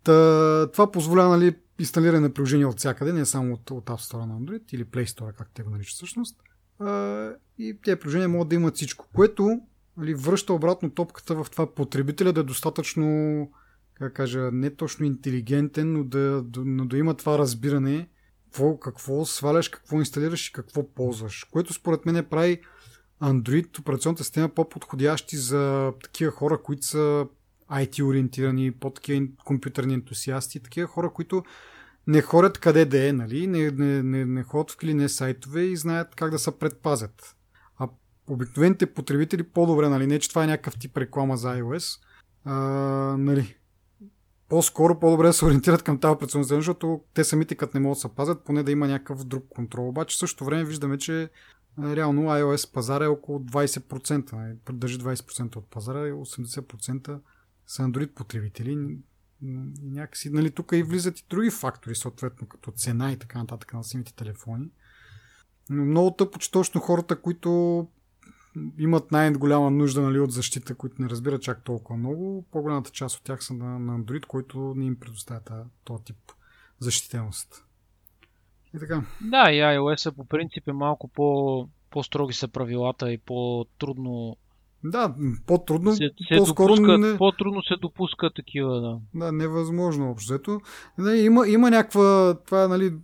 Та, 0.04 0.70
това 0.72 0.90
позволява 0.90 1.36
нали, 1.36 1.56
инсталиране 1.78 2.20
на 2.20 2.34
приложения 2.34 2.68
от 2.68 2.78
всякъде, 2.78 3.12
не 3.12 3.26
само 3.26 3.54
от, 3.54 3.70
от 3.70 3.86
App 3.86 4.12
Store 4.12 4.26
на 4.26 4.40
Android 4.40 4.74
или 4.74 4.84
Play 4.84 5.04
Store, 5.04 5.36
както 5.36 5.54
те 5.54 5.62
го 5.62 5.70
наричат 5.70 5.96
всъщност. 5.96 6.40
А, 6.78 7.30
и 7.58 7.78
тези 7.84 8.00
приложения 8.00 8.28
могат 8.28 8.48
да 8.48 8.54
имат 8.54 8.76
всичко, 8.76 9.08
което 9.14 9.60
нали, 9.96 10.14
връща 10.14 10.52
обратно 10.52 10.90
топката 10.90 11.34
в 11.34 11.50
това 11.50 11.74
потребителя 11.74 12.32
да 12.32 12.40
е 12.40 12.44
достатъчно, 12.44 13.50
как 13.94 14.12
кажа, 14.12 14.50
не 14.52 14.70
точно 14.70 15.06
интелигентен, 15.06 15.92
но 15.92 16.04
да, 16.04 16.44
но 16.56 16.86
да 16.86 16.98
има 16.98 17.14
това 17.14 17.38
разбиране 17.38 18.08
какво, 18.44 18.78
какво 18.78 19.24
сваляш, 19.24 19.68
какво 19.68 19.98
инсталираш 19.98 20.48
и 20.48 20.52
какво 20.52 20.88
ползваш. 20.94 21.44
Което 21.44 21.74
според 21.74 22.06
мен 22.06 22.26
прави 22.30 22.60
Android, 23.22 23.78
операционната 23.78 24.24
система, 24.24 24.48
по-подходящи 24.48 25.36
за 25.36 25.92
такива 26.02 26.32
хора, 26.32 26.62
които 26.62 26.86
са 26.86 27.26
IT 27.72 28.04
ориентирани, 28.04 28.72
по-такива 28.72 29.26
компютърни 29.44 29.94
ентусиасти, 29.94 30.62
такива 30.62 30.88
хора, 30.88 31.10
които 31.10 31.42
не 32.06 32.22
ходят 32.22 32.58
къде 32.58 32.84
да 32.84 33.08
е, 33.08 33.12
нали? 33.12 33.46
не, 33.46 33.70
не, 33.70 34.02
не, 34.02 34.24
не 34.24 34.42
ходят 34.42 34.70
в 34.70 34.76
клине 34.76 35.08
сайтове 35.08 35.62
и 35.62 35.76
знаят 35.76 36.14
как 36.14 36.30
да 36.30 36.38
се 36.38 36.58
предпазят. 36.58 37.36
А 37.78 37.88
обикновените 38.26 38.86
потребители 38.86 39.42
по-добре, 39.42 39.88
нали? 39.88 40.06
не 40.06 40.18
че 40.18 40.28
това 40.28 40.44
е 40.44 40.46
някакъв 40.46 40.78
тип 40.78 40.96
реклама 40.96 41.36
за 41.36 41.48
iOS, 41.48 42.00
а, 42.44 42.54
нали? 43.18 43.56
по-скоро 44.48 45.00
по-добре 45.00 45.26
да 45.26 45.32
се 45.32 45.44
ориентират 45.44 45.82
към 45.82 46.00
тази 46.00 46.12
операционна 46.12 46.44
защото 46.44 47.00
те 47.14 47.24
самите 47.24 47.54
като 47.54 47.78
не 47.78 47.80
могат 47.80 47.96
да 47.96 48.00
се 48.00 48.14
пазят, 48.14 48.44
поне 48.44 48.62
да 48.62 48.72
има 48.72 48.88
някакъв 48.88 49.24
друг 49.24 49.44
контрол. 49.48 49.88
Обаче 49.88 50.14
в 50.14 50.18
същото 50.18 50.44
време 50.44 50.64
виждаме, 50.64 50.98
че 50.98 51.30
реално 51.78 52.22
iOS 52.22 52.72
пазара 52.72 53.04
е 53.04 53.08
около 53.08 53.38
20%, 53.38 54.32
нали? 54.32 54.56
държи 54.72 54.98
20% 54.98 55.56
от 55.56 55.70
пазара 55.70 56.08
и 56.08 56.12
80% 56.12 57.18
са 57.68 57.82
Android 57.82 58.14
потребители. 58.14 58.72
И 58.72 58.98
някакси, 59.82 60.30
нали, 60.30 60.50
тук 60.50 60.72
и 60.72 60.82
влизат 60.82 61.18
и 61.18 61.24
други 61.30 61.50
фактори, 61.50 61.94
съответно, 61.94 62.48
като 62.48 62.70
цена 62.70 63.12
и 63.12 63.18
така 63.18 63.38
нататък 63.38 63.74
на 63.74 63.84
самите 63.84 64.14
телефони. 64.14 64.70
Но 65.70 65.84
много 65.84 66.10
тъпо, 66.10 66.38
че 66.38 66.50
точно 66.50 66.80
хората, 66.80 67.20
които 67.20 67.88
имат 68.78 69.12
най-голяма 69.12 69.70
нужда 69.70 70.00
нали, 70.00 70.20
от 70.20 70.32
защита, 70.32 70.74
които 70.74 71.02
не 71.02 71.08
разбират 71.08 71.42
чак 71.42 71.64
толкова 71.64 71.98
много, 71.98 72.46
по-голямата 72.50 72.90
част 72.90 73.16
от 73.16 73.22
тях 73.22 73.44
са 73.44 73.54
на, 73.54 73.78
на 73.78 73.98
Android, 73.98 74.26
който 74.26 74.74
не 74.76 74.84
им 74.84 75.00
предоставя 75.00 75.64
този 75.84 76.04
тип 76.04 76.16
защитеност. 76.78 77.64
И 78.74 78.78
така. 78.78 79.02
Да, 79.20 79.52
и 79.52 79.60
iOS 79.60 80.10
по 80.16 80.24
принцип 80.24 80.68
е 80.68 80.72
малко 80.72 81.08
по, 81.08 81.68
по-строги 81.90 82.32
са 82.32 82.48
правилата 82.48 83.12
и 83.12 83.18
по-трудно 83.18 84.36
да, 84.84 85.14
по-трудно, 85.46 85.92
се, 85.92 86.10
се 86.28 86.38
по-скоро 86.38 86.74
допускат, 86.74 87.00
не... 87.00 87.18
по-трудно 87.18 87.62
се 87.62 87.74
допуска 87.76 88.30
такива, 88.30 88.80
да. 88.80 88.98
Да, 89.14 89.32
невъзможно 89.32 90.10
общо. 90.10 90.60
Нали, 90.98 91.18
има, 91.18 91.48
има 91.48 91.70
някаква, 91.70 92.36
това, 92.46 92.68
нали, 92.68 92.94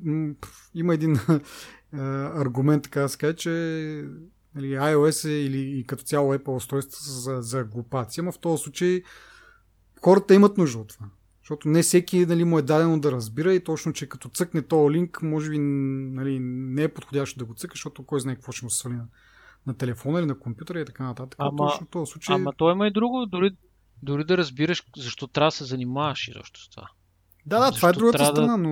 има 0.75 0.95
един 0.95 1.17
аргумент, 2.35 2.83
така 2.83 3.01
да 3.01 3.09
се 3.09 3.19
каже, 3.19 3.37
че 3.37 3.51
нали, 4.55 4.67
iOS 4.67 5.29
е 5.29 5.33
или 5.33 5.79
и 5.79 5.85
като 5.87 6.05
цяло 6.05 6.35
Apple 6.35 6.57
устройства 6.57 6.97
са 6.97 7.21
за, 7.21 7.43
за 7.43 7.65
глупаци, 7.65 8.21
ама 8.21 8.33
в 8.33 8.39
този 8.39 8.63
случай 8.63 9.03
хората 10.03 10.35
имат 10.35 10.59
нужда 10.59 10.79
от 10.79 10.89
това. 10.89 11.07
Защото 11.43 11.69
не 11.69 11.83
всеки 11.83 12.27
нали, 12.27 12.45
му 12.45 12.59
е 12.59 12.63
дадено 12.63 13.01
да 13.01 13.13
разбира 13.13 13.55
и 13.55 13.65
точно, 13.65 13.93
че 13.93 14.09
като 14.09 14.29
цъкне 14.29 14.63
този 14.63 14.95
линк, 14.95 15.23
може 15.23 15.51
би 15.51 15.59
нали, 15.59 16.39
не 16.41 16.83
е 16.83 16.89
подходящо 16.89 17.39
да 17.39 17.45
го 17.45 17.55
цъка, 17.55 17.73
защото 17.73 18.07
кой 18.07 18.21
знае 18.21 18.35
какво 18.35 18.53
ще 18.53 18.67
му 18.67 18.71
свали 18.71 18.95
на, 18.95 19.07
на 19.67 19.77
телефона 19.77 20.19
или 20.19 20.27
на 20.27 20.39
компютъра 20.39 20.81
и 20.81 20.85
така 20.85 21.05
нататък. 21.05 21.35
Ама, 21.39 21.57
точно 21.57 21.87
този 21.87 22.13
случай... 22.13 22.35
ама 22.35 22.53
то 22.57 22.71
има 22.71 22.87
и 22.87 22.91
друго, 22.91 23.27
дори, 23.27 23.51
дори 24.03 24.25
да 24.25 24.39
разбираш 24.39 24.83
защо 24.97 25.27
трябва 25.27 25.49
да 25.49 25.53
се 25.53 25.65
занимаваш 25.65 26.29
изобщо 26.29 26.61
с 26.61 26.69
това. 26.69 26.89
Да, 27.47 27.61
да, 27.61 27.71
това 27.73 27.89
е 27.89 27.93
другата 27.93 28.25
страна, 28.25 28.57
но 28.57 28.69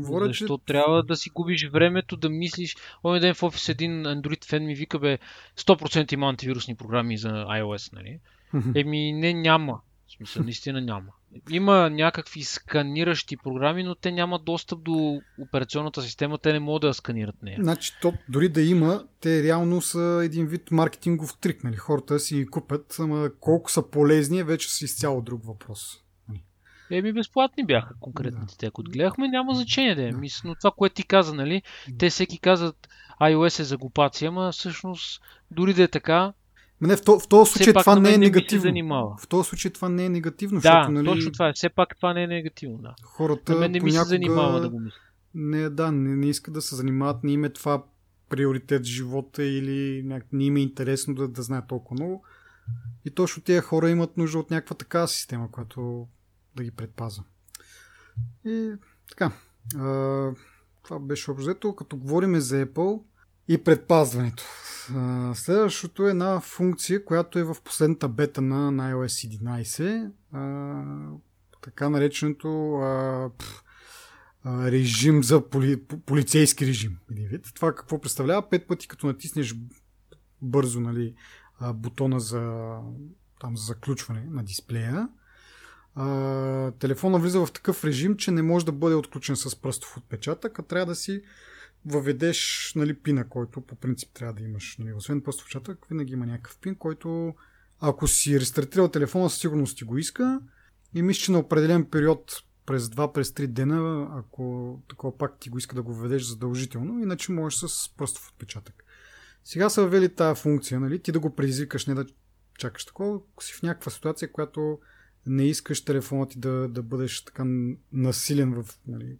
говоря, 0.00 0.32
че... 0.32 0.38
Защо 0.38 0.58
трябва 0.58 1.02
да 1.02 1.16
си 1.16 1.30
губиш 1.30 1.68
времето 1.68 2.16
да 2.16 2.30
мислиш. 2.30 2.76
Онзи 3.04 3.20
ден 3.20 3.34
в 3.34 3.42
офис 3.42 3.68
един 3.68 4.04
Android 4.04 4.48
фен 4.48 4.66
ми 4.66 4.74
вика, 4.74 4.98
бе, 4.98 5.18
100% 5.58 6.12
има 6.14 6.28
антивирусни 6.28 6.76
програми 6.76 7.18
за 7.18 7.28
iOS, 7.28 7.92
нали? 7.92 8.20
Еми, 8.74 9.12
не, 9.12 9.34
няма. 9.34 9.80
В 10.08 10.12
смисъл, 10.12 10.42
наистина 10.42 10.80
няма. 10.80 11.12
Има 11.50 11.90
някакви 11.90 12.44
сканиращи 12.44 13.36
програми, 13.36 13.82
но 13.82 13.94
те 13.94 14.12
нямат 14.12 14.44
достъп 14.44 14.82
до 14.82 15.20
операционната 15.38 16.02
система, 16.02 16.38
те 16.38 16.52
не 16.52 16.60
могат 16.60 16.80
да 16.80 16.86
я 16.86 16.94
сканират 16.94 17.42
нея. 17.42 17.58
Значи, 17.62 17.92
то, 18.02 18.12
дори 18.28 18.48
да 18.48 18.62
има, 18.62 19.04
те 19.20 19.42
реално 19.42 19.82
са 19.82 20.20
един 20.24 20.46
вид 20.46 20.70
маркетингов 20.70 21.38
трик. 21.38 21.64
Нали? 21.64 21.76
Хората 21.76 22.18
си 22.18 22.34
ги 22.34 22.46
купят, 22.46 22.96
ама 23.00 23.30
колко 23.40 23.70
са 23.70 23.90
полезни 23.90 24.38
е 24.38 24.44
вече 24.44 24.68
си 24.68 24.84
изцяло 24.84 25.22
друг 25.22 25.44
въпрос. 25.44 26.02
Еми, 26.90 27.12
безплатни 27.12 27.66
бяха 27.66 27.94
конкретните 28.00 28.56
те, 28.58 28.70
които 28.70 28.90
гледахме, 28.90 29.28
няма 29.28 29.54
значение 29.54 29.94
да 29.94 30.08
е. 30.08 30.12
Мисля, 30.12 30.48
но 30.48 30.54
това, 30.54 30.70
което 30.70 30.94
ти 30.94 31.06
каза, 31.06 31.34
нали, 31.34 31.62
те 31.98 32.10
всеки 32.10 32.38
казват 32.38 32.88
iOS 33.20 33.60
е 33.60 33.64
за 33.64 33.76
глупаци, 33.76 34.26
ама 34.26 34.52
всъщност, 34.52 35.22
дори 35.50 35.74
да 35.74 35.82
е 35.82 35.88
така, 35.88 36.32
Ма 36.80 36.88
не, 36.88 36.96
в, 36.96 37.02
то, 37.02 37.18
в 37.20 37.28
този 37.28 37.52
случай 37.52 37.74
това 37.74 37.94
не 37.94 37.98
е 37.98 38.02
мен 38.02 38.20
не 38.20 38.26
се 38.26 38.30
негативно. 38.30 39.16
В 39.20 39.28
този 39.28 39.48
случай 39.48 39.70
това 39.70 39.88
не 39.88 40.04
е 40.04 40.08
негативно, 40.08 40.56
Да, 40.56 40.62
защото 40.62 40.90
нали, 40.90 41.06
точно 41.06 41.32
това 41.32 41.48
е. 41.48 41.52
Все 41.52 41.68
пак 41.68 41.96
това 41.96 42.14
не 42.14 42.22
е 42.22 42.26
негативно, 42.26 42.78
да. 42.78 42.94
хората 43.02 43.52
На 43.52 43.58
мен 43.58 43.72
не 43.72 43.80
ми 43.80 43.92
се 43.92 44.04
занимава 44.04 44.60
да 44.60 44.68
го 44.68 44.80
мисля. 44.80 44.98
Не, 45.34 45.70
да, 45.70 45.92
не, 45.92 46.16
не 46.16 46.26
искат 46.26 46.54
да 46.54 46.62
се 46.62 46.76
занимават, 46.76 47.24
не 47.24 47.32
им 47.32 47.44
е 47.44 47.48
това 47.48 47.84
приоритет 48.28 48.82
в 48.82 48.88
живота 48.88 49.44
или 49.44 50.02
няк... 50.02 50.26
не 50.32 50.44
им 50.44 50.56
е 50.56 50.60
интересно 50.60 51.14
да, 51.14 51.28
да 51.28 51.42
знаят 51.42 51.68
толкова 51.68 51.94
много. 51.94 52.24
И 53.04 53.10
точно 53.10 53.42
тези 53.42 53.60
хора 53.60 53.90
имат 53.90 54.16
нужда 54.16 54.38
от 54.38 54.50
някаква 54.50 54.76
такава 54.76 55.08
система, 55.08 55.50
която 55.50 56.06
да 56.56 56.64
ги 56.64 56.70
предпазва. 56.70 57.24
И 58.44 58.72
така. 59.08 59.32
А, 59.76 60.30
това 60.82 60.98
беше 60.98 61.30
обзето. 61.30 61.76
Като 61.76 61.96
говорим 61.96 62.40
за 62.40 62.66
Apple 62.66 63.02
и 63.48 63.64
предпазването. 63.64 64.44
Следващото 65.34 66.06
е 66.06 66.10
една 66.10 66.40
функция, 66.40 67.04
която 67.04 67.38
е 67.38 67.44
в 67.44 67.56
последната 67.64 68.08
бета 68.08 68.40
на, 68.40 68.70
на 68.70 68.92
iOS 68.92 69.38
11. 69.38 70.10
А, 70.32 71.62
така 71.62 71.88
нареченото 71.88 72.80
режим 74.46 75.24
за 75.24 75.48
поли, 75.48 75.82
полицейски 76.06 76.66
режим. 76.66 76.98
Това 77.54 77.74
какво 77.74 78.00
представлява? 78.00 78.48
Пет 78.48 78.66
пъти 78.66 78.88
като 78.88 79.06
натиснеш 79.06 79.54
бързо 80.42 80.80
нали, 80.80 81.14
бутона 81.74 82.20
за, 82.20 82.74
там, 83.40 83.56
за 83.56 83.64
заключване 83.64 84.26
на 84.30 84.44
дисплея, 84.44 85.08
телефона 86.78 87.18
влиза 87.18 87.46
в 87.46 87.52
такъв 87.52 87.84
режим, 87.84 88.16
че 88.16 88.30
не 88.30 88.42
може 88.42 88.66
да 88.66 88.72
бъде 88.72 88.94
отключен 88.94 89.36
с 89.36 89.56
пръстов 89.56 89.96
отпечатък, 89.96 90.58
а 90.58 90.62
трябва 90.62 90.86
да 90.86 90.94
си 90.94 91.22
въведеш 91.84 92.72
нали, 92.76 92.94
пина, 92.94 93.28
който 93.28 93.60
по 93.60 93.74
принцип 93.74 94.10
трябва 94.14 94.34
да 94.34 94.42
имаш. 94.42 94.76
Нали. 94.78 94.92
Освен 94.92 95.20
пръстов 95.20 95.44
отпечатък, 95.44 95.86
винаги 95.88 96.12
има 96.12 96.26
някакъв 96.26 96.58
пин, 96.58 96.74
който 96.74 97.34
ако 97.80 98.08
си 98.08 98.40
рестартирал 98.40 98.88
телефона, 98.88 99.30
със 99.30 99.40
сигурност 99.40 99.78
ти 99.78 99.84
го 99.84 99.98
иска 99.98 100.40
и 100.94 101.02
мисля, 101.02 101.20
че 101.20 101.32
на 101.32 101.38
определен 101.38 101.84
период 101.84 102.42
през 102.66 102.88
2, 102.88 103.12
през 103.12 103.30
3 103.30 103.46
дена, 103.46 104.08
ако 104.12 104.78
такова 104.88 105.18
пак 105.18 105.38
ти 105.38 105.48
го 105.48 105.58
иска 105.58 105.74
да 105.74 105.82
го 105.82 105.94
введеш 105.94 106.22
задължително, 106.22 107.02
иначе 107.02 107.32
можеш 107.32 107.58
с 107.58 107.96
пръстов 107.96 108.28
отпечатък. 108.28 108.84
Сега 109.44 109.70
са 109.70 109.82
въвели 109.82 110.14
тази 110.14 110.40
функция, 110.40 110.80
нали? 110.80 111.02
ти 111.02 111.12
да 111.12 111.20
го 111.20 111.34
предизвикаш, 111.34 111.86
не 111.86 111.94
да 111.94 112.06
чакаш 112.58 112.84
такова, 112.84 113.20
ако 113.32 113.44
си 113.44 113.52
в 113.52 113.62
някаква 113.62 113.92
ситуация, 113.92 114.32
която 114.32 114.78
не 115.26 115.44
искаш 115.48 115.84
телефонът 115.84 116.30
ти 116.30 116.38
да, 116.38 116.68
да 116.68 116.82
бъдеш 116.82 117.24
така 117.24 117.44
насилен 117.92 118.62
в, 118.62 118.78
нали, 118.86 119.18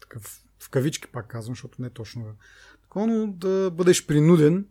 такъв, 0.00 0.42
в 0.60 0.70
кавички 0.70 1.08
пак 1.08 1.26
казвам, 1.26 1.54
защото 1.54 1.82
не 1.82 1.86
е 1.86 1.90
точно 1.90 2.24
такова, 2.82 3.06
но 3.06 3.26
да 3.26 3.70
бъдеш 3.70 4.06
принуден 4.06 4.66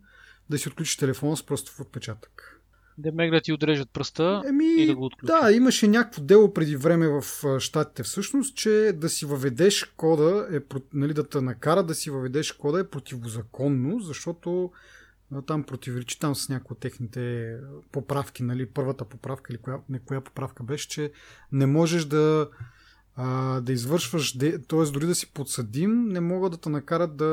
да 0.50 0.58
си 0.58 0.68
отключиш 0.68 0.96
телефона 0.96 1.36
с 1.36 1.46
пръстов 1.46 1.80
отпечатък. 1.80 2.54
Да 2.98 3.12
да 3.12 3.40
ти 3.40 3.52
отрежат 3.52 3.90
пръста 3.90 4.42
Еми, 4.46 4.82
и 4.82 4.86
да 4.86 4.94
го 4.94 5.04
отключат. 5.04 5.40
да, 5.42 5.52
имаше 5.52 5.88
някакво 5.88 6.22
дело 6.22 6.54
преди 6.54 6.76
време 6.76 7.08
в 7.08 7.22
щатите 7.60 8.02
всъщност, 8.02 8.56
че 8.56 8.92
да 8.94 9.08
си 9.08 9.26
въведеш 9.26 9.84
кода, 9.84 10.48
е, 10.52 10.60
нали, 10.94 11.14
да 11.14 11.28
те 11.28 11.40
накара 11.40 11.82
да 11.82 11.94
си 11.94 12.10
въведеш 12.10 12.52
кода 12.52 12.80
е 12.80 12.88
противозаконно, 12.88 14.00
защото 14.00 14.72
там 15.46 15.64
противоречи 15.64 16.18
там 16.18 16.34
с 16.34 16.48
някои 16.48 16.74
от 16.74 16.80
техните 16.80 17.56
поправки, 17.92 18.42
нали, 18.42 18.66
първата 18.66 19.04
поправка 19.04 19.52
или 19.52 19.58
коя, 19.58 19.78
не 19.88 19.98
коя 19.98 20.20
поправка 20.20 20.62
беше, 20.62 20.88
че 20.88 21.12
не 21.52 21.66
можеш 21.66 22.04
да 22.04 22.48
а, 23.20 23.60
да 23.60 23.72
извършваш, 23.72 24.38
т.е. 24.38 24.90
дори 24.92 25.06
да 25.06 25.14
си 25.14 25.32
подсъдим, 25.32 26.08
не 26.08 26.20
могат 26.20 26.52
да 26.52 26.58
те 26.58 26.68
накарат 26.68 27.16
да, 27.16 27.26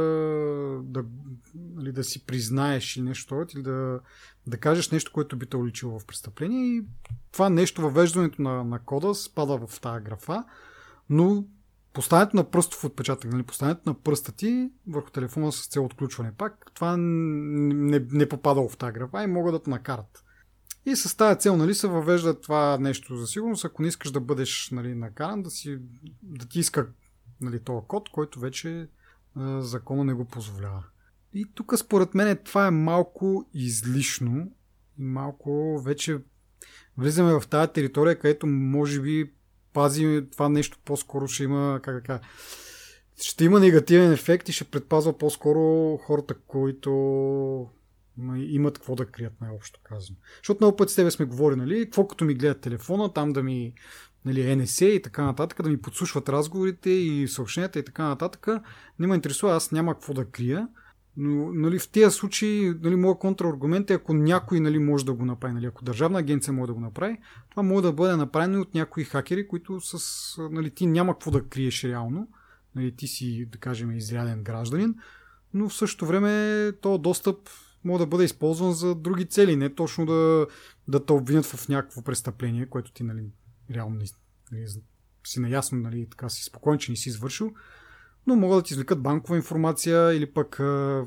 да, 0.83 1.03
нали, 1.55 1.91
да 1.91 2.03
си 2.03 2.25
признаеш 2.25 2.97
или 2.97 3.03
нещо, 3.03 3.45
или 3.55 3.63
да, 3.63 3.99
да 4.47 4.57
кажеш 4.57 4.91
нещо, 4.91 5.11
което 5.13 5.37
би 5.37 5.45
те 5.45 5.57
уличило 5.57 5.99
в 5.99 6.05
престъпление. 6.05 6.65
И 6.65 6.85
това 7.31 7.49
нещо, 7.49 7.81
въвеждането 7.81 8.41
на, 8.41 8.63
на 8.63 8.79
кода 8.79 9.15
спада 9.15 9.67
в 9.67 9.79
тази 9.81 10.03
графа, 10.03 10.43
но 11.09 11.45
поставянето 11.93 12.35
на 12.35 12.43
пръстов 12.43 12.83
отпечатък, 12.85 13.31
нали, 13.31 13.43
поставянето 13.43 13.89
на 13.89 13.93
пръста 13.93 14.31
ти 14.31 14.71
върху 14.87 15.11
телефона 15.11 15.51
с 15.51 15.67
цел 15.67 15.85
отключване 15.85 16.31
пак, 16.37 16.71
това 16.73 16.95
не, 16.97 18.05
не 18.11 18.29
попадало 18.29 18.69
в 18.69 18.77
тази 18.77 18.93
графа 18.93 19.23
и 19.23 19.27
могат 19.27 19.53
да 19.53 19.63
те 19.63 19.69
накарат. 19.69 20.24
И 20.85 20.95
с 20.95 21.17
тази 21.17 21.39
цел 21.39 21.57
нали, 21.57 21.73
се 21.73 21.87
въвежда 21.87 22.41
това 22.41 22.77
нещо 22.77 23.15
за 23.15 23.27
сигурност, 23.27 23.65
ако 23.65 23.81
не 23.81 23.87
искаш 23.87 24.11
да 24.11 24.19
бъдеш 24.19 24.69
нали, 24.71 24.95
накаран, 24.95 25.43
да, 25.43 25.49
си, 25.49 25.77
да 26.23 26.45
ти 26.45 26.59
иска 26.59 26.87
нали, 27.41 27.59
този 27.59 27.85
код, 27.87 28.09
който 28.09 28.39
вече 28.39 28.87
закона 29.59 30.03
не 30.03 30.13
го 30.13 30.25
позволява. 30.25 30.83
И 31.33 31.45
тук 31.55 31.73
според 31.77 32.13
мен 32.13 32.37
това 32.45 32.67
е 32.67 32.71
малко 32.71 33.49
излишно 33.53 34.51
и 34.99 35.03
малко 35.03 35.81
вече 35.85 36.21
влизаме 36.97 37.39
в 37.39 37.47
тази 37.47 37.71
територия, 37.71 38.19
където 38.19 38.47
може 38.47 39.01
би 39.01 39.31
пази 39.73 40.23
това 40.31 40.49
нещо 40.49 40.79
по-скоро 40.85 41.27
ще 41.27 41.43
има, 41.43 41.79
как 41.83 42.07
да 42.07 42.19
ще 43.21 43.45
има 43.45 43.59
негативен 43.59 44.11
ефект 44.11 44.49
и 44.49 44.53
ще 44.53 44.63
предпазва 44.63 45.17
по-скоро 45.17 45.97
хората, 45.97 46.33
които 46.47 47.69
имат 48.35 48.77
какво 48.77 48.95
да 48.95 49.05
крият, 49.05 49.41
най-общо 49.41 49.79
казано. 49.83 50.17
Защото 50.37 50.57
много 50.61 50.77
пъти 50.77 50.93
с 50.93 50.95
тебе 50.95 51.11
сме 51.11 51.25
говорили, 51.25 51.59
нали, 51.59 51.85
какво 51.85 52.07
като 52.07 52.25
ми 52.25 52.33
гледат 52.33 52.61
телефона, 52.61 53.13
там 53.13 53.33
да 53.33 53.43
ми 53.43 53.73
нали, 54.25 54.41
NSA 54.41 54.85
и 54.85 55.01
така 55.01 55.23
нататък, 55.23 55.61
да 55.61 55.69
ми 55.69 55.81
подслушват 55.81 56.29
разговорите 56.29 56.89
и 56.89 57.27
съобщенията 57.27 57.79
и 57.79 57.85
така 57.85 58.03
нататък. 58.03 58.47
Не 58.99 59.07
ме 59.07 59.15
интересува, 59.15 59.53
аз 59.53 59.71
няма 59.71 59.93
какво 59.93 60.13
да 60.13 60.25
крия. 60.25 60.67
Но 61.17 61.53
нали, 61.53 61.79
в 61.79 61.89
тези 61.89 62.15
случаи, 62.15 62.73
нали, 62.81 62.95
моят 62.95 63.19
контраргумент 63.19 63.89
е, 63.89 63.93
ако 63.93 64.13
някой 64.13 64.59
нали, 64.59 64.79
може 64.79 65.05
да 65.05 65.13
го 65.13 65.25
направи, 65.25 65.53
нали, 65.53 65.65
ако 65.65 65.83
държавна 65.83 66.19
агенция 66.19 66.53
може 66.53 66.67
да 66.67 66.73
го 66.73 66.79
направи, 66.79 67.17
това 67.49 67.63
може 67.63 67.83
да 67.83 67.93
бъде 67.93 68.15
направено 68.15 68.61
от 68.61 68.73
някои 68.73 69.03
хакери, 69.03 69.47
които 69.47 69.81
с, 69.81 69.97
нали, 70.51 70.69
ти 70.69 70.85
няма 70.85 71.13
какво 71.13 71.31
да 71.31 71.43
криеш 71.47 71.83
реално. 71.83 72.27
Нали, 72.75 72.95
ти 72.95 73.07
си, 73.07 73.45
да 73.51 73.57
кажем, 73.57 73.91
изряден 73.91 74.43
гражданин, 74.43 74.95
но 75.53 75.69
в 75.69 75.73
същото 75.73 76.05
време 76.05 76.71
то 76.81 76.97
достъп 76.97 77.37
може 77.85 77.99
да 77.99 78.07
бъде 78.07 78.23
използван 78.23 78.73
за 78.73 78.95
други 78.95 79.25
цели, 79.25 79.55
не 79.55 79.75
точно 79.75 80.05
да, 80.05 80.47
да 80.87 81.05
те 81.05 81.13
обвинят 81.13 81.45
в 81.45 81.69
някакво 81.69 82.01
престъпление, 82.01 82.69
което 82.69 82.91
ти 82.91 83.03
нали, 83.03 83.23
реално 83.71 83.95
нали, 84.51 84.67
си 85.27 85.39
наясно, 85.39 85.79
нали, 85.79 86.07
така 86.09 86.29
си 86.29 86.43
спокоен, 86.43 86.79
че 86.79 86.91
не 86.91 86.95
си 86.95 87.09
извършил, 87.09 87.53
но 88.27 88.35
могат 88.35 88.59
да 88.59 88.63
ти 88.63 88.73
извлекат 88.73 89.01
банкова 89.01 89.37
информация 89.37 90.13
или 90.13 90.33
пък, 90.33 90.49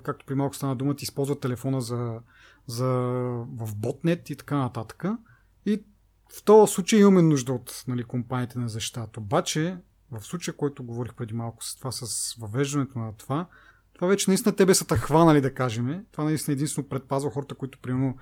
както 0.02 0.26
при 0.26 0.34
малко 0.34 0.56
стана 0.56 0.76
дума, 0.76 0.96
ти 0.96 1.04
използват 1.04 1.40
телефона 1.40 1.80
за, 1.80 2.20
за, 2.66 2.86
в 3.56 3.76
ботнет 3.76 4.30
и 4.30 4.36
така 4.36 4.56
нататък. 4.56 5.04
И 5.66 5.82
в 6.36 6.42
този 6.42 6.72
случай 6.72 7.00
имаме 7.00 7.22
нужда 7.22 7.52
от 7.52 7.84
нали, 7.88 8.04
компаниите 8.04 8.58
на 8.58 8.68
защитата. 8.68 9.20
Обаче, 9.20 9.76
в 10.10 10.20
случая, 10.20 10.56
който 10.56 10.84
говорих 10.84 11.14
преди 11.14 11.34
малко 11.34 11.64
с 11.64 11.76
това, 11.76 11.92
с 11.92 12.34
въвеждането 12.40 12.98
на 12.98 13.12
това, 13.16 13.46
това 13.98 14.08
вече 14.08 14.30
наистина 14.30 14.56
тебе 14.56 14.74
са 14.74 14.96
хванали, 14.96 15.40
да 15.40 15.54
кажем. 15.54 16.04
Това 16.12 16.24
наистина 16.24 16.52
единствено 16.52 16.88
предпазва 16.88 17.30
хората, 17.30 17.54
които 17.54 17.78
примерно 17.78 18.16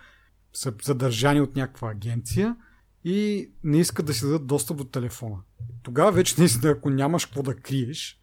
са 0.52 0.74
задържани 0.82 1.40
от 1.40 1.56
някаква 1.56 1.90
агенция 1.90 2.56
и 3.04 3.50
не 3.64 3.78
искат 3.78 4.06
да 4.06 4.14
си 4.14 4.24
дадат 4.24 4.46
достъп 4.46 4.76
до 4.76 4.84
телефона. 4.84 5.36
Тогава 5.82 6.12
вече 6.12 6.34
наистина, 6.38 6.72
ако 6.72 6.90
нямаш 6.90 7.26
какво 7.26 7.42
да 7.42 7.56
криеш, 7.56 8.20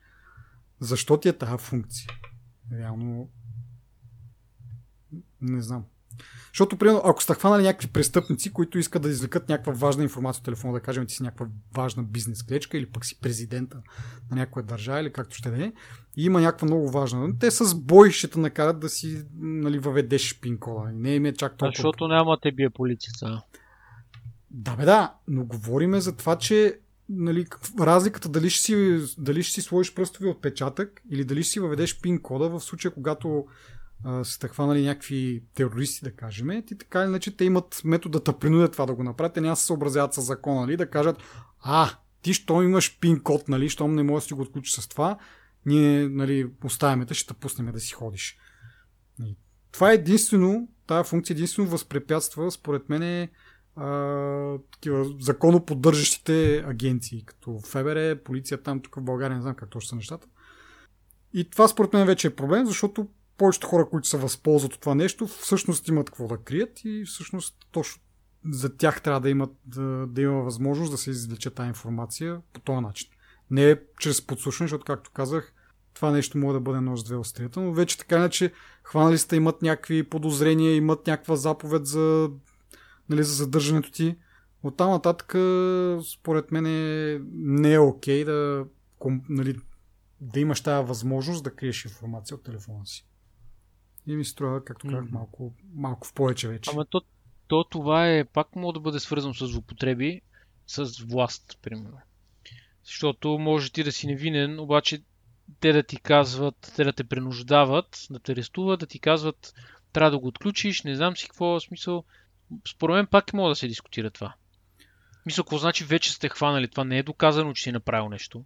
защо 0.80 1.20
ти 1.20 1.30
е 1.30 1.38
тази 1.38 1.58
функция? 1.58 2.08
Реално 2.72 3.30
не 5.42 5.62
знам. 5.62 5.86
Защото, 6.54 6.78
примерно, 6.78 7.02
ако 7.06 7.24
сте 7.24 7.34
хванали 7.34 7.64
някакви 7.64 7.88
престъпници, 7.88 8.54
които 8.54 8.78
искат 8.78 9.02
да 9.02 9.10
извлекат 9.10 9.50
някаква 9.50 9.74
важна 9.74 10.04
информация 10.04 10.40
от 10.40 10.46
телефона, 10.46 10.74
да 10.74 10.80
кажем, 10.80 11.06
ти 11.06 11.14
си 11.14 11.24
някаква 11.24 11.48
важна 11.74 12.04
бизнес 12.04 12.44
клечка 12.44 12.78
или 12.78 12.86
пък 12.86 13.06
си 13.06 13.20
президента 13.20 13.78
на 14.32 14.38
някоя 14.38 14.66
държава 14.66 15.02
или 15.02 15.14
както 15.14 15.36
ще 15.36 15.50
да 15.50 15.64
е, 15.64 15.72
и 16.18 16.26
има 16.26 16.42
някаква 16.42 16.66
много 16.66 16.92
важна. 16.92 17.40
Те 17.40 17.52
с 17.52 17.76
бой 17.76 18.12
ще 18.12 18.28
те 18.28 18.40
накарат 18.40 18.80
да 18.80 18.90
си 18.90 19.24
нали, 19.40 19.80
въведеш 19.80 20.40
пин 20.40 20.58
кода. 20.58 20.92
Не 20.94 21.16
им 21.16 21.26
е 21.26 21.34
чак 21.34 21.58
толкова. 21.58 21.74
Защото 21.76 22.08
няма 22.08 22.38
те 22.42 22.52
бие 22.52 22.70
полицията. 22.70 23.42
Да, 24.52 24.76
бе, 24.76 24.86
да, 24.86 25.14
но 25.28 25.46
говориме 25.46 26.02
за 26.02 26.16
това, 26.16 26.38
че 26.38 26.80
нали, 27.10 27.46
разликата 27.80 28.30
дали 28.30 28.50
ще, 28.50 28.64
си, 28.64 29.00
дали 29.18 29.44
ще 29.44 29.54
си 29.54 29.62
сложиш 29.62 29.94
пръстови 29.94 30.30
отпечатък 30.30 31.02
или 31.12 31.24
дали 31.26 31.44
ще 31.44 31.52
си 31.52 31.60
въведеш 31.60 32.02
пин 32.02 32.22
кода 32.22 32.50
в 32.50 32.60
случая, 32.60 32.94
когато 32.94 33.46
са 34.24 34.48
хванали 34.48 34.86
някакви 34.86 35.44
терористи, 35.56 36.04
да 36.04 36.12
кажем, 36.12 36.64
ти 36.68 36.78
така 36.78 37.00
или 37.00 37.08
иначе 37.08 37.38
те 37.38 37.46
имат 37.46 37.82
метод 37.84 38.20
да 38.20 38.40
принудят 38.40 38.72
това 38.72 38.86
да 38.86 38.96
го 38.96 39.04
направят. 39.04 39.34
Те 39.34 39.42
няма 39.42 39.56
се 39.56 39.66
съобразяват 39.66 40.14
с 40.14 40.22
закона, 40.22 40.62
нали, 40.62 40.78
да 40.78 40.90
кажат, 40.90 41.18
а, 41.62 41.90
ти 42.22 42.34
що 42.34 42.62
имаш 42.62 43.00
пин 43.00 43.20
код, 43.20 43.48
нали, 43.48 43.70
щом 43.70 43.96
не 43.96 44.04
можеш 44.04 44.26
да 44.26 44.28
си 44.28 44.34
го 44.34 44.42
отключиш 44.42 44.74
с 44.74 44.88
това, 44.88 45.18
ние, 45.66 46.10
нали, 46.10 46.52
оставяме 46.64 47.06
те, 47.06 47.14
ще 47.14 47.34
те 47.34 47.40
пуснем 47.40 47.72
да 47.72 47.80
си 47.80 47.94
ходиш. 47.94 48.38
И 49.26 49.38
това 49.72 49.92
е 49.92 49.96
единствено, 49.96 50.68
тази 50.88 51.10
функция 51.10 51.34
единствено 51.34 51.70
възпрепятства, 51.70 52.52
според 52.52 52.90
мен, 52.90 53.02
е, 53.04 53.32
а, 53.76 54.58
такива 54.72 55.06
законоподдържащите 55.20 56.64
агенции, 56.68 57.26
като 57.26 57.60
ФБР, 57.66 58.24
полиция 58.24 58.64
там, 58.64 58.82
тук 58.82 58.96
в 58.96 59.04
България, 59.04 59.36
не 59.36 59.42
знам 59.42 59.56
как 59.56 59.70
точно 59.70 59.90
са 59.90 59.96
нещата. 59.96 60.28
И 61.34 61.50
това 61.50 61.68
според 61.68 61.94
мен 61.94 62.08
вече 62.08 62.28
е 62.28 62.36
проблем, 62.36 62.66
защото 62.66 63.08
повечето 63.44 63.68
хора, 63.68 63.90
които 63.90 64.08
се 64.08 64.18
възползват 64.18 64.74
от 64.74 64.80
това 64.80 64.96
нещо, 64.96 65.28
всъщност 65.28 65.88
имат 65.88 66.10
какво 66.10 66.28
да 66.28 66.38
крият 66.38 66.82
и 66.86 67.04
всъщност 67.06 67.58
точно 67.72 68.02
за 68.50 68.78
тях 68.78 69.02
трябва 69.02 69.20
да, 69.20 69.30
имат, 69.30 69.52
да, 69.66 70.08
да 70.08 70.22
има 70.22 70.42
възможност 70.42 70.92
да 70.92 70.98
се 70.98 71.10
извлече 71.10 71.50
тази 71.50 71.68
информация 71.68 72.42
по 72.54 72.60
този 72.60 72.82
начин. 72.82 73.10
Не 73.52 73.72
е 73.72 73.80
чрез 74.00 74.28
подслушване, 74.28 74.68
защото, 74.68 74.86
както 74.86 75.12
казах, 75.12 75.54
това 75.94 76.12
нещо 76.12 76.38
може 76.38 76.54
да 76.54 76.60
бъде 76.60 76.82
нож 76.82 77.00
с 77.00 77.04
две 77.04 77.16
острията, 77.16 77.60
но 77.60 77.74
вече 77.74 77.98
така 77.98 78.16
иначе 78.16 78.54
хванали 78.84 79.18
сте, 79.18 79.36
имат 79.36 79.62
някакви 79.62 80.04
подозрения, 80.04 80.76
имат 80.76 81.08
някаква 81.08 81.36
заповед 81.36 81.86
за, 81.86 82.30
нали, 83.10 83.24
за 83.24 83.34
задържането 83.34 83.92
ти. 83.92 84.18
От 84.64 84.78
там 84.78 84.90
нататък, 84.90 85.30
според 86.14 86.52
мен, 86.52 86.64
не 87.34 87.74
е 87.74 87.80
окей 87.80 88.26
да, 88.26 88.66
нали, 89.30 89.58
да 90.22 90.40
имаш 90.40 90.62
тази 90.62 90.88
възможност 90.88 91.44
да 91.44 91.56
криеш 91.56 91.86
информация 91.86 92.36
от 92.36 92.44
телефона 92.44 92.86
си. 92.86 93.08
И 94.08 94.16
ми 94.16 94.26
струва, 94.26 94.66
както 94.66 94.88
казах, 94.88 95.12
малко, 95.12 95.54
малко 95.74 96.08
в 96.08 96.14
повече 96.14 96.48
вече. 96.48 96.72
Ама 96.74 96.86
то, 96.86 97.02
то 97.48 97.64
това 97.64 98.10
е 98.10 98.24
пак 98.24 98.56
може 98.56 98.74
да 98.74 98.80
бъде 98.80 99.00
свързано 99.00 99.34
с 99.34 99.48
злопотреби, 99.48 100.22
с 100.68 101.00
власт, 101.00 101.60
примерно. 101.62 101.98
Защото 102.86 103.30
може 103.30 103.72
ти 103.72 103.84
да 103.84 103.92
си 103.92 104.08
невинен, 104.08 104.60
обаче 104.60 105.04
те 105.60 105.74
да 105.74 105.84
ти 105.84 105.98
казват, 105.98 106.74
те 106.76 106.84
да 106.84 106.94
те 106.94 107.04
принуждават, 107.04 108.08
да 108.10 108.20
те 108.20 108.32
арестуват, 108.32 108.80
да 108.80 108.86
ти 108.86 109.00
казват, 109.00 109.54
трябва 109.94 110.12
да 110.12 110.20
го 110.20 110.28
отключиш, 110.28 110.84
не 110.84 110.96
знам 110.96 111.18
си 111.18 111.28
какво 111.28 111.60
смисъл. 111.60 112.04
Според 112.70 112.94
мен 112.94 113.08
пак 113.08 113.34
може 113.34 113.52
да 113.52 113.56
се 113.56 113.68
дискутира 113.68 114.12
това. 114.12 114.34
Мисля, 115.26 115.44
какво 115.44 115.58
значи 115.58 115.84
вече 115.84 116.14
сте 116.14 116.30
хванали? 116.30 116.68
Това 116.68 116.84
не 116.84 116.98
е 116.98 117.04
доказано, 117.04 117.54
че 117.54 117.64
си 117.64 117.72
направил 117.72 118.10
нещо. 118.10 118.46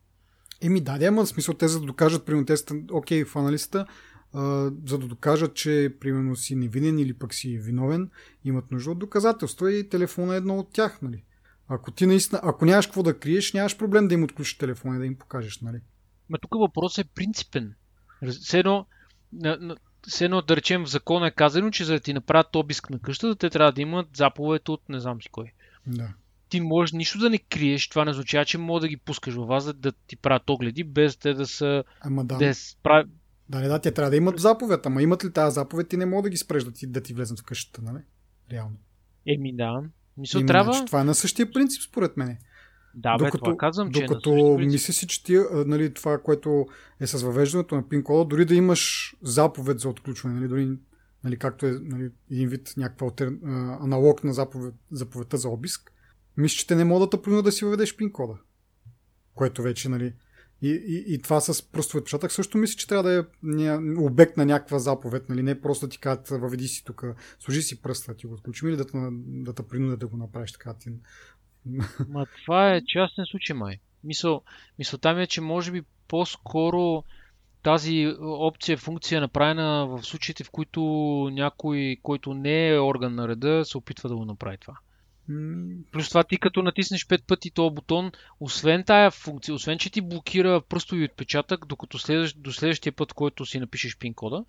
Еми 0.62 0.82
да, 0.82 1.00
ама 1.08 1.26
в 1.26 1.30
смисъл 1.30 1.54
те 1.54 1.68
за 1.68 1.80
да 1.80 1.86
докажат, 1.86 2.26
примерно 2.26 2.46
те 2.46 2.56
окей, 2.92 3.24
хванали 3.24 3.58
сте, 3.58 3.78
а, 3.78 3.86
за 4.86 4.98
да 4.98 5.08
докажат, 5.08 5.56
че 5.56 5.96
примерно 6.00 6.36
си 6.36 6.56
невинен 6.56 7.00
или 7.00 7.14
пък 7.14 7.34
си 7.34 7.58
виновен, 7.58 8.10
имат 8.46 8.72
нужда 8.72 8.92
от 8.92 9.00
доказателства 9.00 9.74
и 9.74 9.90
телефона 9.90 10.34
е 10.34 10.38
едно 10.38 10.58
от 10.58 10.72
тях, 10.72 11.02
нали? 11.02 11.24
Ако 11.68 11.92
ти 11.92 12.06
наистина, 12.06 12.42
ако 12.44 12.66
нямаш 12.66 12.86
какво 12.86 13.04
да 13.04 13.20
криеш, 13.20 13.54
нямаш 13.54 13.78
проблем 13.78 14.08
да 14.08 14.14
им 14.14 14.24
отключиш 14.24 14.58
телефона 14.58 14.96
и 14.96 15.00
да 15.00 15.06
им 15.06 15.18
покажеш, 15.18 15.62
нали? 15.62 15.82
Ма 16.30 16.38
тук 16.42 16.52
въпросът 16.60 17.06
е 17.06 17.10
принципен. 17.16 17.76
Все 18.42 18.60
едно, 18.60 18.86
все 20.08 20.26
едно 20.26 20.42
да 20.42 20.56
речем 20.56 20.86
в 20.86 20.90
закона 20.90 21.28
е 21.28 21.32
казано, 21.32 21.72
че 21.72 21.86
за 21.86 21.94
да 21.94 22.00
ти 22.00 22.14
направят 22.14 22.56
обиск 22.56 22.90
на 22.90 23.00
къщата, 23.00 23.36
те 23.36 23.50
трябва 23.50 23.72
да 23.72 23.82
имат 23.82 24.08
заповед 24.16 24.70
от 24.70 24.90
не 24.90 25.00
знам 25.00 25.22
си 25.22 25.30
кой. 25.32 25.52
Да. 25.88 26.14
Ти 26.50 26.62
можеш 26.62 26.94
нищо 26.94 27.20
да 27.20 27.30
не 27.30 27.38
криеш, 27.38 27.90
това 27.90 28.06
не 28.06 28.12
означава, 28.12 28.46
че 28.46 28.58
мога 28.58 28.80
да 28.80 28.88
ги 28.88 28.98
пускаш 28.98 29.34
във 29.34 29.48
вас, 29.48 29.66
да, 29.66 29.74
да 29.74 29.92
ти 29.92 30.16
правят 30.16 30.50
огледи, 30.50 30.84
без 30.84 31.18
те 31.18 31.34
да 31.34 31.48
са... 31.48 31.84
Ама 32.02 32.26
да. 32.26 32.38
Да, 32.38 32.54
прав... 32.84 33.08
Да, 33.50 33.60
не, 33.60 33.68
да, 33.68 33.80
те 33.80 33.92
трябва 33.92 34.10
да 34.10 34.18
имат 34.18 34.40
заповед, 34.40 34.86
ама 34.86 35.02
имат 35.02 35.26
ли 35.26 35.32
тази 35.32 35.54
заповед, 35.54 35.90
ти 35.90 35.98
не 35.98 36.06
мога 36.06 36.22
да 36.22 36.30
ги 36.30 36.38
спреш 36.38 36.64
да 36.64 36.72
ти, 36.72 36.88
да 36.88 37.02
ти 37.02 37.14
влезнат 37.14 37.40
в 37.40 37.44
къщата, 37.44 37.82
нали? 37.82 38.04
Реално. 38.52 38.78
Еми 39.26 39.56
да. 39.56 39.84
Мисля, 40.18 40.46
трябва... 40.46 40.74
Значи, 40.74 40.86
това 40.86 41.02
е 41.02 41.04
на 41.04 41.16
същия 41.16 41.52
принцип, 41.52 41.82
според 41.82 42.18
мен. 42.18 42.38
Да, 42.96 43.18
бе, 43.18 43.26
докато, 43.26 43.44
това 43.44 43.58
казвам, 43.58 43.92
че 43.92 44.02
докато 44.02 44.58
е 44.60 44.66
мисля 44.66 44.94
си, 44.94 45.08
че 45.08 45.24
ти, 45.24 45.38
нали, 45.66 45.94
това, 45.94 46.18
което 46.18 46.66
е 47.00 47.08
с 47.08 47.24
въвеждането 47.24 47.76
на 47.76 47.90
пин 47.90 48.04
кода, 48.04 48.26
дори 48.26 48.46
да 48.46 48.56
имаш 48.56 49.16
заповед 49.22 49.80
за 49.80 49.90
отключване, 49.90 50.36
нали, 50.36 50.48
дори 50.48 50.78
нали, 51.24 51.38
както 51.38 51.66
е 51.66 51.72
нали, 51.82 52.12
един 52.32 52.50
вид 52.50 52.74
някаква 52.78 53.06
алтер... 53.06 53.34
аналог 53.82 54.24
на 54.24 54.34
заповед, 54.34 54.76
заповедта 54.92 55.38
за 55.38 55.50
обиск, 55.50 55.92
мисля, 56.38 56.58
че 56.58 56.68
те 56.68 56.76
не 56.76 56.84
могат 56.84 57.10
да 57.10 57.22
те 57.22 57.42
да 57.42 57.52
си 57.52 57.66
въведеш 57.66 57.96
пин 57.96 58.12
кода. 58.12 58.34
Което 59.36 59.62
вече, 59.62 59.90
нали, 59.90 60.14
И, 60.62 60.70
и, 60.70 61.14
и 61.14 61.22
това 61.22 61.42
с 61.42 61.72
пръстов 61.72 61.96
отпечатък 61.96 62.32
също 62.32 62.58
мисля, 62.58 62.78
че 62.78 62.88
трябва 62.88 63.04
да 63.04 63.20
е 63.20 63.24
обект 63.98 64.38
на 64.38 64.46
някаква 64.46 64.80
заповед, 64.80 65.30
нали? 65.30 65.44
Не 65.44 65.62
просто 65.62 65.90
ти 65.90 66.00
кажат, 66.00 66.28
въведи 66.28 66.68
си 66.68 66.86
тук, 66.86 67.04
служи 67.40 67.62
си 67.62 67.82
пръста, 67.82 68.16
ти 68.16 68.28
го 68.28 68.34
отключим 68.34 68.70
или 68.70 68.78
да 68.78 68.86
да 69.14 69.54
те 69.54 69.68
принудят 69.68 70.00
да 70.00 70.08
го 70.08 70.18
направиш 70.18 70.52
така. 70.52 70.74
Ти... 70.74 70.90
Ма 72.10 72.26
това 72.46 72.74
е 72.76 72.82
частен 72.86 73.26
случай, 73.26 73.56
май. 73.56 73.80
Мисъл, 74.04 74.42
мисълта 74.80 75.14
ми 75.14 75.22
е, 75.22 75.28
че 75.28 75.42
може 75.42 75.72
би 75.72 75.84
по-скоро 76.08 77.04
тази 77.64 78.16
опция, 78.22 78.78
функция 78.78 79.18
е 79.18 79.22
направена 79.22 79.88
в 79.88 80.04
случаите, 80.04 80.44
в 80.44 80.52
които 80.52 80.82
някой, 81.34 81.98
който 82.04 82.34
не 82.34 82.70
е 82.70 82.80
орган 82.80 83.16
на 83.16 83.28
реда, 83.28 83.66
се 83.66 83.78
опитва 83.78 84.10
да 84.10 84.16
го 84.16 84.26
направи 84.26 84.58
това. 84.58 84.78
Плюс 85.92 86.10
това 86.10 86.24
ти 86.24 86.38
като 86.38 86.62
натиснеш 86.62 87.08
пет 87.08 87.24
пъти 87.28 87.52
този 87.52 87.76
бутон, 87.76 88.12
освен 88.40 88.84
тая 88.84 89.12
функция, 89.12 89.56
освен 89.56 89.78
че 89.78 89.90
ти 89.90 90.02
блокира 90.02 90.62
пръстови 90.62 91.06
отпечатък, 91.06 91.66
докато 91.66 92.00
следващ, 92.00 92.42
до 92.42 92.52
следващия 92.52 92.94
път, 92.94 93.14
който 93.14 93.46
си 93.46 93.60
напишеш 93.60 93.98
пин 93.98 94.14
кода, 94.14 94.46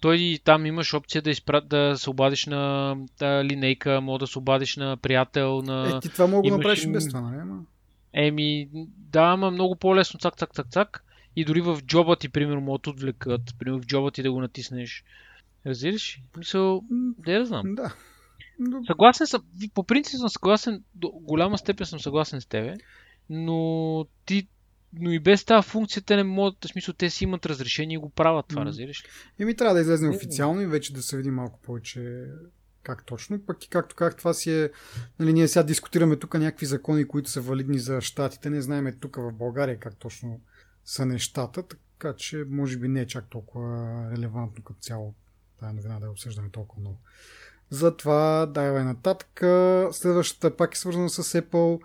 той 0.00 0.38
там 0.44 0.66
имаш 0.66 0.94
опция 0.94 1.22
да, 1.22 1.30
изпрат, 1.30 1.68
да 1.68 1.94
се 1.96 2.10
обадиш 2.10 2.46
на 2.46 2.96
да, 3.18 3.44
линейка, 3.44 4.00
мога 4.00 4.18
да 4.18 4.26
се 4.26 4.38
обадиш 4.38 4.76
на 4.76 4.96
приятел, 4.96 5.62
на... 5.62 5.96
Е, 5.96 6.00
ти 6.00 6.08
това 6.08 6.26
мога 6.26 6.50
да 6.50 6.56
направиш 6.56 6.86
без 6.86 7.08
това, 7.08 7.20
нали? 7.20 7.40
Еми, 8.12 8.68
да, 8.96 9.22
ама 9.22 9.50
много 9.50 9.76
по-лесно, 9.76 10.20
цак, 10.20 10.36
цак, 10.36 10.54
цак, 10.54 10.70
цак. 10.70 11.04
И 11.36 11.44
дори 11.44 11.60
в 11.60 11.78
джоба 11.82 12.16
ти, 12.16 12.28
примерно, 12.28 12.60
могат 12.60 12.82
да 12.82 12.90
отвлекат. 12.90 13.54
Примерно 13.58 13.82
в 13.82 13.86
джоба 13.86 14.10
ти 14.10 14.22
да 14.22 14.32
го 14.32 14.40
натиснеш. 14.40 15.04
Разбираш? 15.66 16.20
Мисъл, 16.36 16.82
да 17.18 17.32
я 17.32 17.46
знам. 17.46 17.74
Да. 17.74 17.94
Съгласен 18.86 19.26
съм, 19.26 19.42
по 19.74 19.84
принцип 19.84 20.18
съм 20.18 20.28
съгласен, 20.28 20.84
до 20.94 21.08
голяма 21.08 21.58
степен 21.58 21.86
съм 21.86 22.00
съгласен 22.00 22.40
с 22.40 22.46
тебе, 22.46 22.74
но 23.30 24.06
ти 24.26 24.48
но 24.98 25.10
и 25.10 25.18
без 25.18 25.44
тази 25.44 25.68
функция 25.68 26.02
те 26.02 26.16
не 26.16 26.22
могат, 26.24 26.64
в 26.64 26.68
смисъл 26.68 26.94
те 26.94 27.10
си 27.10 27.24
имат 27.24 27.46
разрешение 27.46 27.94
и 27.94 27.98
го 27.98 28.10
правят 28.10 28.46
това, 28.48 28.62
mm. 28.62 28.66
разбираш 28.66 29.04
ли? 29.04 29.08
Еми 29.38 29.56
трябва 29.56 29.74
да 29.74 29.80
излезе 29.80 30.08
официално 30.08 30.60
и 30.60 30.66
вече 30.66 30.92
да 30.92 31.02
се 31.02 31.16
види 31.16 31.30
малко 31.30 31.60
повече 31.62 32.24
как 32.82 33.06
точно. 33.06 33.46
Пък 33.46 33.64
и 33.64 33.68
както 33.68 33.96
как 33.96 34.16
това 34.16 34.34
си 34.34 34.52
е, 34.52 34.70
нали, 35.18 35.32
ние 35.32 35.48
сега 35.48 35.62
дискутираме 35.62 36.16
тук 36.16 36.34
някакви 36.34 36.66
закони, 36.66 37.08
които 37.08 37.30
са 37.30 37.40
валидни 37.40 37.78
за 37.78 38.00
щатите, 38.00 38.50
не 38.50 38.62
знаеме 38.62 38.92
тук 38.92 39.16
в 39.16 39.32
България 39.32 39.78
как 39.78 39.96
точно 39.96 40.40
са 40.84 41.06
нещата, 41.06 41.62
така 41.62 42.16
че 42.16 42.44
може 42.48 42.76
би 42.76 42.88
не 42.88 43.00
е 43.00 43.06
чак 43.06 43.30
толкова 43.30 44.10
релевантно 44.12 44.64
като 44.64 44.80
цяло 44.80 45.14
тази 45.60 45.74
новина 45.74 46.00
да 46.00 46.06
я 46.06 46.12
обсъждаме 46.12 46.50
толкова 46.50 46.80
много. 46.80 46.98
Затова 47.70 48.46
давай 48.46 48.84
нататък. 48.84 49.44
Следващата 49.94 50.56
пак 50.56 50.74
е 50.74 50.78
свързана 50.78 51.10
с 51.10 51.40
Apple. 51.40 51.80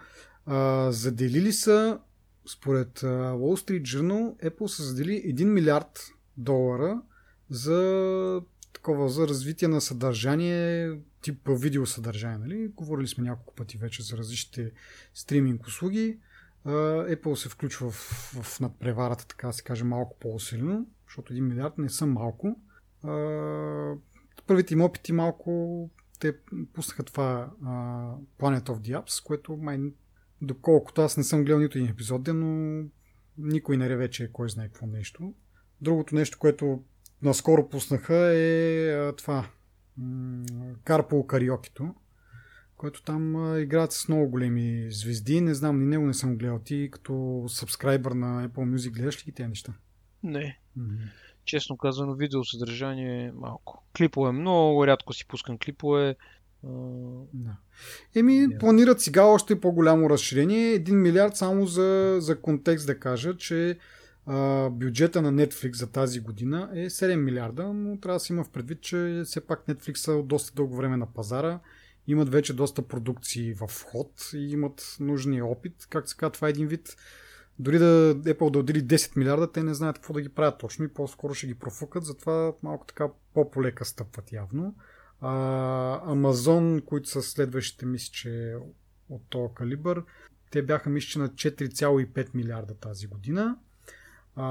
А, 0.45 0.91
заделили 0.91 1.53
са, 1.53 1.99
според 2.47 2.99
Wall 3.01 3.65
Street 3.65 3.81
Journal, 3.81 4.49
Apple 4.49 4.67
са 4.67 4.83
задели 4.83 5.11
1 5.11 5.43
милиард 5.43 5.99
долара 6.37 7.01
за 7.49 8.41
такова 8.73 9.09
за 9.09 9.27
развитие 9.27 9.67
на 9.67 9.81
съдържание, 9.81 10.97
тип 11.21 11.39
видеосъдържание. 11.47 12.37
Нали? 12.37 12.67
Говорили 12.67 13.07
сме 13.07 13.23
няколко 13.23 13.55
пъти 13.55 13.77
вече 13.77 14.03
за 14.03 14.17
различните 14.17 14.71
стриминг 15.13 15.67
услуги. 15.67 16.17
Apple 16.65 17.35
се 17.35 17.49
включва 17.49 17.91
в, 17.91 17.95
в 18.43 18.59
надпреварата, 18.59 19.27
така 19.27 19.47
да 19.47 19.53
се 19.53 19.63
каже, 19.63 19.83
малко 19.83 20.17
по-усилено, 20.19 20.85
защото 21.07 21.33
1 21.33 21.39
милиард 21.39 21.77
не 21.77 21.89
са 21.89 22.05
малко 22.05 22.59
първите 24.51 24.73
им 24.73 24.81
опити 24.81 25.13
малко 25.13 25.89
те 26.19 26.33
пуснаха 26.73 27.03
това 27.03 27.51
uh, 27.63 28.15
Planet 28.39 28.63
of 28.63 28.79
the 28.79 29.01
Apps, 29.01 29.25
което 29.25 29.57
май, 29.57 29.79
доколкото 30.41 31.01
аз 31.01 31.17
не 31.17 31.23
съм 31.23 31.43
гледал 31.43 31.59
нито 31.59 31.77
един 31.77 31.89
епизод, 31.91 32.27
но 32.27 32.83
никой 33.37 33.77
не 33.77 33.89
реве, 33.89 34.09
че 34.09 34.23
е 34.23 34.31
кой 34.31 34.49
знае 34.49 34.67
какво 34.67 34.85
нещо. 34.85 35.33
Другото 35.81 36.15
нещо, 36.15 36.39
което 36.39 36.83
наскоро 37.21 37.69
пуснаха 37.69 38.15
е 38.15 38.87
а, 38.91 39.15
това 39.15 39.49
Carpool 40.85 41.25
Karaoke, 41.25 41.93
което 42.77 43.03
там 43.03 43.35
а, 43.35 43.59
играят 43.59 43.91
с 43.91 44.07
много 44.07 44.29
големи 44.29 44.87
звезди. 44.89 45.41
Не 45.41 45.53
знам, 45.53 45.79
ни 45.79 45.85
него 45.85 46.05
не 46.05 46.13
съм 46.13 46.37
гледал. 46.37 46.59
Ти 46.59 46.89
като 46.91 47.45
сабскрайбър 47.47 48.11
на 48.11 48.49
Apple 48.49 48.75
Music 48.75 48.93
гледаш 48.93 49.21
ли 49.21 49.25
ги 49.25 49.31
тези 49.31 49.49
неща? 49.49 49.73
Не. 50.23 50.59
Mm-hmm 50.77 51.09
честно 51.45 51.77
казано, 51.77 52.13
видеосъдържание 52.13 53.25
е 53.25 53.31
малко. 53.31 53.83
Клипове 53.97 54.31
много, 54.31 54.87
рядко 54.87 55.13
си 55.13 55.27
пускам 55.27 55.57
клипове. 55.57 56.15
Да. 57.33 57.57
Еми, 58.15 58.33
yeah. 58.33 58.59
планират 58.59 59.01
сега 59.01 59.23
още 59.23 59.61
по-голямо 59.61 60.09
разширение. 60.09 60.71
Един 60.71 61.01
милиард 61.01 61.37
само 61.37 61.65
за, 61.65 62.17
за 62.19 62.41
контекст 62.41 62.87
да 62.87 62.99
кажа, 62.99 63.37
че 63.37 63.77
а, 64.25 64.69
бюджета 64.69 65.21
на 65.21 65.33
Netflix 65.33 65.75
за 65.75 65.91
тази 65.91 66.19
година 66.19 66.69
е 66.73 66.89
7 66.89 67.15
милиарда, 67.15 67.73
но 67.73 67.99
трябва 67.99 68.15
да 68.15 68.19
се 68.19 68.33
има 68.33 68.43
в 68.43 68.49
предвид, 68.49 68.81
че 68.81 69.21
все 69.25 69.47
пак 69.47 69.65
Netflix 69.67 69.95
са 69.95 70.11
от 70.11 70.27
доста 70.27 70.55
дълго 70.55 70.75
време 70.75 70.97
на 70.97 71.13
пазара. 71.13 71.59
Имат 72.07 72.29
вече 72.29 72.53
доста 72.53 72.81
продукции 72.81 73.53
в 73.53 73.69
ход 73.91 74.29
и 74.33 74.51
имат 74.51 74.97
нужния 74.99 75.45
опит. 75.45 75.87
Как 75.89 76.09
се 76.09 76.17
казва, 76.17 76.31
това 76.31 76.47
е 76.47 76.51
един 76.51 76.67
вид 76.67 76.95
дори 77.59 77.79
да 77.79 78.15
Apple 78.15 78.51
да 78.51 78.59
отдели 78.59 78.83
10 78.87 79.17
милиарда, 79.17 79.51
те 79.51 79.63
не 79.63 79.73
знаят 79.73 79.95
какво 79.95 80.13
да 80.13 80.21
ги 80.21 80.29
правят 80.29 80.57
точно 80.59 80.85
и 80.85 80.93
по-скоро 80.93 81.33
ще 81.33 81.47
ги 81.47 81.55
профукат, 81.55 82.05
затова 82.05 82.53
малко 82.63 82.85
така 82.85 83.07
по-полека 83.33 83.85
стъпват 83.85 84.31
явно. 84.31 84.75
А, 85.21 85.31
Amazon, 86.15 86.85
които 86.85 87.09
са 87.09 87.21
следващите, 87.21 87.85
мисля, 87.85 88.11
че 88.11 88.55
от 89.09 89.21
този 89.29 89.53
калибър, 89.55 90.03
те 90.51 90.61
бяха, 90.61 90.89
мисля, 90.89 91.21
на 91.21 91.29
4,5 91.29 92.35
милиарда 92.35 92.73
тази 92.73 93.07
година. 93.07 93.57
А, 94.35 94.45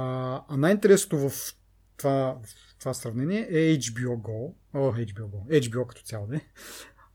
а 0.48 0.56
най-интересното 0.56 1.28
в 1.28 1.54
това, 1.96 2.38
в 2.44 2.78
това 2.78 2.94
сравнение 2.94 3.48
е 3.50 3.78
HBO 3.78 4.16
Go. 4.16 4.54
О, 4.74 4.92
HBO 4.92 5.22
Go. 5.22 5.60
HBO 5.60 5.86
като 5.86 6.02
цяло, 6.02 6.26
не. 6.26 6.46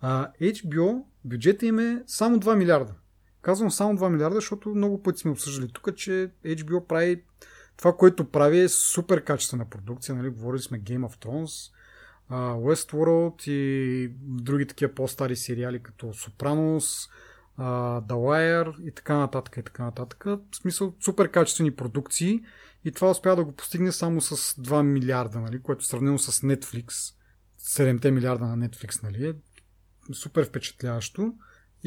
А, 0.02 0.32
HBO, 0.42 1.04
бюджета 1.26 1.66
им 1.66 1.80
е 1.80 2.04
само 2.08 2.40
2 2.40 2.56
милиарда. 2.56 2.96
Казвам 3.46 3.72
само 3.72 3.98
2 3.98 4.10
милиарда, 4.10 4.36
защото 4.36 4.70
много 4.70 5.04
пъти 5.04 5.20
сме 5.20 5.32
обсъждали 5.32 5.72
тук, 5.74 5.96
че 5.96 6.32
HBO 6.46 6.88
прави 6.88 7.24
това, 7.78 7.98
което 7.98 8.32
прави 8.32 8.60
е 8.60 8.70
супер 8.70 9.24
качествена 9.24 9.70
продукция. 9.70 10.16
Нали? 10.16 10.30
Говорили 10.30 10.62
сме 10.62 10.82
Game 10.82 11.08
of 11.08 11.26
Thrones, 11.26 11.74
Westworld 12.32 13.50
и 13.50 14.12
други 14.22 14.68
такива 14.68 14.94
по-стари 14.94 15.36
сериали 15.36 15.84
като 15.84 16.06
Sopranos, 16.06 17.12
The 17.60 18.14
Wire 18.14 18.82
и 18.82 18.92
така 18.92 19.18
нататък 19.18 19.58
и 19.58 19.64
така 19.64 19.84
нататък. 19.84 20.24
В 20.26 20.40
смисъл 20.56 20.94
супер 21.00 21.32
качествени 21.32 21.76
продукции 21.76 22.44
и 22.86 22.92
това 22.92 23.10
успя 23.12 23.36
да 23.36 23.44
го 23.44 23.52
постигне 23.52 23.92
само 23.92 24.22
с 24.22 24.36
2 24.62 24.82
милиарда, 24.82 25.40
нали? 25.40 25.62
което 25.62 25.86
сравнено 25.86 26.20
с 26.20 26.42
Netflix, 26.42 27.16
7 27.60 28.10
милиарда 28.10 28.46
на 28.46 28.68
Netflix, 28.68 29.04
нали? 29.04 29.28
е 29.28 29.34
супер 30.14 30.46
впечатляващо. 30.46 31.34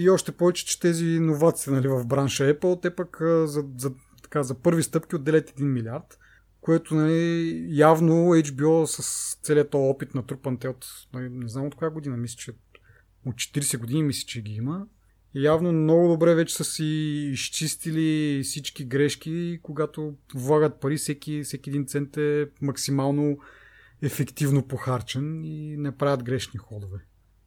И 0.01 0.11
още 0.11 0.33
повече, 0.33 0.67
че 0.67 0.81
тези 0.81 1.07
иновации 1.07 1.73
нали, 1.73 1.89
в 1.89 2.07
бранша 2.07 2.55
Apple, 2.55 2.83
те 2.83 2.95
пък 2.95 3.17
за, 3.45 3.65
за, 3.79 3.93
така, 4.23 4.43
за 4.43 4.55
първи 4.55 4.83
стъпки 4.83 5.17
отделят 5.17 5.51
1 5.51 5.63
милиард, 5.63 6.19
което 6.61 6.95
нали, 6.95 7.67
явно 7.71 8.13
HBO 8.15 8.85
с 8.85 9.35
целият 9.43 9.71
този 9.71 9.83
опит 9.83 10.15
на 10.15 10.27
трупанте 10.27 10.69
от, 10.69 10.87
нали, 11.15 11.29
не 11.29 11.49
знам 11.49 11.67
от 11.67 11.75
коя 11.75 11.91
година, 11.91 12.17
мисля, 12.17 12.37
че 12.37 12.53
от 13.27 13.35
40 13.35 13.79
години 13.79 14.03
мисля, 14.03 14.27
че 14.27 14.43
ги 14.43 14.53
има. 14.53 14.87
И 15.35 15.45
явно 15.45 15.73
много 15.73 16.09
добре 16.09 16.35
вече 16.35 16.55
са 16.55 16.65
си 16.65 16.85
изчистили 17.33 18.43
всички 18.45 18.85
грешки, 18.85 19.61
когато 19.63 20.15
влагат 20.35 20.81
пари, 20.81 20.97
всеки, 20.97 21.43
всеки 21.43 21.71
един 21.71 21.87
цент 21.87 22.17
е 22.17 22.49
максимално 22.61 23.39
ефективно 24.03 24.69
похарчен 24.69 25.45
и 25.45 25.77
не 25.77 25.97
правят 25.97 26.25
грешни 26.25 26.59
ходове. 26.59 26.99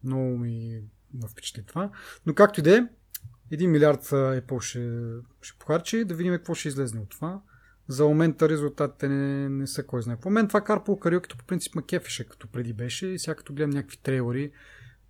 Много 0.04 0.38
ми 0.38 0.82
ме 1.14 1.28
впечатли 1.28 1.62
това. 1.62 1.90
Но 2.26 2.34
както 2.34 2.60
и 2.60 2.62
да 2.62 2.76
е, 2.76 2.86
1 3.52 3.66
милиард 3.66 4.04
Apple 4.04 4.60
ще, 4.60 5.10
ще 5.42 5.58
похарчи, 5.58 6.04
да 6.04 6.14
видим 6.14 6.32
какво 6.32 6.54
ще 6.54 6.68
излезне 6.68 7.00
от 7.00 7.10
това. 7.10 7.40
За 7.88 8.04
момента 8.04 8.48
резултатите 8.48 9.08
не, 9.08 9.48
не 9.48 9.66
са 9.66 9.86
кой 9.86 10.02
знае. 10.02 10.16
По 10.16 10.30
мен 10.30 10.48
това 10.48 10.60
Carpool 10.60 10.86
Karaoke 10.86 11.36
по 11.36 11.44
принцип 11.44 11.74
ме 11.74 11.82
кефеше 11.82 12.28
като 12.28 12.48
преди 12.48 12.72
беше 12.72 13.06
и 13.06 13.18
сега 13.18 13.34
като 13.34 13.54
гледам 13.54 13.70
някакви 13.70 13.96
трейлери, 13.96 14.52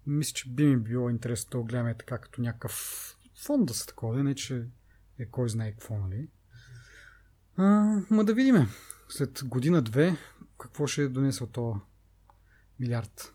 мисля, 0.06 0.32
че 0.34 0.48
би 0.48 0.66
ми 0.66 0.76
било 0.76 1.10
интересно 1.10 1.50
да 1.50 1.58
го 1.58 1.64
гледаме 1.64 1.96
така 1.98 2.18
като 2.18 2.42
някакъв 2.42 2.72
фон 3.44 3.64
да 3.64 3.74
са 3.74 3.86
такова, 3.86 4.22
не 4.22 4.34
че 4.34 4.66
е 5.18 5.26
кой 5.26 5.48
знае 5.48 5.70
какво, 5.70 5.98
нали? 5.98 6.28
А, 7.56 7.64
ма 8.10 8.24
да 8.24 8.34
видиме. 8.34 8.68
След 9.08 9.42
година-две 9.44 10.16
какво 10.58 10.86
ще 10.86 11.08
донесе 11.08 11.44
от 11.44 11.52
този 11.52 11.78
милиард. 12.80 13.34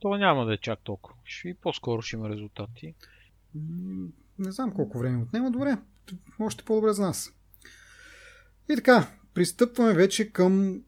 То 0.00 0.16
няма 0.16 0.46
да 0.46 0.54
е 0.54 0.58
чак 0.58 0.78
толкова. 0.84 1.16
Ще 1.24 1.54
по-скоро 1.54 2.02
ще 2.02 2.16
има 2.16 2.28
резултати. 2.28 2.94
Не 4.38 4.52
знам 4.52 4.74
колко 4.74 4.98
време 4.98 5.22
отнема. 5.22 5.50
Добре, 5.50 5.76
още 6.40 6.64
по-добре 6.64 6.92
за 6.92 7.02
нас. 7.02 7.32
И 8.72 8.76
така, 8.76 9.08
пристъпваме 9.34 9.94
вече 9.94 10.32
към 10.32 10.82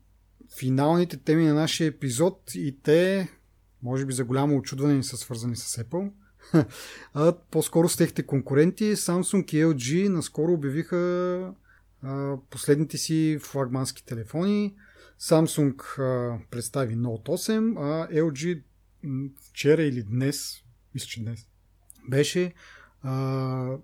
финалните 0.59 1.17
теми 1.17 1.45
на 1.45 1.55
нашия 1.55 1.87
епизод 1.87 2.43
и 2.55 2.79
те, 2.83 3.29
може 3.83 4.07
би 4.07 4.13
за 4.13 4.25
голямо 4.25 4.57
очудване, 4.57 4.95
не 4.95 5.03
са 5.03 5.17
свързани 5.17 5.57
с 5.57 5.83
Apple. 5.85 6.13
а 7.15 7.37
по-скоро 7.51 7.89
с 7.89 7.97
техните 7.97 8.27
конкуренти 8.27 8.97
Samsung 8.97 9.55
и 9.55 9.65
LG 9.65 10.09
наскоро 10.09 10.53
обявиха 10.53 10.97
а, 12.03 12.37
последните 12.51 12.99
си 12.99 13.39
флагмански 13.41 14.05
телефони. 14.05 14.75
Samsung 15.21 15.99
а, 15.99 16.39
представи 16.51 16.97
Note 16.97 17.29
8, 17.29 17.75
а 17.79 18.15
LG 18.15 18.63
вчера 19.49 19.83
или 19.83 20.03
днес, 20.03 20.63
мисля, 20.95 21.07
че 21.07 21.21
днес, 21.21 21.47
беше, 22.09 22.55
а, 23.03 23.79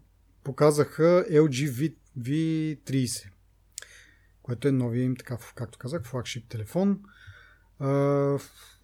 показаха 0.44 1.24
LG 1.30 1.70
V, 1.70 1.94
V30, 2.18 3.30
което 4.42 4.68
е 4.68 4.72
новия 4.72 5.04
им, 5.04 5.16
така, 5.16 5.38
както 5.54 5.78
казах, 5.78 6.02
флагшип 6.04 6.48
телефон. 6.48 7.00
А, 7.78 8.38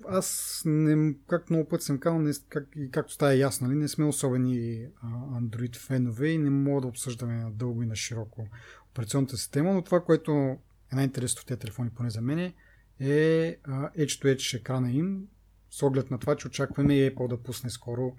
аз, 0.09 0.62
не, 0.64 1.14
как 1.26 1.51
много 1.51 1.68
път 1.68 1.83
съм 1.83 1.99
казал, 1.99 2.18
не, 2.18 2.33
как, 2.49 2.68
и 2.76 2.91
както 2.91 3.12
става 3.12 3.35
ясно, 3.35 3.66
нали, 3.66 3.79
не 3.79 3.89
сме 3.89 4.05
особени 4.05 4.87
Android 5.33 5.76
фенове 5.76 6.29
и 6.29 6.39
не 6.39 6.51
мога 6.51 6.81
да 6.81 6.87
обсъждаме 6.87 7.35
на 7.35 7.51
дълго 7.51 7.83
и 7.83 7.87
на 7.87 7.97
широко 7.97 8.49
операционната 8.91 9.37
система, 9.37 9.74
но 9.74 9.83
това, 9.83 10.05
което 10.05 10.33
е 10.33 10.59
най-интересно 10.93 11.43
в 11.43 11.45
тези 11.45 11.61
телефони, 11.61 11.91
поне 11.91 12.11
за 12.11 12.20
мен, 12.20 12.53
е 13.01 13.57
Edge-to-Edge 13.68 14.59
екрана 14.59 14.91
им, 14.91 15.29
с 15.71 15.83
оглед 15.83 16.11
на 16.11 16.19
това, 16.19 16.37
че 16.37 16.47
очакваме 16.47 16.95
и 16.95 17.11
Apple 17.11 17.29
да 17.29 17.43
пусне 17.43 17.71
скоро 17.71 18.16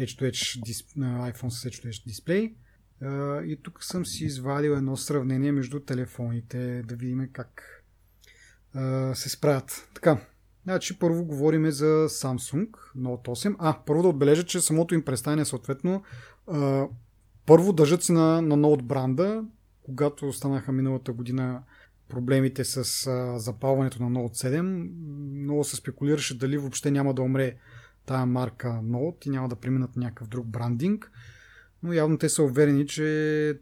Edge-to-Edge 0.00 0.64
iPhone 0.98 1.48
с 1.48 1.64
Edge-to-Edge 1.64 2.06
дисплей. 2.06 2.54
И 3.46 3.58
тук 3.62 3.84
съм 3.84 4.06
си 4.06 4.24
извадил 4.24 4.70
едно 4.70 4.96
сравнение 4.96 5.52
между 5.52 5.80
телефоните, 5.80 6.82
да 6.82 6.96
видим 6.96 7.28
как 7.32 7.62
се 9.14 9.28
справят. 9.28 9.88
Така, 9.94 10.20
значи 10.64 10.98
първо 10.98 11.24
говорим 11.24 11.70
за 11.70 12.08
Samsung 12.08 12.68
Note 12.96 13.28
8. 13.28 13.56
А, 13.58 13.78
първо 13.86 14.02
да 14.02 14.08
отбележа, 14.08 14.44
че 14.44 14.60
самото 14.60 14.94
им 14.94 15.04
представяне 15.04 15.44
съответно 15.44 16.02
първо 17.46 17.72
държат 17.72 18.02
си 18.02 18.12
на, 18.12 18.42
на 18.42 18.56
Note 18.56 18.82
бранда, 18.82 19.44
когато 19.82 20.32
станаха 20.32 20.72
миналата 20.72 21.12
година 21.12 21.62
проблемите 22.08 22.64
с 22.64 23.06
а, 23.06 23.38
запалването 23.38 24.02
на 24.02 24.10
Note 24.10 24.48
7, 24.48 24.62
много 25.42 25.64
се 25.64 25.76
спекулираше 25.76 26.38
дали 26.38 26.58
въобще 26.58 26.90
няма 26.90 27.14
да 27.14 27.22
умре 27.22 27.56
тая 28.06 28.26
марка 28.26 28.68
Note 28.68 29.26
и 29.26 29.30
няма 29.30 29.48
да 29.48 29.56
преминат 29.56 29.96
някакъв 29.96 30.28
друг 30.28 30.46
брандинг. 30.46 31.12
Но 31.82 31.92
явно 31.92 32.18
те 32.18 32.28
са 32.28 32.42
уверени, 32.42 32.86
че 32.86 33.58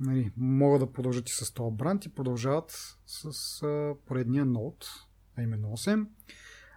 нали, 0.00 0.30
могат 0.36 0.80
да 0.80 0.92
продължат 0.92 1.28
и 1.28 1.32
с 1.32 1.54
този 1.54 1.76
бранд 1.76 2.04
и 2.04 2.14
продължават 2.14 2.96
с 3.06 3.62
а, 3.62 3.94
поредния 4.06 4.46
Note, 4.46 4.86
а 5.36 5.42
именно 5.42 5.68
8. 5.68 6.06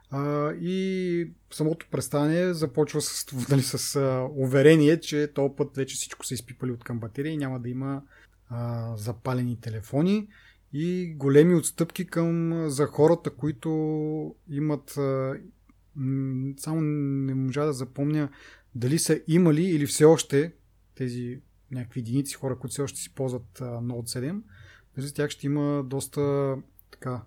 А, 0.09 0.51
и 0.53 1.31
самото 1.51 1.87
представяне 1.91 2.53
започва 2.53 3.01
с, 3.01 3.25
нали, 3.49 3.61
с 3.61 3.95
а, 3.95 4.27
уверение, 4.35 4.99
че 4.99 5.31
този 5.35 5.53
път 5.57 5.75
вече 5.75 5.95
всичко 5.95 6.25
са 6.25 6.33
изпипали 6.33 6.71
от 6.71 6.83
към 6.83 6.99
батерия 6.99 7.33
и 7.33 7.37
няма 7.37 7.59
да 7.59 7.69
има 7.69 8.01
а, 8.49 8.93
запалени 8.97 9.59
телефони 9.59 10.27
и 10.77 11.13
големи 11.15 11.55
отстъпки 11.55 12.07
към 12.07 12.63
за 12.69 12.85
хората, 12.85 13.29
които 13.29 13.69
имат 14.49 14.89
само 16.57 16.81
не 16.81 17.35
можа 17.35 17.65
да 17.65 17.73
запомня 17.73 18.29
дали 18.75 18.99
са 18.99 19.21
имали 19.27 19.63
или 19.63 19.85
все 19.85 20.05
още 20.05 20.53
тези 20.95 21.41
някакви 21.71 21.99
единици 21.99 22.35
хора, 22.35 22.59
които 22.59 22.71
все 22.71 22.81
още 22.81 22.99
си 22.99 23.13
ползват 23.15 23.61
а, 23.61 23.63
Note 23.63 24.19
7, 24.19 24.41
за 24.97 25.13
тях 25.13 25.29
ще 25.29 25.45
има 25.45 25.83
доста 25.83 26.55
така 26.91 27.23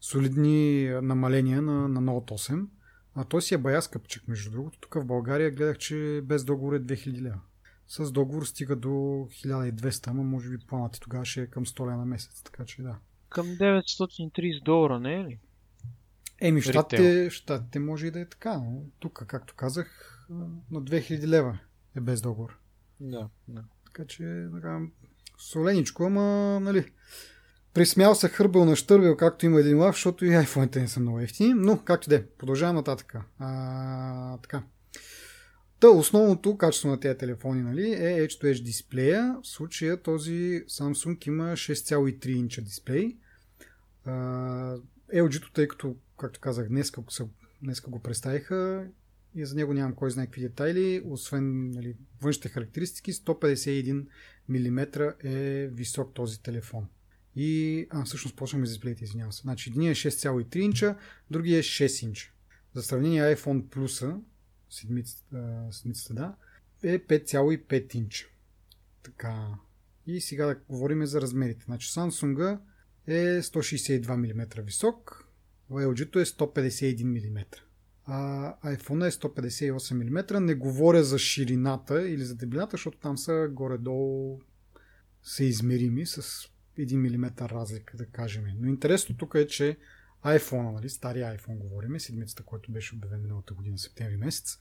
солидни 0.00 0.88
намаления 1.02 1.62
на, 1.62 1.88
на 1.88 2.00
Note 2.00 2.50
8. 2.50 2.66
А 3.14 3.24
той 3.24 3.42
си 3.42 3.54
е 3.54 3.58
бая 3.58 3.82
скъпчик, 3.82 4.28
между 4.28 4.50
другото. 4.50 4.78
Тук 4.80 4.94
в 4.94 5.04
България 5.04 5.50
гледах, 5.50 5.78
че 5.78 6.20
без 6.24 6.44
договор 6.44 6.72
е 6.72 6.80
2000 6.80 7.22
лева. 7.22 7.40
С 7.92 8.12
договор 8.12 8.44
стига 8.44 8.76
до 8.76 8.88
1200, 8.88 10.08
ама 10.08 10.22
може 10.22 10.50
би 10.50 10.58
планът 10.58 11.00
тогава 11.00 11.24
ще 11.24 11.42
е 11.42 11.46
към 11.46 11.66
100 11.66 11.80
лева 11.80 11.96
на 11.96 12.04
месец, 12.04 12.42
така 12.42 12.64
че 12.64 12.82
да. 12.82 12.96
Към 13.28 13.46
930 13.46 14.64
долара, 14.64 15.00
не 15.00 15.14
е 15.14 15.24
ли? 15.24 15.38
Еми, 16.40 16.60
в 16.60 16.64
щатите, 16.64 17.30
щатите 17.30 17.78
може 17.78 18.06
и 18.06 18.10
да 18.10 18.20
е 18.20 18.28
така, 18.28 18.58
но 18.58 18.82
тук, 18.98 19.24
както 19.26 19.54
казах, 19.54 20.16
на 20.70 20.82
2000 20.82 21.26
лева 21.26 21.58
е 21.96 22.00
без 22.00 22.20
договор. 22.20 22.58
Да, 23.00 23.28
да. 23.48 23.64
Така 23.84 24.06
че, 24.06 24.48
така, 24.54 24.80
соленичко, 25.38 26.04
ама, 26.04 26.60
нали, 26.60 26.92
присмял 27.74 28.14
се 28.14 28.28
хърбел 28.28 28.64
на 28.64 28.76
щърбел, 28.76 29.16
както 29.16 29.46
има 29.46 29.60
един 29.60 29.78
лав, 29.78 29.94
защото 29.94 30.24
и 30.24 30.28
iPhone-ите 30.28 30.80
не 30.80 30.88
са 30.88 31.00
много 31.00 31.20
ефтини, 31.20 31.54
но 31.54 31.84
както 31.84 32.08
де, 32.08 32.26
продължавам 32.26 32.76
нататък. 32.76 33.14
А, 33.38 34.38
така. 34.38 34.62
Та, 35.80 35.88
основното 35.88 36.56
качество 36.56 36.88
на 36.88 37.00
тези 37.00 37.18
телефони 37.18 37.62
нали, 37.62 37.92
е 37.92 38.28
Edge-to-Edge 38.28 38.62
дисплея. 38.62 39.36
В 39.42 39.48
случая 39.48 40.02
този 40.02 40.64
Samsung 40.68 41.28
има 41.28 41.44
6,3 41.44 42.28
инча 42.28 42.62
дисплей. 42.62 43.16
Uh, 44.06 44.82
LG-то, 45.14 45.52
тъй 45.52 45.68
като, 45.68 45.96
както 46.18 46.40
казах, 46.40 46.68
днес, 46.68 46.92
днес 47.62 47.80
го 47.80 48.02
представиха 48.02 48.88
и 49.34 49.46
за 49.46 49.56
него 49.56 49.74
нямам 49.74 49.94
кой 49.94 50.10
знае 50.10 50.26
какви 50.26 50.40
детайли, 50.42 51.02
освен 51.04 51.70
нали, 51.70 51.96
външните 52.22 52.48
характеристики, 52.48 53.12
151 53.12 54.06
мм 54.48 55.14
е 55.24 55.66
висок 55.66 56.14
този 56.14 56.42
телефон. 56.42 56.86
И, 57.36 57.86
а, 57.90 58.04
всъщност 58.04 58.36
почваме 58.36 58.66
с 58.66 58.70
дисплеите, 58.70 59.04
извинявам 59.04 59.32
се. 59.32 59.40
Значи, 59.40 59.70
един 59.70 59.82
е 59.82 59.94
6,3 59.94 60.56
инча, 60.56 60.96
другия 61.30 61.58
е 61.58 61.62
6 61.62 62.06
инча. 62.06 62.32
За 62.74 62.82
сравнение 62.82 63.36
iPhone 63.36 63.62
Plus 63.62 64.20
седмицата, 64.70 66.14
да, 66.14 66.34
е 66.82 66.98
5,5 66.98 67.94
инча. 67.94 68.26
Така. 69.02 69.48
И 70.06 70.20
сега 70.20 70.46
да 70.46 70.54
говорим 70.68 71.06
за 71.06 71.20
размерите. 71.20 71.64
Значи 71.64 71.88
Samsung 71.90 72.58
е 73.06 73.42
162 73.42 74.16
мм 74.16 74.62
висок, 74.62 75.28
LG 75.70 76.20
е 76.20 76.24
151 76.24 77.04
мм. 77.04 77.44
А 78.04 78.54
iPhone 78.76 79.06
е 79.06 79.10
158 79.10 79.94
мм. 79.94 80.40
Не 80.40 80.54
говоря 80.54 81.04
за 81.04 81.18
ширината 81.18 82.08
или 82.08 82.24
за 82.24 82.34
дебелината, 82.34 82.70
защото 82.70 82.98
там 82.98 83.18
са 83.18 83.48
горе-долу 83.52 84.40
са 85.22 85.44
с 86.06 86.48
1 86.78 86.96
мм 86.96 87.48
разлика, 87.48 87.96
да 87.96 88.06
кажем. 88.06 88.44
Но 88.58 88.68
интересно 88.68 89.16
тук 89.16 89.34
е, 89.34 89.46
че 89.46 89.76
iPhone, 90.24 90.72
нали, 90.72 90.88
стария 90.88 91.38
iPhone 91.38 91.58
говорим, 91.58 92.00
седмицата, 92.00 92.42
който 92.42 92.72
беше 92.72 92.94
обявен 92.94 93.22
миналата 93.22 93.54
година, 93.54 93.78
септември 93.78 94.16
месец, 94.16 94.58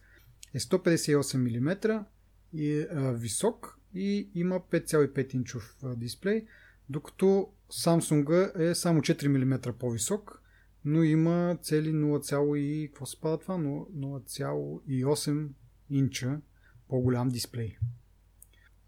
е 0.53 0.59
158 0.59 1.37
мм 1.37 2.05
и 2.53 2.71
е 2.71 2.87
а, 2.91 3.11
висок 3.11 3.79
и 3.93 4.29
има 4.35 4.59
5,5 4.59 5.35
инчов 5.35 5.77
а, 5.83 5.95
дисплей, 5.95 6.45
докато 6.89 7.53
Samsung 7.71 8.59
е 8.59 8.75
само 8.75 9.01
4 9.01 9.27
мм 9.27 9.73
по-висок, 9.73 10.41
но 10.85 11.03
има 11.03 11.57
цели 11.61 11.93
0, 11.93 12.87
какво 12.87 13.05
се 13.05 13.21
пада 13.21 13.39
това? 13.39 13.55
0,8 13.55 15.49
инча 15.89 16.41
по-голям 16.87 17.29
дисплей. 17.29 17.77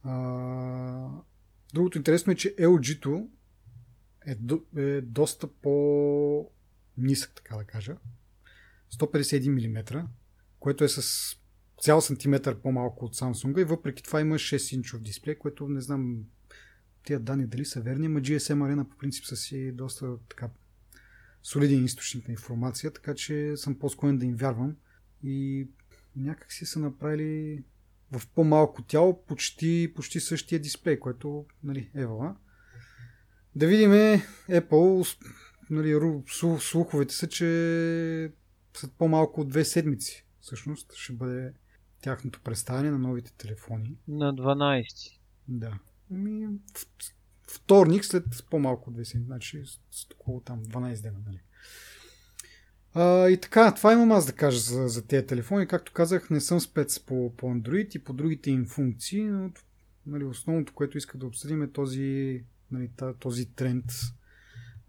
А, 0.03 1.09
другото 1.73 1.97
интересно 1.97 2.33
е, 2.33 2.35
че 2.35 2.55
LG-то 2.55 3.29
е, 4.25 4.35
до, 4.35 4.61
е 4.77 5.01
доста 5.01 5.47
по 5.47 6.51
нисък, 6.97 7.31
така 7.35 7.55
да 7.55 7.63
кажа. 7.63 7.97
151 8.93 9.93
мм, 9.93 10.07
което 10.59 10.83
е 10.83 10.89
с 10.89 11.35
цял 11.81 12.01
сантиметър 12.01 12.61
по-малко 12.61 13.05
от 13.05 13.15
Samsung 13.15 13.61
и 13.61 13.63
въпреки 13.63 14.03
това 14.03 14.21
има 14.21 14.35
6 14.35 14.75
инчов 14.75 15.01
дисплей, 15.01 15.35
което 15.35 15.67
не 15.67 15.81
знам 15.81 16.23
тия 17.03 17.19
данни 17.19 17.47
дали 17.47 17.65
са 17.65 17.81
верни, 17.81 18.07
но 18.07 18.19
GSM 18.19 18.57
Arena 18.57 18.83
по 18.83 18.97
принцип 18.97 19.25
са 19.25 19.35
си 19.35 19.71
доста 19.71 20.17
така 20.29 20.49
солиден 21.43 21.85
източник 21.85 22.27
на 22.27 22.31
информация, 22.31 22.91
така 22.91 23.15
че 23.15 23.57
съм 23.57 23.79
по-склонен 23.79 24.17
да 24.17 24.25
им 24.25 24.35
вярвам 24.35 24.75
и 25.23 25.67
някак 26.15 26.51
си 26.51 26.65
са 26.65 26.79
направили 26.79 27.63
в 28.11 28.27
по-малко 28.27 28.81
тяло 28.81 29.25
почти, 29.25 29.93
почти 29.95 30.19
същия 30.19 30.59
дисплей, 30.59 30.99
което 30.99 31.45
нали, 31.63 31.91
е 31.95 32.05
вала. 32.05 32.35
Да 33.55 33.67
видим 33.67 33.91
Apple, 34.49 35.17
нали, 35.71 36.21
слуховете 36.59 37.15
са, 37.15 37.27
че 37.27 38.31
след 38.73 38.91
по-малко 38.91 39.41
от 39.41 39.49
две 39.49 39.65
седмици 39.65 40.25
всъщност 40.41 40.93
ще 40.93 41.13
бъде 41.13 41.53
тяхното 42.01 42.41
представяне 42.43 42.91
на 42.91 42.99
новите 42.99 43.33
телефони. 43.37 43.97
На 44.07 44.35
12. 44.35 45.17
Да. 45.47 45.79
Ми, 46.09 46.47
вторник 47.47 48.05
след 48.05 48.23
по-малко 48.49 48.89
от 48.89 48.95
2 48.95 49.03
седмици, 49.03 49.27
значи 49.27 49.63
с 49.91 50.07
около 50.13 50.41
там 50.41 50.63
12 50.65 51.01
дена, 51.01 51.19
нали. 51.25 51.39
А, 52.93 53.29
и 53.29 53.37
така, 53.37 53.73
това 53.73 53.93
имам 53.93 54.11
аз 54.11 54.25
да 54.25 54.33
кажа 54.33 54.59
за, 54.59 54.87
за 54.87 55.07
тези 55.07 55.27
телефони. 55.27 55.67
Както 55.67 55.93
казах, 55.93 56.29
не 56.29 56.41
съм 56.41 56.59
спец 56.59 56.99
по, 56.99 57.33
по 57.37 57.47
Android 57.47 57.95
и 57.95 58.03
по 58.03 58.13
другите 58.13 58.51
им 58.51 58.65
функции, 58.65 59.23
но 59.23 59.51
нали, 60.05 60.23
основното, 60.23 60.73
което 60.73 60.97
иска 60.97 61.17
да 61.17 61.25
обсъдим 61.25 61.63
е 61.63 61.71
този, 61.71 62.43
нали, 62.71 62.89
този 63.19 63.45
тренд 63.45 63.85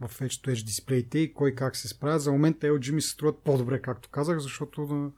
в 0.08 0.20
Edge-to-Edge 0.20 0.64
дисплеите 0.64 1.18
и 1.18 1.34
кой 1.34 1.54
как 1.54 1.76
се 1.76 1.88
справя. 1.88 2.18
За 2.18 2.32
момента 2.32 2.66
LG 2.66 2.90
ми 2.90 3.02
се 3.02 3.08
струват 3.08 3.38
по-добре, 3.38 3.82
както 3.82 4.08
казах, 4.10 4.38
защото 4.38 4.80
на 4.80 5.10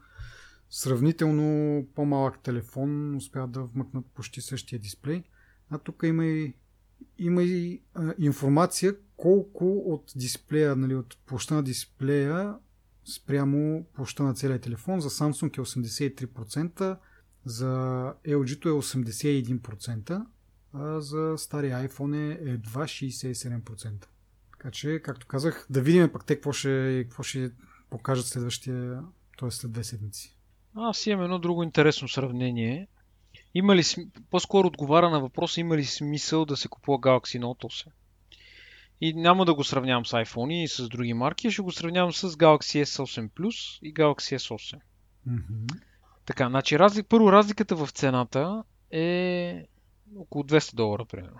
сравнително 0.69 1.87
по-малък 1.95 2.39
телефон 2.39 3.15
успяват 3.15 3.51
да 3.51 3.63
вмъкнат 3.63 4.05
почти 4.05 4.41
същия 4.41 4.79
дисплей. 4.79 5.23
А 5.69 5.77
тук 5.77 6.03
има 6.03 6.25
и, 6.25 6.53
има 7.17 7.43
и 7.43 7.81
а, 7.93 8.13
информация 8.19 8.95
колко 9.17 9.77
от 9.77 10.13
дисплея, 10.15 10.75
нали, 10.75 10.95
от 10.95 11.17
площа 11.25 11.53
на 11.53 11.63
дисплея 11.63 12.55
спрямо 13.05 13.85
площа 13.93 14.23
на 14.23 14.33
целия 14.33 14.59
телефон. 14.59 15.01
За 15.01 15.09
Samsung 15.09 15.57
е 15.57 15.61
83%, 15.61 16.97
за 17.45 17.65
LG 18.27 18.65
е 18.65 18.69
81%, 18.69 20.25
а 20.73 21.01
за 21.01 21.35
стария 21.37 21.89
iPhone 21.89 22.15
е 22.15 22.51
едва 22.51 22.83
67%. 22.83 24.05
Така 24.65 24.73
че, 24.73 24.99
както 24.99 25.27
казах, 25.27 25.67
да 25.69 25.81
видим 25.81 26.11
пък 26.11 26.25
те 26.25 26.35
какво 26.35 26.51
ще, 26.51 27.03
какво 27.03 27.23
ще 27.23 27.51
покажат 27.89 28.25
следващия, 28.25 29.03
т.е. 29.39 29.51
след 29.51 29.71
две 29.71 29.83
седмици. 29.83 30.35
Аз 30.75 31.05
имам 31.05 31.23
едно 31.23 31.39
друго 31.39 31.63
интересно 31.63 32.07
сравнение. 32.07 32.87
Има 33.53 33.75
ли, 33.75 33.83
по-скоро 34.29 34.67
отговаря 34.67 35.09
на 35.09 35.19
въпроса, 35.19 35.59
има 35.59 35.77
ли 35.77 35.85
смисъл 35.85 36.45
да 36.45 36.57
се 36.57 36.67
купува 36.67 36.97
Galaxy 36.97 37.39
Note 37.39 37.63
8? 37.63 37.87
И 39.01 39.13
няма 39.13 39.45
да 39.45 39.53
го 39.53 39.63
сравнявам 39.63 40.05
с 40.05 40.11
iPhone 40.11 40.53
и 40.53 40.67
с 40.67 40.89
други 40.89 41.13
марки, 41.13 41.51
ще 41.51 41.61
го 41.61 41.71
сравнявам 41.71 42.13
с 42.13 42.29
Galaxy 42.29 42.83
S8 42.83 43.29
Plus 43.29 43.79
и 43.81 43.93
Galaxy 43.93 44.37
S8. 44.37 44.79
Mm-hmm. 45.27 45.81
Така, 46.25 46.49
значи 46.49 46.79
разли... 46.79 47.03
първо 47.03 47.31
разликата 47.31 47.75
в 47.75 47.89
цената 47.91 48.63
е 48.91 49.67
около 50.17 50.43
200 50.43 50.75
долара, 50.75 51.05
примерно. 51.05 51.39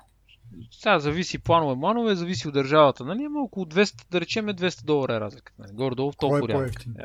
Сега 0.71 0.99
зависи 0.99 1.37
планове, 1.39 1.75
манове, 1.75 2.15
зависи 2.15 2.47
от 2.47 2.53
държавата, 2.53 3.05
нали? 3.05 3.23
Ама 3.23 3.41
около 3.41 3.65
200, 3.65 4.11
да 4.11 4.21
речем 4.21 4.45
200 4.45 4.85
долара 4.85 5.15
е 5.15 5.19
разликата. 5.19 5.61
Нали? 5.61 5.71
Горе-долу 5.73 6.11
в 6.11 6.17
толкова 6.17 6.51
е 6.51 6.55
по-ефтин? 6.55 6.95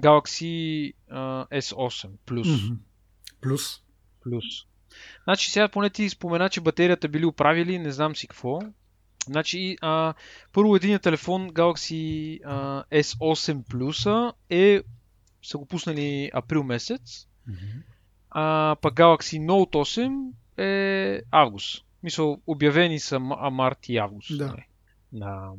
Galaxy 0.00 0.94
uh, 1.12 1.60
S8 1.60 2.10
Plus. 2.26 2.42
Mm-hmm. 2.42 2.76
Плюс. 3.40 3.82
Плюс. 4.22 4.44
Значи 5.24 5.50
сега 5.50 5.68
поне 5.68 5.90
ти 5.90 6.10
спомена, 6.10 6.48
че 6.48 6.60
батерията 6.60 7.08
били 7.08 7.26
оправили, 7.26 7.78
не 7.78 7.92
знам 7.92 8.16
си 8.16 8.28
какво. 8.28 8.60
Значи, 9.26 9.76
а, 9.80 10.14
първо 10.52 10.76
един 10.76 10.98
телефон 10.98 11.50
Galaxy 11.50 12.40
а, 12.44 12.84
S8 12.84 13.64
Plus 13.64 14.32
е 14.50 14.82
са 15.42 15.58
го 15.58 15.66
пуснали 15.66 16.30
април 16.34 16.62
месец, 16.62 17.24
Mm-hmm. 17.48 17.82
а 18.30 18.76
пък 18.82 18.94
Galaxy 18.94 19.46
Note 19.46 19.70
8 19.70 20.32
е 20.62 21.22
август. 21.30 21.84
Мисъл, 22.02 22.42
обявени 22.46 23.00
са 23.00 23.20
м- 23.20 23.50
март 23.50 23.88
и 23.88 23.96
август. 23.96 24.38
Да. 24.38 24.46
нали. 24.46 24.64
На... 25.12 25.52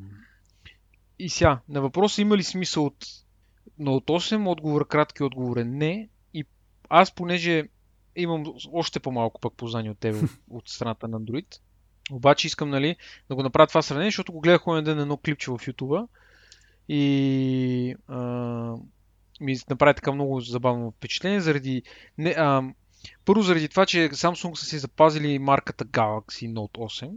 И 1.19 1.29
сега, 1.29 1.59
на 1.69 1.81
въпроса 1.81 2.21
има 2.21 2.37
ли 2.37 2.43
смисъл 2.43 2.85
от 2.85 3.05
Note 3.79 4.05
8, 4.05 4.49
отговор 4.49 4.87
кратки 4.87 5.23
отговор 5.23 5.57
е 5.57 5.63
не. 5.63 6.09
И 6.33 6.45
аз, 6.89 7.15
понеже 7.15 7.63
имам 8.15 8.43
още 8.73 8.99
по-малко 8.99 9.41
пък 9.41 9.53
познание 9.53 9.91
от 9.91 9.99
теб 9.99 10.23
от, 10.23 10.31
от 10.49 10.69
страната 10.69 11.07
на 11.07 11.21
Android, 11.21 11.59
обаче 12.11 12.47
искам 12.47 12.69
нали, 12.69 12.95
да 13.29 13.35
го 13.35 13.43
направя 13.43 13.67
това 13.67 13.81
сравнение, 13.81 14.07
защото 14.07 14.31
го 14.31 14.39
гледах 14.41 14.67
онен 14.67 14.83
ден 14.83 14.99
едно 14.99 15.17
клипче 15.17 15.51
в 15.51 15.57
YouTube 15.57 16.07
и 16.89 17.95
а, 18.07 18.19
ми 19.41 19.57
направи 19.69 19.95
така 19.95 20.11
много 20.11 20.39
забавно 20.39 20.91
впечатление 20.91 21.41
заради 21.41 21.83
не, 22.17 22.29
а, 22.37 22.63
първо 23.25 23.41
заради 23.41 23.69
това, 23.69 23.85
че 23.85 24.09
Samsung 24.09 24.55
са 24.55 24.65
си 24.65 24.79
запазили 24.79 25.39
марката 25.39 25.85
Galaxy 25.85 26.53
Note 26.53 26.77
8 26.77 27.11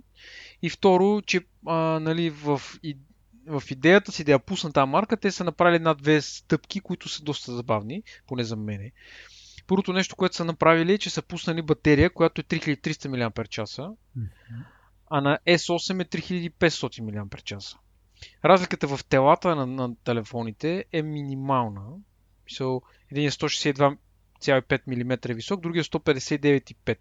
и 0.62 0.70
второ, 0.70 1.22
че 1.22 1.40
а, 1.66 1.74
нали, 2.00 2.30
в, 2.30 2.62
и, 2.82 2.98
в 3.46 3.62
идеята 3.70 4.12
си 4.12 4.24
да 4.24 4.32
я 4.32 4.38
пуснат 4.38 4.74
тази 4.74 4.90
марка, 4.90 5.16
те 5.16 5.30
са 5.30 5.44
направили 5.44 5.76
една-две 5.76 6.20
стъпки, 6.20 6.80
които 6.80 7.08
са 7.08 7.22
доста 7.22 7.52
забавни, 7.52 8.02
поне 8.26 8.44
за 8.44 8.56
мене. 8.56 8.92
Първото 9.66 9.92
нещо, 9.92 10.16
което 10.16 10.36
са 10.36 10.44
направили 10.44 10.92
е, 10.92 10.98
че 10.98 11.10
са 11.10 11.22
пуснали 11.22 11.62
батерия, 11.62 12.10
която 12.10 12.40
е 12.40 12.44
3300 12.44 13.08
мАч, 13.38 13.58
а 15.10 15.20
на 15.20 15.38
S8 15.46 16.02
е 16.02 16.04
3500 16.04 17.52
мАч. 17.52 17.76
Разликата 18.44 18.96
в 18.96 19.04
телата 19.04 19.56
на, 19.56 19.66
на 19.66 19.96
телефоните 20.04 20.84
е 20.92 21.02
минимална. 21.02 21.82
Мисъл, 22.44 22.82
един 23.10 23.26
е 23.26 23.30
162,5 24.42 25.04
мм 25.04 25.18
е 25.28 25.34
висок, 25.34 25.60
другия 25.60 25.80
е 25.80 25.84
159,5. 25.84 26.98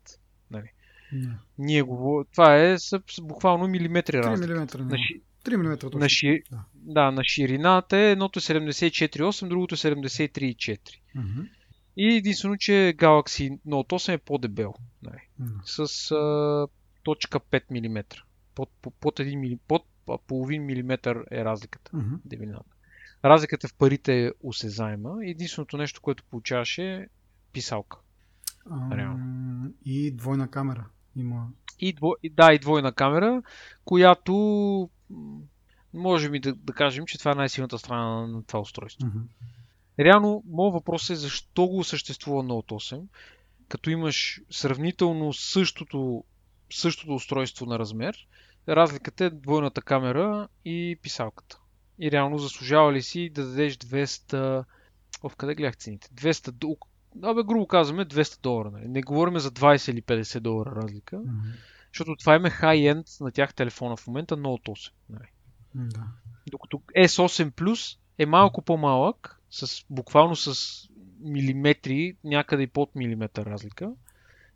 Нали. 0.51 0.67
Yeah. 1.13 1.33
Ние 1.57 1.81
го... 1.81 2.25
Това 2.31 2.57
е 2.57 2.79
с, 2.79 3.01
с 3.11 3.21
буквално 3.21 3.67
милиметри 3.67 4.17
3 4.17 4.23
разлика. 4.23 4.53
мм. 4.79 4.91
На, 4.91 4.97
ши... 4.97 5.21
3 5.45 5.55
мм 5.55 5.77
точно. 5.77 5.99
на, 5.99 6.09
ши... 6.09 6.41
Да. 6.51 6.63
да, 6.73 7.11
на 7.11 7.23
ширината 7.23 7.97
е 7.97 8.11
едното 8.11 8.39
е 8.39 8.41
74,8, 8.41 9.47
другото 9.47 9.75
е 9.75 9.77
73,4. 9.77 10.79
Mm-hmm. 10.79 11.49
И 11.97 12.15
единствено, 12.15 12.57
че 12.57 12.71
Galaxy 12.97 13.59
Note 13.67 13.89
8 13.89 14.13
е 14.13 14.17
по-дебел. 14.17 14.73
Нали. 15.03 15.21
Mm. 15.41 15.85
С 15.85 16.11
а, 16.11 16.67
точка 17.03 17.39
5 17.39 17.89
мм. 17.89 18.03
Под, 18.55 18.69
под, 18.81 18.93
под, 18.99 19.19
1 19.19 19.35
мили, 19.35 19.57
под 19.67 19.85
половин 20.27 20.65
милиметър 20.65 21.25
е 21.31 21.45
разликата. 21.45 21.91
Mm-hmm. 21.91 22.19
Дебелината. 22.25 22.71
Разликата 23.25 23.67
в 23.67 23.73
парите 23.73 24.25
е 24.25 24.31
осезаема. 24.43 25.17
Единственото 25.23 25.77
нещо, 25.77 26.01
което 26.01 26.23
получаваш 26.23 26.77
е 26.77 27.07
писалка. 27.53 27.97
Реално. 28.91 29.73
и 29.85 30.11
двойна 30.11 30.47
камера 30.47 30.85
има. 31.15 31.47
И, 31.79 31.93
дво, 31.93 32.13
да, 32.31 32.53
и 32.53 32.59
двойна 32.59 32.91
камера, 32.91 33.43
която 33.85 34.89
може 35.93 36.29
би 36.29 36.39
да, 36.39 36.53
да 36.53 36.73
кажем, 36.73 37.05
че 37.05 37.19
това 37.19 37.31
е 37.31 37.35
най-силната 37.35 37.79
страна 37.79 38.05
на, 38.05 38.27
на 38.27 38.43
това 38.43 38.59
устройство. 38.59 39.07
Mm-hmm. 39.07 39.23
Реално, 39.99 40.43
моят 40.47 40.73
въпрос 40.73 41.09
е 41.09 41.15
защо 41.15 41.67
го 41.67 41.83
съществува 41.83 42.43
Note 42.43 42.71
8, 42.71 43.03
като 43.67 43.89
имаш 43.89 44.41
сравнително 44.49 45.33
същото, 45.33 46.23
същото 46.73 47.15
устройство 47.15 47.65
на 47.65 47.79
размер, 47.79 48.27
разликата 48.67 49.25
е 49.25 49.29
двойната 49.29 49.81
камера 49.81 50.47
и 50.65 50.99
писалката. 51.01 51.59
И 51.99 52.11
реално 52.11 52.37
заслужава 52.37 52.93
ли 52.93 53.01
си 53.01 53.29
да 53.29 53.45
дадеш 53.45 53.77
200... 53.77 54.63
О, 55.23 55.29
къде 55.29 55.55
гледах 55.55 55.77
цените? 55.77 56.09
200... 56.09 56.75
Абе, 57.23 57.43
грубо 57.43 57.67
казваме 57.67 58.05
200 58.05 58.41
долара. 58.41 58.71
Нали? 58.71 58.87
Не 58.87 59.01
говорим 59.01 59.39
за 59.39 59.51
20 59.51 59.91
или 59.91 60.01
50 60.01 60.39
долара 60.39 60.71
разлика, 60.75 61.15
Mm-hmm. 61.15 61.53
защото 61.93 62.15
това 62.15 62.35
е 62.35 62.49
хай-енд 62.49 63.07
на 63.21 63.31
тях 63.31 63.53
телефона 63.53 63.97
в 63.97 64.07
момента 64.07 64.37
Note 64.37 64.69
8. 64.69 64.91
Нали? 65.09 65.27
Да. 65.75 66.03
Докато 66.51 66.81
S8 66.97 67.51
Plus 67.51 67.97
е 68.17 68.25
малко 68.25 68.61
по-малък, 68.61 69.41
с, 69.49 69.85
буквално 69.89 70.35
с 70.35 70.55
милиметри, 71.19 72.15
някъде 72.23 72.63
и 72.63 72.67
под 72.67 72.95
милиметър 72.95 73.45
разлика, 73.45 73.91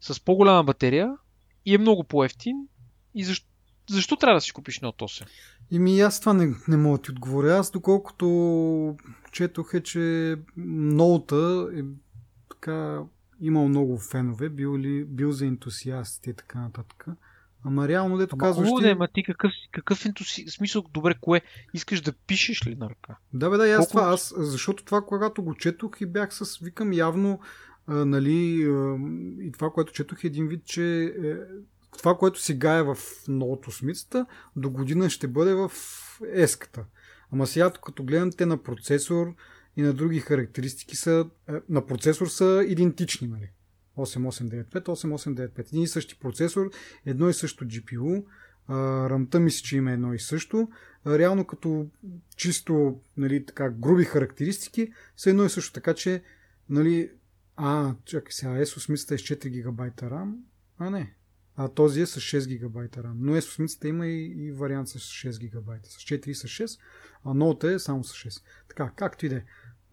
с 0.02 0.20
по-голяма 0.20 0.64
батерия 0.64 1.18
и 1.66 1.76
е 1.76 1.78
много 1.78 2.04
по-ефтин. 2.04 2.68
И 3.16 3.24
защо, 3.24 3.48
защо 3.90 4.16
трябва 4.16 4.38
да 4.38 4.42
си 4.42 4.52
купиш 4.52 4.80
Note 4.80 5.24
8? 5.24 5.28
И 5.72 5.80
ми 5.80 6.00
аз 6.00 6.20
това 6.20 6.34
не, 6.34 6.56
не 6.68 6.78
мога 6.78 6.98
да 6.98 7.02
ти 7.04 7.12
отговоря. 7.12 7.58
Аз 7.58 7.72
доколкото 7.72 8.98
четох 9.32 9.74
е, 9.74 9.84
че 9.84 10.36
ноута 10.58 11.70
е 11.78 11.82
така 12.66 13.04
имал 13.42 13.68
много 13.68 13.98
фенове, 13.98 14.50
бил, 14.50 14.78
ли, 14.78 15.06
бил 15.06 15.32
за 15.32 15.46
ентусиасти 15.46 16.30
и 16.30 16.34
така 16.34 16.60
нататък. 16.60 17.06
Ама 17.64 17.88
реално, 17.88 18.18
дето 18.18 18.36
Ама 18.36 18.48
казваш 18.48 18.68
хубаво 18.68 18.84
ти... 18.84 18.90
е, 18.90 18.96
ма 18.96 19.08
ти 19.14 19.24
какъв, 19.24 19.52
какъв 19.72 20.06
ентуси... 20.06 20.46
смисъл, 20.48 20.84
добре, 20.94 21.16
кое? 21.22 21.42
Искаш 21.74 22.02
да 22.02 22.14
пишеш 22.14 22.68
ли 22.68 22.76
на 22.76 22.90
ръка? 22.90 23.18
Да, 23.34 23.50
бе, 23.50 23.58
да, 23.58 23.68
и 23.68 23.72
аз 23.72 23.78
Колко- 23.78 23.92
това, 23.92 24.14
аз, 24.14 24.34
защото 24.38 24.86
това, 24.86 25.02
когато 25.02 25.44
го 25.44 25.56
четох 25.56 26.02
и 26.02 26.06
бях 26.06 26.34
с, 26.34 26.58
викам, 26.58 26.94
явно, 26.94 27.40
а, 27.88 28.06
нали, 28.06 28.64
а, 28.64 28.98
и 29.42 29.52
това, 29.52 29.70
което 29.70 29.94
четох 29.94 30.24
е 30.24 30.28
един 30.28 30.48
вид, 30.48 30.66
че 30.66 31.04
е, 31.04 31.36
това, 31.98 32.18
което 32.18 32.42
сега 32.42 32.78
е 32.78 32.84
в 32.84 32.98
новото 33.28 33.72
смицата, 33.72 34.26
до 34.56 34.70
година 34.70 35.10
ще 35.10 35.28
бъде 35.28 35.54
в 35.54 35.72
еската. 36.34 36.86
Ама 37.32 37.48
сега, 37.48 37.72
като 37.72 38.04
гледам 38.04 38.32
те 38.32 38.46
на 38.46 38.58
процесор 38.64 39.36
и 39.78 39.82
на 39.82 39.94
други 39.94 40.20
характеристики 40.20 40.96
са, 40.96 41.26
е, 41.50 41.54
на 41.70 41.86
процесор 41.86 42.28
са 42.28 42.66
идентични, 42.68 43.28
нали? 43.28 43.50
8895, 43.98 44.86
8895. 44.86 45.60
Един 45.60 45.82
и 45.82 45.88
същи 45.88 46.20
процесор, 46.20 46.72
едно 47.06 47.30
и 47.30 47.34
също 47.34 47.66
GPU, 47.66 48.24
рамта 49.10 49.40
мисля, 49.40 49.64
че 49.64 49.78
има 49.78 49.92
едно 49.92 50.14
и 50.14 50.20
също. 50.20 50.70
Реално 51.08 51.46
като 51.46 51.88
чисто 52.36 53.00
нали, 53.18 53.46
така, 53.46 53.70
груби 53.70 54.04
характеристики 54.04 54.94
са 55.18 55.30
едно 55.30 55.46
и 55.46 55.50
също. 55.50 55.74
Така 55.74 55.94
че, 55.94 56.24
нали, 56.70 57.12
а, 57.56 57.96
чакай 58.06 58.32
сега, 58.32 58.52
ESO 58.52 58.80
смисълта 58.80 59.16
е 59.16 59.18
с 59.18 59.22
4 59.22 59.64
ГБ 59.64 59.80
RAM, 60.02 60.34
а 60.78 60.90
не. 60.90 61.14
А 61.56 61.68
този 61.68 62.02
е 62.02 62.06
с 62.06 62.20
6 62.20 62.58
ГБ 62.58 62.78
RAM. 62.78 63.14
Но 63.16 63.36
ESO 63.36 63.56
смисълта 63.56 63.88
има 63.88 64.08
и, 64.08 64.26
и 64.26 64.52
вариант 64.52 64.90
с 64.90 65.00
6 65.00 65.50
ГБ. 65.50 65.72
С 65.84 65.98
4 65.98 66.28
и 66.28 66.36
с 66.36 66.44
6, 66.44 66.80
а 67.26 67.34
ноута 67.34 67.72
е 67.72 67.80
само 67.80 68.04
с 68.04 68.14
6. 68.14 68.44
Така, 68.70 68.92
както 68.96 69.26
и 69.26 69.30
да 69.30 69.36
е. 69.36 69.44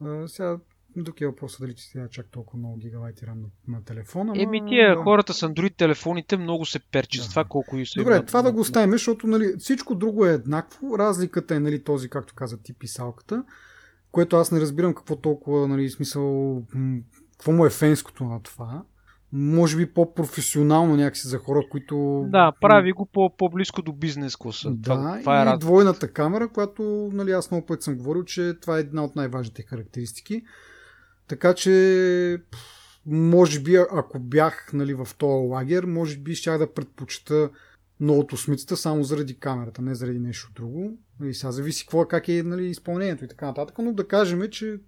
А, 0.05 0.29
Сега, 0.29 0.59
тук 1.05 1.21
е 1.21 1.27
въпросът 1.27 1.61
дали 1.61 1.75
ти 1.75 1.83
сега 1.83 2.09
чак 2.09 2.27
толкова 2.31 2.59
много 2.59 2.77
гигабайти 2.77 3.25
RAM 3.25 3.35
на, 3.35 3.49
на 3.69 3.85
телефона. 3.85 4.33
Еми 4.37 4.63
тия 4.69 4.97
да. 4.97 5.03
хората 5.03 5.35
с 5.35 5.49
Android 5.49 5.77
телефоните 5.77 6.37
много 6.37 6.65
се 6.67 6.79
перчат 6.79 7.23
Да. 7.23 7.27
с 7.27 7.31
това 7.31 7.45
колко 7.45 7.77
и 7.77 7.87
се 7.87 7.99
Добре, 7.99 8.25
това 8.27 8.43
да 8.43 8.53
го 8.53 8.61
оставим, 8.61 8.91
защото 8.91 9.27
нали, 9.27 9.55
всичко 9.59 9.95
друго 9.95 10.27
е 10.27 10.33
еднакво. 10.33 10.99
Разликата 10.99 11.55
е 11.55 11.61
нали, 11.61 11.85
този, 11.85 12.09
както 12.09 12.35
каза 12.35 12.63
ти, 12.63 12.75
писалката, 12.75 13.45
което 14.11 14.37
аз 14.37 14.53
не 14.53 14.61
разбирам 14.61 14.95
какво 14.95 15.17
толкова, 15.17 15.69
нали, 15.69 15.91
смисъл, 15.91 16.63
какво 17.33 17.53
му 17.53 17.67
е 17.67 17.71
фенското 17.71 18.25
на 18.25 18.43
това. 18.43 18.83
Може 19.33 19.77
би 19.77 19.93
по-професионално 19.93 20.97
някакси 20.97 21.29
за 21.29 21.39
хора, 21.39 21.63
които... 21.71 22.27
Да, 22.29 22.53
прави 22.61 22.93
го 22.93 23.07
по- 23.07 23.37
по-близко 23.37 23.83
до 23.83 23.93
бизнес 23.93 24.37
класа. 24.37 24.71
Да, 24.71 24.83
това, 24.83 25.19
това 25.21 25.53
е 25.53 25.55
и 25.55 25.59
двойната 25.59 26.13
камера, 26.13 26.49
която 26.49 27.11
нали, 27.13 27.33
аз 27.33 27.51
много 27.51 27.67
път 27.67 27.83
съм 27.83 27.97
говорил, 27.97 28.25
че 28.25 28.55
това 28.61 28.77
е 28.77 28.81
една 28.81 29.05
от 29.05 29.17
най-важните 29.17 29.63
характеристики. 29.63 30.43
Така 31.29 31.55
че, 31.55 32.39
може 33.07 33.61
би, 33.61 33.77
ако 33.77 34.19
бях 34.19 34.71
нали, 34.73 34.95
в 34.95 35.09
този 35.19 35.49
лагер, 35.49 35.85
може 35.85 36.19
би 36.19 36.35
щях 36.35 36.59
да 36.59 36.75
предпочита 36.75 37.51
новото 38.01 38.37
смицата 38.37 38.77
само 38.77 39.05
заради 39.05 39.39
камерата, 39.39 39.83
не 39.83 39.95
заради 39.95 40.19
нещо 40.19 40.51
друго. 40.55 40.99
И 41.25 41.35
сега 41.35 41.53
зависи 41.53 41.85
какво, 41.85 42.07
как 42.07 42.29
е 42.29 42.43
нали, 42.43 42.67
изпълнението 42.67 43.25
и 43.25 43.29
така 43.29 43.47
нататък, 43.47 43.79
но 43.79 43.93
да 43.93 44.09
кажем, 44.09 44.43
че 44.51 44.81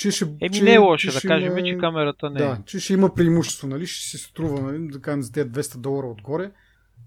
че 0.00 0.10
ще, 0.10 0.24
Еми 0.40 0.50
че, 0.52 0.62
не 0.62 0.74
е 0.74 0.78
лошо 0.78 1.12
да 1.12 1.20
кажем, 1.20 1.58
има- 1.58 1.66
че 1.66 1.78
камерата 1.78 2.30
не 2.30 2.40
е. 2.40 2.42
да, 2.42 2.62
че 2.66 2.80
ще 2.80 2.92
има 2.92 3.14
преимущество, 3.14 3.68
нали? 3.68 3.86
Ще 3.86 4.08
си 4.08 4.18
струва, 4.18 4.60
нали? 4.62 4.88
да 4.88 5.00
кажем, 5.00 5.22
за 5.22 5.32
тези 5.32 5.48
200 5.48 5.76
долара 5.76 6.06
отгоре. 6.06 6.52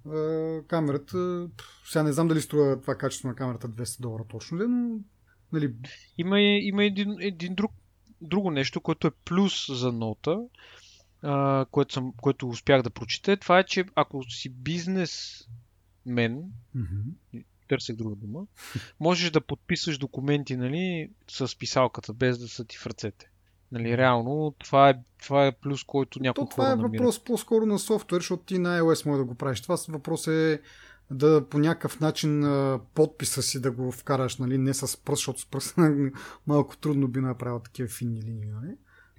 А, 0.08 0.60
камерата, 0.68 1.48
сега 1.86 2.04
не 2.04 2.14
знам 2.14 2.28
дали 2.28 2.42
струва 2.42 2.82
това 2.82 2.96
качество 2.96 3.28
на 3.28 3.36
камерата 3.36 3.70
200 3.70 4.02
долара 4.02 4.24
точно, 4.30 4.58
но 4.60 5.00
нали, 5.52 5.74
Има, 6.18 6.40
има 6.42 6.84
един, 6.84 7.16
един 7.20 7.56
друг, 7.56 7.72
друго 8.22 8.52
нещо, 8.52 8.82
което 8.82 9.08
е 9.08 9.12
плюс 9.26 9.66
за 9.70 9.92
нота, 9.92 10.40
а, 11.22 11.66
което, 11.72 11.94
съм, 11.94 12.14
което 12.14 12.50
успях 12.50 12.82
да 12.82 12.90
прочета. 12.90 13.38
Това 13.38 13.60
е, 13.60 13.64
че 13.64 13.86
ако 13.96 14.24
си 14.24 14.50
бизнесмен, 14.50 16.44
мгм. 16.76 17.42
Търсех 17.74 17.96
друга 17.96 18.16
дума, 18.16 18.46
можеш 19.00 19.32
да 19.32 19.42
подписваш 19.42 19.98
документи 19.98 20.58
нали, 20.58 21.10
с 21.32 21.58
писалката, 21.58 22.14
без 22.14 22.40
да 22.40 22.48
са 22.48 22.66
ти 22.66 22.78
в 22.78 22.86
ръцете. 22.86 23.30
Нали, 23.72 23.98
реално, 23.98 24.56
това 24.60 24.90
е, 24.90 24.94
това 25.24 25.48
е 25.48 25.52
плюс, 25.52 25.84
който 25.84 26.20
някои 26.22 26.46
то 26.46 26.50
това 26.50 26.72
е 26.72 26.76
намират. 26.76 26.92
въпрос 26.92 27.24
по-скоро 27.24 27.66
на 27.66 27.80
софтуер, 27.80 28.20
защото 28.20 28.44
ти 28.44 28.60
на 28.60 28.80
iOS 28.80 29.06
може 29.06 29.18
да 29.18 29.26
го 29.26 29.36
правиш. 29.36 29.62
Това 29.62 29.78
въпрос 29.90 30.28
е 30.28 30.62
да 31.12 31.50
по 31.50 31.60
някакъв 31.60 32.00
начин 32.00 32.44
подписа 32.94 33.42
си 33.42 33.62
да 33.62 33.72
го 33.72 33.92
вкараш, 33.92 34.38
нали, 34.38 34.58
не 34.58 34.74
с 34.74 35.04
пръст, 35.04 35.20
защото 35.20 35.40
с 35.40 35.46
пръст 35.46 35.76
малко 36.48 36.78
трудно 36.78 37.08
би 37.08 37.20
направил 37.20 37.60
такива 37.60 37.90
финни 37.90 38.22
линии, 38.22 38.50
нали? 38.50 38.76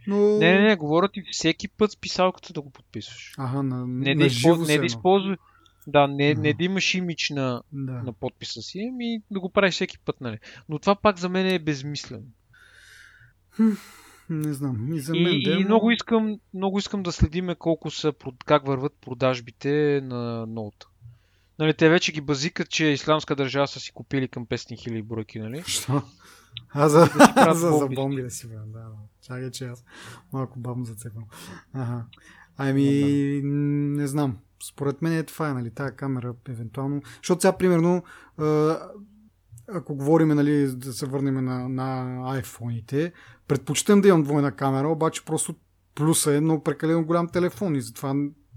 Но... 0.06 0.38
Не, 0.38 0.58
не, 0.58 0.68
не, 0.68 0.76
говоря 0.76 1.08
ти 1.08 1.22
всеки 1.32 1.68
път 1.68 1.90
с 1.90 1.96
писалката 1.96 2.52
да 2.52 2.60
го 2.60 2.70
подписваш. 2.70 3.34
Ага, 3.38 3.62
на, 3.62 3.86
Не 3.86 4.14
на 4.14 4.22
да, 4.22 4.28
живо 4.28 4.52
използ... 4.52 4.58
не 4.58 4.66
да 4.66 4.74
едно. 4.74 4.86
използваш. 4.86 5.38
Да, 5.86 6.06
не, 6.06 6.34
не 6.34 6.52
да 6.52 6.64
имаш 6.64 6.94
имидж 6.94 7.30
на, 7.30 7.62
Да. 7.72 7.92
на 7.92 8.12
подписа 8.12 8.62
си, 8.62 8.90
ами 8.92 9.20
да 9.30 9.40
го 9.40 9.48
правиш 9.48 9.74
всеки 9.74 9.98
път, 9.98 10.20
нали. 10.20 10.38
Но 10.68 10.78
това 10.78 10.94
пак 10.94 11.18
за 11.18 11.28
мен 11.28 11.46
е 11.46 11.58
безмислено. 11.58 12.24
Не 14.30 14.52
знам. 14.52 14.92
И 14.92 15.00
за 15.00 15.12
мен 15.12 15.34
И, 15.34 15.42
да, 15.42 15.50
и 15.50 15.54
но- 15.54 15.60
много, 15.60 15.90
искам, 15.90 16.38
много 16.54 16.78
искам 16.78 17.02
да 17.02 17.12
следиме 17.12 17.54
колко 17.54 17.90
са, 17.90 18.12
как 18.46 18.66
върват 18.66 18.92
продажбите 19.00 19.70
на 20.04 20.46
ноута. 20.46 20.88
Нали, 21.58 21.74
те 21.74 21.88
вече 21.88 22.12
ги 22.12 22.20
базикат, 22.20 22.70
че 22.70 22.86
исламска 22.86 23.36
държава 23.36 23.68
са 23.68 23.80
си 23.80 23.92
купили 23.92 24.28
към 24.28 24.46
500 24.46 24.78
хиляди 24.78 25.02
бройки, 25.02 25.38
нали? 25.38 25.62
Що? 25.66 26.02
А 26.70 26.88
за, 26.88 27.10
за, 27.54 27.70
за 27.70 27.86
бомби. 27.88 28.22
да 28.22 28.30
си 28.30 28.48
брат, 28.48 28.72
да, 28.72 28.78
да. 28.78 28.90
Чакай, 29.22 29.50
че 29.50 29.64
аз 29.64 29.84
малко 30.32 30.58
бавно 30.58 30.84
зацепвам. 30.84 31.24
Ага. 31.72 32.04
Ами, 32.56 32.84
не 33.44 34.06
знам. 34.06 34.38
Според 34.68 35.02
мен 35.02 35.12
е 35.12 35.22
това 35.22 35.48
е, 35.48 35.54
нали, 35.54 35.70
тая 35.70 35.96
камера, 35.96 36.34
евентуално. 36.48 37.02
Защото 37.16 37.40
сега, 37.40 37.56
примерно, 37.56 38.02
ако 39.68 39.94
говорим, 39.94 40.28
нали, 40.28 40.76
да 40.76 40.92
се 40.92 41.06
върнем 41.06 41.44
на, 41.44 41.68
на 41.68 42.18
iPhone-ите, 42.42 43.12
предпочитам 43.48 44.00
да 44.00 44.08
имам 44.08 44.22
двойна 44.22 44.52
камера, 44.52 44.88
обаче 44.88 45.24
просто 45.24 45.54
плюса 45.94 46.36
е 46.36 46.40
много 46.40 46.62
прекалено 46.62 47.04
голям 47.04 47.28
телефон 47.28 47.76
и 47.76 47.80
затова 47.80 48.14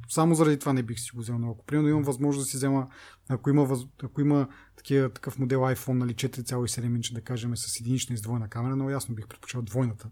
само 0.09 0.35
заради 0.35 0.59
това 0.59 0.73
не 0.73 0.83
бих 0.83 0.99
си 0.99 1.11
го 1.15 1.21
взел. 1.21 1.37
Но 1.39 1.51
ако 1.51 1.65
примерно 1.65 1.89
имам 1.89 2.03
възможност 2.03 2.45
да 2.45 2.49
си 2.49 2.57
взема, 2.57 2.87
ако 3.29 3.49
има, 3.49 3.65
въз... 3.65 3.85
ако 4.03 4.21
има 4.21 4.47
такива, 4.77 5.09
такъв 5.09 5.39
модел 5.39 5.59
iPhone, 5.59 5.93
нали, 5.93 6.13
4,7 6.13 6.95
инча, 6.95 7.13
да 7.13 7.21
кажем, 7.21 7.57
с 7.57 7.79
единична 7.79 8.13
и 8.13 8.17
с 8.17 8.21
двойна 8.21 8.47
камера, 8.47 8.75
много 8.75 8.91
ясно 8.91 9.15
бих 9.15 9.27
предпочел 9.27 9.61
двойната. 9.61 10.09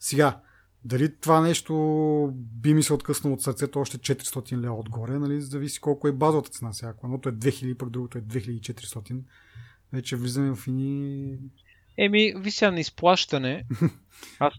Сега, 0.00 0.40
дали 0.88 1.16
това 1.16 1.40
нещо 1.40 1.74
би 2.34 2.74
ми 2.74 2.82
се 2.82 2.92
откъснало 2.92 3.34
от 3.34 3.42
сърцето 3.42 3.80
още 3.80 3.98
400 3.98 4.60
лева 4.60 4.74
отгоре, 4.74 5.18
нали, 5.18 5.40
зависи 5.40 5.80
колко 5.80 6.08
е 6.08 6.12
базовата 6.12 6.50
цена 6.50 6.72
сега. 6.72 6.90
Ако 6.90 7.06
едното 7.06 7.28
е 7.28 7.32
2000, 7.32 7.76
пък 7.76 7.90
другото 7.90 8.18
е 8.18 8.20
2400, 8.20 9.20
вече 9.92 10.16
влизаме 10.16 10.54
в 10.54 10.66
ини... 10.66 11.36
Еми, 11.96 12.34
ви 12.36 12.50
сега 12.50 12.70
на 12.70 12.80
изплащане, 12.80 13.64
аз 14.38 14.54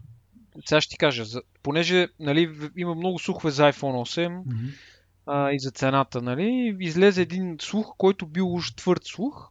сега 0.66 0.80
ще 0.80 0.90
ти 0.90 0.98
кажа, 0.98 1.24
за, 1.24 1.42
понеже 1.62 2.08
нали, 2.20 2.70
има 2.76 2.94
много 2.94 3.18
слухове 3.18 3.50
за 3.50 3.62
iPhone 3.62 4.18
8 4.18 4.28
Мгм. 4.28 4.66
а, 5.26 5.52
и 5.52 5.58
за 5.58 5.70
цената, 5.70 6.22
нали, 6.22 6.76
излезе 6.80 7.22
един 7.22 7.56
слух, 7.60 7.94
който 7.98 8.26
бил 8.26 8.54
уж 8.54 8.72
твърд 8.74 9.04
слух, 9.04 9.49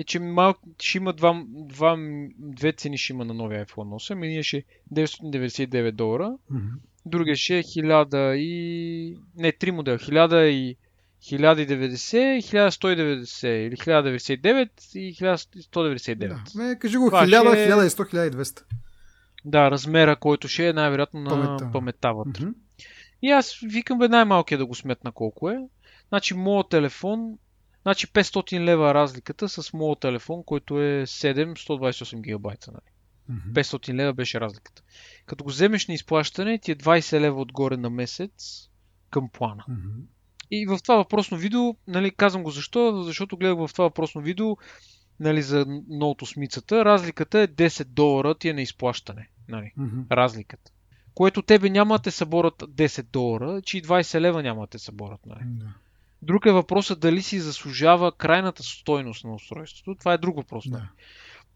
е, 0.00 0.04
че 0.04 0.18
мал, 0.18 0.54
ще 0.80 0.98
има 0.98 1.12
два, 1.12 1.42
два, 1.46 1.96
две 2.38 2.72
цени 2.72 2.98
ще 2.98 3.12
има 3.12 3.24
на 3.24 3.34
новия 3.34 3.66
iPhone 3.66 4.14
8. 4.14 4.26
Един 4.26 4.42
ще 4.42 4.56
е 4.56 4.62
999 4.92 5.92
долара, 5.92 6.36
Мгм. 6.50 6.66
другия 7.06 7.36
ще 7.36 7.58
е 7.58 7.62
1000 7.62 8.34
и... 8.34 9.16
Не, 9.36 9.52
три 9.52 9.70
модела. 9.70 9.98
1000 9.98 10.44
и 10.44 10.76
1090, 11.22 12.16
и 12.16 12.42
1190 12.42 13.46
или 13.46 13.76
1099 13.76 14.68
и 14.94 15.14
1199. 15.14 16.16
Да. 16.18 16.40
Ме, 16.56 16.78
кажи 16.78 16.96
го 16.96 17.06
Това 17.06 17.26
1000, 17.26 17.52
ще 17.52 17.64
е- 17.64 17.68
1100, 17.68 18.04
1200. 18.30 18.62
Да, 19.44 19.70
размера, 19.70 20.16
който 20.16 20.48
ще 20.48 20.68
е 20.68 20.72
най-вероятно 20.72 21.20
на 21.20 21.30
Паметта. 21.30 21.70
паметта 21.72 22.12
вътре. 22.12 22.42
Мгм. 22.44 22.52
И 23.22 23.30
аз 23.30 23.58
викам 23.62 23.98
бе 23.98 24.08
най-малкия 24.08 24.58
да 24.58 24.66
го 24.66 24.74
сметна 24.74 25.12
колко 25.12 25.50
е. 25.50 25.58
Значи 26.08 26.34
моят 26.34 26.68
телефон, 26.68 27.38
значи 27.82 28.06
500 28.06 28.60
лева 28.60 28.94
разликата 28.94 29.48
с 29.48 29.72
моят 29.72 30.00
телефон, 30.00 30.42
който 30.46 30.82
е 30.82 31.06
7, 31.06 31.52
128 31.52 32.20
гигабайта. 32.20 32.72
Нали? 32.72 32.92
Мгм. 33.28 33.60
500 33.60 33.94
лева 33.94 34.12
беше 34.12 34.40
разликата. 34.40 34.82
Като 35.26 35.44
го 35.44 35.50
вземеш 35.50 35.88
на 35.88 35.94
изплащане, 35.94 36.58
ти 36.58 36.72
е 36.72 36.76
20 36.76 37.20
лева 37.20 37.40
отгоре 37.40 37.76
на 37.76 37.90
месец 37.90 38.68
към 39.10 39.28
плана. 39.28 39.64
И 40.50 40.66
в 40.66 40.78
това 40.82 40.96
въпросно 40.96 41.38
видео, 41.38 41.76
нали, 41.86 42.10
казвам 42.10 42.42
го 42.42 42.50
защо, 42.50 43.02
защото 43.02 43.36
гледах 43.36 43.58
в 43.58 43.72
това 43.72 43.84
въпросно 43.84 44.20
видео, 44.20 44.56
нали, 45.20 45.42
за 45.42 45.66
новото 45.88 46.26
смицата, 46.26 46.84
разликата 46.84 47.40
е 47.40 47.48
10 47.48 47.84
долара 47.84 48.34
ти 48.34 48.48
е 48.48 48.52
на 48.52 48.62
изплащане. 48.62 49.28
Нали, 49.48 49.72
разликата. 50.12 50.72
Което 51.14 51.42
тебе 51.42 51.70
няма 51.70 51.96
да 51.96 52.02
те 52.02 52.10
съборят 52.10 52.54
10 52.54 53.02
долара, 53.02 53.62
че 53.62 53.78
и 53.78 53.82
20 53.82 54.20
лева 54.20 54.42
няма 54.42 54.60
да 54.60 54.66
те 54.66 54.78
съборят. 54.78 55.26
Нали. 55.26 55.40
Друг 56.22 56.46
е 56.46 56.52
въпросът 56.52 57.00
дали 57.00 57.22
си 57.22 57.40
заслужава 57.40 58.12
крайната 58.12 58.62
стойност 58.62 59.24
на 59.24 59.34
устройството. 59.34 59.94
Това 59.98 60.12
е 60.12 60.18
друг 60.18 60.36
въпрос. 60.36 60.70
Да. 60.70 60.88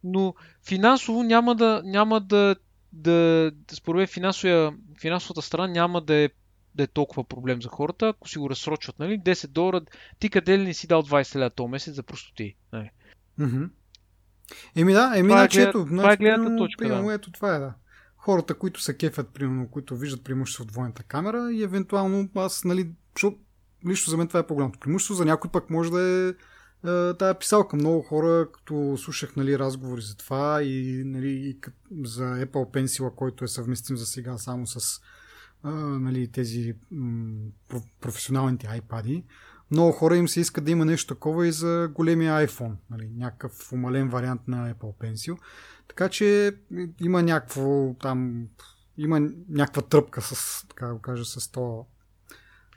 Но 0.05 0.35
финансово 0.69 1.23
няма 1.23 1.55
да, 1.55 1.83
няма 1.85 2.21
да, 2.21 2.57
да, 2.93 3.51
да 3.55 3.77
според 3.77 4.17
мен 4.17 4.33
финансовата 5.01 5.43
страна 5.43 5.67
няма 5.67 6.01
да 6.01 6.15
е, 6.15 6.31
да 6.75 6.83
е 6.83 6.87
толкова 6.87 7.25
проблем 7.25 7.63
за 7.63 7.69
хората, 7.69 8.09
ако 8.09 8.29
си 8.29 8.39
го 8.39 8.51
разсрочват, 8.51 8.99
нали? 8.99 9.21
10 9.21 9.47
долара, 9.47 9.81
ти 10.19 10.31
къде 10.31 10.59
ли 10.59 10.63
не 10.65 10.75
си 10.75 10.87
дал 10.87 11.03
20 11.03 11.37
лева 11.37 11.51
този 11.51 11.71
месец 11.71 11.95
за 11.95 12.03
просто 12.03 12.35
ти? 12.35 12.57
Нали? 12.73 12.91
Еми 14.77 14.93
да, 14.93 15.13
еми 15.17 15.29
Това 15.29 15.39
е 15.39 15.43
значи 15.43 15.59
глед- 15.59 15.69
ето, 15.69 15.85
това 15.85 16.03
е 16.03 16.05
значи, 16.05 16.17
гледната 16.17 16.43
примерно, 16.43 16.59
точка, 16.65 16.79
примерно, 16.79 17.07
да. 17.09 17.15
ето 17.15 17.33
това 17.33 17.55
е 17.55 17.59
да. 17.59 17.75
Хората, 18.17 18.59
които 18.59 18.81
се 18.83 18.97
кефят, 18.97 19.35
примерно, 19.35 19.69
които 19.69 19.97
виждат 19.97 20.25
преимущество 20.25 20.63
от 20.63 20.69
двойната 20.69 21.03
камера 21.03 21.53
и 21.53 21.63
евентуално 21.63 22.29
аз, 22.35 22.65
нали, 22.65 22.91
защото 23.15 23.39
лично 23.87 24.11
за 24.11 24.17
мен 24.17 24.29
това 24.29 24.41
е 24.41 24.47
по-голямото 24.47 24.79
преимущество, 24.79 25.15
за 25.15 25.25
някой 25.25 25.51
пък 25.51 25.71
може 25.71 25.91
да 25.91 26.03
е, 26.03 26.29
е 26.29 26.35
тая 27.15 27.39
писалка. 27.39 27.77
Много 27.77 28.03
хора, 28.03 28.49
като 28.53 28.97
слушах 28.99 29.37
нали, 29.37 29.59
разговори 29.59 30.03
за 30.03 30.17
това 30.17 30.63
и, 30.63 31.03
нали, 31.07 31.31
и 31.31 31.59
за 32.05 32.25
Apple 32.25 32.75
Pencil, 32.75 33.15
който 33.15 33.45
е 33.45 33.49
съвместим 33.49 33.97
за 33.97 34.07
сега 34.07 34.39
само 34.39 34.67
с 34.67 35.01
нали, 35.65 36.29
тези 36.29 36.75
професионалните 38.01 38.67
iPad, 38.67 39.25
много 39.71 39.93
хора 39.93 40.17
им 40.17 40.29
се 40.29 40.41
иска 40.41 40.61
да 40.61 40.71
има 40.71 40.85
нещо 40.85 41.15
такова 41.15 41.47
и 41.47 41.53
за 41.53 41.91
големия 41.95 42.49
iPhone, 42.49 42.75
нали, 42.91 43.11
някакъв 43.17 43.73
умален 43.73 44.09
вариант 44.09 44.41
на 44.49 44.75
Apple 44.75 44.95
Pencil. 45.01 45.39
Така 45.89 46.09
че 46.09 46.57
има 47.01 47.23
някакво 47.23 47.95
там, 48.01 48.49
има 48.97 49.21
някаква 49.49 49.83
тръпка 49.83 50.23
с, 50.23 50.65
така 50.69 50.87
да 50.87 50.99
кажа, 50.99 51.25
с 51.25 51.51
то, 51.51 51.87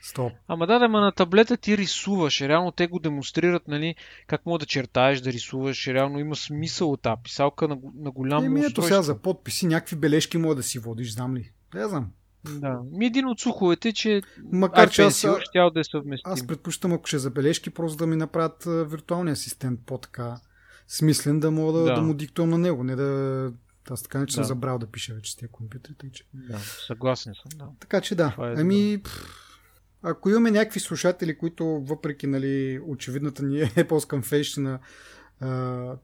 с 0.01 0.13
то 0.13 0.31
Ама 0.47 0.67
да, 0.67 0.79
да, 0.79 0.87
ма 0.87 1.01
на 1.01 1.11
таблета 1.11 1.57
ти 1.57 1.77
рисуваш. 1.77 2.41
Реално 2.41 2.71
те 2.71 2.87
го 2.87 2.99
демонстрират, 2.99 3.67
нали, 3.67 3.95
как 4.27 4.45
мога 4.45 4.59
да 4.59 4.65
чертаеш, 4.65 5.21
да 5.21 5.33
рисуваш. 5.33 5.87
Реално 5.87 6.19
има 6.19 6.35
смисъл 6.35 6.91
от 6.91 7.01
тази 7.01 7.21
писалка 7.23 7.67
на, 7.67 7.77
на 7.95 8.11
голямо 8.11 8.45
Еми 8.45 8.65
ето 8.65 8.81
сега 8.81 9.01
за 9.01 9.17
подписи, 9.17 9.67
някакви 9.67 9.95
бележки 9.95 10.37
може 10.37 10.55
да 10.55 10.63
си 10.63 10.79
водиш, 10.79 11.13
знам 11.13 11.35
ли? 11.35 11.51
Не 11.73 11.87
знам. 11.87 12.11
Да. 12.49 12.79
Ми 12.91 13.05
един 13.05 13.27
от 13.27 13.39
слуховете, 13.39 13.93
че 13.93 14.21
Макар 14.51 14.89
че 14.89 15.01
аз, 15.01 15.25
щял 15.49 15.69
да 15.69 15.79
е 15.79 15.83
съвместим. 15.83 16.31
аз 16.31 16.47
предпочитам, 16.47 16.93
ако 16.93 17.07
ще 17.07 17.15
е 17.15 17.19
за 17.19 17.29
бележки, 17.29 17.69
просто 17.69 17.97
да 17.97 18.07
ми 18.07 18.15
направят 18.15 18.63
виртуалния 18.65 19.33
асистент 19.33 19.79
по-така 19.85 20.39
смислен, 20.87 21.39
да 21.39 21.51
мога 21.51 21.73
да, 21.73 21.85
Да. 21.85 21.93
да. 21.93 22.01
му 22.01 22.13
диктувам 22.13 22.49
на 22.49 22.57
него, 22.57 22.83
не 22.83 22.95
да 22.95 23.51
Аз 23.89 24.03
така 24.03 24.19
не 24.19 24.25
че 24.25 24.31
да. 24.31 24.35
съм 24.35 24.43
забрал 24.43 24.79
да 24.79 24.87
пиша 24.87 25.13
вече 25.13 25.31
с 25.31 25.35
тези 25.35 25.51
компютри. 25.51 25.93
Тъй, 25.93 26.11
че... 26.11 26.23
Да, 26.33 26.59
съгласен 26.59 27.33
съм, 27.33 27.57
да. 27.59 27.65
Така 27.79 28.01
че 28.01 28.15
да. 28.15 28.35
Е 28.39 28.61
ами, 28.61 29.01
ако 30.09 30.29
имаме 30.29 30.51
някакви 30.51 30.79
слушатели, 30.79 31.37
които 31.37 31.65
въпреки 31.65 32.27
нали, 32.27 32.79
очевидната 32.87 33.43
ни 33.43 33.57
Apple 33.61 33.87
Confession 33.87 34.79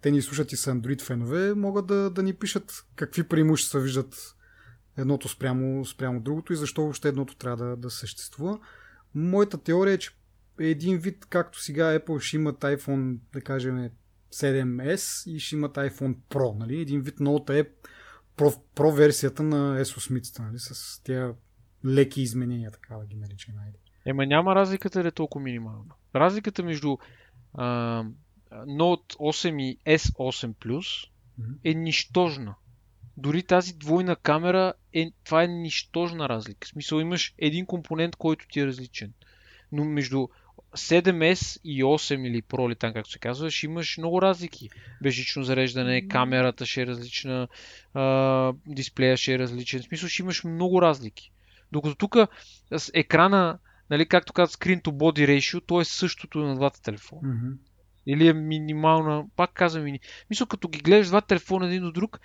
те 0.01 0.11
ни 0.11 0.21
слушат 0.21 0.51
и 0.51 0.57
са 0.57 0.71
Android 0.71 1.01
фенове, 1.01 1.53
могат 1.53 1.85
да, 1.85 2.09
да 2.09 2.23
ни 2.23 2.33
пишат 2.33 2.85
какви 2.95 3.23
преимущества 3.23 3.79
виждат 3.79 4.35
едното 4.97 5.29
спрямо, 5.29 5.85
спрямо 5.85 6.21
другото 6.21 6.53
и 6.53 6.55
защо 6.55 6.81
въобще 6.81 7.07
едното 7.07 7.35
трябва 7.35 7.65
да, 7.65 7.75
да 7.75 7.89
съществува. 7.89 8.59
Моята 9.15 9.57
теория 9.57 9.93
е, 9.93 9.97
че 9.97 10.11
един 10.59 10.97
вид, 10.97 11.25
както 11.29 11.61
сега 11.61 11.99
Apple 11.99 12.19
ще 12.19 12.35
имат 12.35 12.59
iPhone, 12.59 13.17
да 13.33 13.41
кажем 13.41 13.89
7S 14.33 15.29
и 15.31 15.39
ще 15.39 15.55
имат 15.55 15.75
iPhone 15.75 16.15
Pro, 16.29 16.59
нали? 16.59 16.81
Един 16.81 17.01
вид 17.01 17.19
новата 17.19 17.57
е 17.57 17.63
Pro, 18.37 18.59
Pro 18.75 18.95
версията 18.95 19.43
на 19.43 19.85
S8, 19.85 20.39
нали? 20.39 20.59
С 20.59 21.01
тези 21.03 21.33
леки 21.85 22.21
изменения, 22.21 22.71
така 22.71 22.97
да 22.97 23.05
ги 23.05 23.15
наричаме. 23.15 23.73
Ема 24.05 24.25
няма 24.25 24.55
разликата 24.55 25.01
да 25.01 25.07
е 25.07 25.11
толкова 25.11 25.43
минимална. 25.43 25.93
Разликата 26.15 26.63
между 26.63 26.97
а, 27.53 28.03
Note 28.51 29.15
8 29.15 29.61
и 29.61 29.77
S8 29.97 30.53
Plus 30.53 31.09
е 31.63 31.73
нищожна. 31.73 32.55
Дори 33.17 33.43
тази 33.43 33.73
двойна 33.73 34.15
камера, 34.15 34.73
е, 34.93 35.11
това 35.23 35.43
е 35.43 35.47
нищожна 35.47 36.29
разлика. 36.29 36.65
В 36.65 36.69
смисъл 36.69 36.99
имаш 36.99 37.33
един 37.37 37.65
компонент, 37.65 38.15
който 38.15 38.47
ти 38.47 38.59
е 38.59 38.65
различен. 38.65 39.13
Но 39.71 39.85
между 39.85 40.27
7S 40.75 41.59
и 41.63 41.83
8 41.83 42.27
или 42.27 42.41
Pro 42.41 42.67
или 42.67 42.75
там, 42.75 42.93
както 42.93 43.11
се 43.11 43.19
казва, 43.19 43.51
ще 43.51 43.65
имаш 43.65 43.97
много 43.97 44.21
разлики. 44.21 44.69
Бежично 45.01 45.43
зареждане, 45.43 46.07
камерата 46.07 46.65
ще 46.65 46.81
е 46.81 46.87
различна, 46.87 47.47
а, 47.93 48.53
дисплея 48.67 49.17
ще 49.17 49.33
е 49.33 49.39
различен. 49.39 49.81
В 49.81 49.83
смисъл 49.83 50.09
ще 50.09 50.21
имаш 50.21 50.43
много 50.43 50.81
разлики. 50.81 51.31
Докато 51.71 51.95
тук 51.95 52.15
екрана, 52.93 53.59
нали, 53.93 54.05
както 54.05 54.33
казват, 54.33 54.59
screen 54.59 54.81
to 54.81 54.91
body 54.91 55.27
ratio, 55.27 55.61
то 55.65 55.81
е 55.81 55.85
същото 55.85 56.39
на 56.39 56.55
двата 56.55 56.81
телефона. 56.81 57.21
Mm-hmm. 57.21 57.57
Или 58.05 58.27
е 58.27 58.33
минимална, 58.33 59.25
пак 59.35 59.53
казвам 59.53 59.83
мини. 59.83 59.99
Мисля, 60.29 60.45
като 60.45 60.67
ги 60.67 60.79
гледаш 60.79 61.07
два 61.07 61.21
телефона 61.21 61.67
един 61.67 61.83
до 61.83 61.91
друг, 61.91 62.19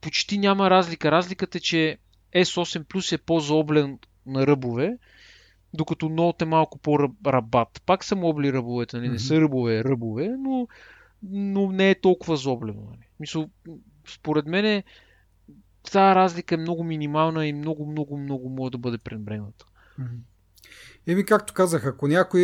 почти 0.00 0.38
няма 0.38 0.70
разлика. 0.70 1.10
Разликата 1.10 1.58
е, 1.58 1.60
че 1.60 1.98
S8 2.34 2.84
Plus 2.84 3.14
е 3.14 3.18
по-заоблен 3.18 3.98
на 4.26 4.46
ръбове, 4.46 4.98
докато 5.74 6.06
Note 6.06 6.42
е 6.42 6.44
малко 6.44 6.78
по-рабат. 6.78 7.82
Пак 7.86 8.04
са 8.04 8.16
мобли 8.16 8.52
ръбовете, 8.52 8.96
нали? 8.96 9.08
не 9.08 9.18
са 9.18 9.40
ръбове, 9.40 9.84
ръбове, 9.84 10.28
но, 10.38 10.68
но 11.22 11.72
не 11.72 11.90
е 11.90 12.00
толкова 12.00 12.36
заоблено. 12.36 12.80
Нали? 12.80 13.08
Мисъл, 13.20 13.50
според 14.08 14.46
мен 14.46 14.64
е, 14.64 14.84
тази 15.92 16.14
разлика 16.14 16.54
е 16.54 16.58
много 16.58 16.84
минимална 16.84 17.46
и 17.46 17.52
много, 17.52 17.86
много, 17.86 18.18
много 18.18 18.48
може 18.48 18.72
да 18.72 18.78
бъде 18.78 18.98
пренебрегната. 18.98 19.64
Еми, 21.06 21.24
както 21.24 21.54
казах, 21.54 21.86
ако 21.86 22.08
някой 22.08 22.42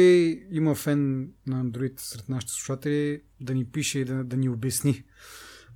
има 0.51 0.75
фен 0.75 1.31
на 1.47 1.65
Android 1.65 2.01
сред 2.01 2.29
нашите 2.29 2.53
слушатели, 2.53 3.23
да 3.41 3.55
ни 3.55 3.65
пише 3.65 3.99
и 3.99 4.05
да, 4.05 4.25
да 4.25 4.37
ни 4.37 4.49
обясни 4.49 5.05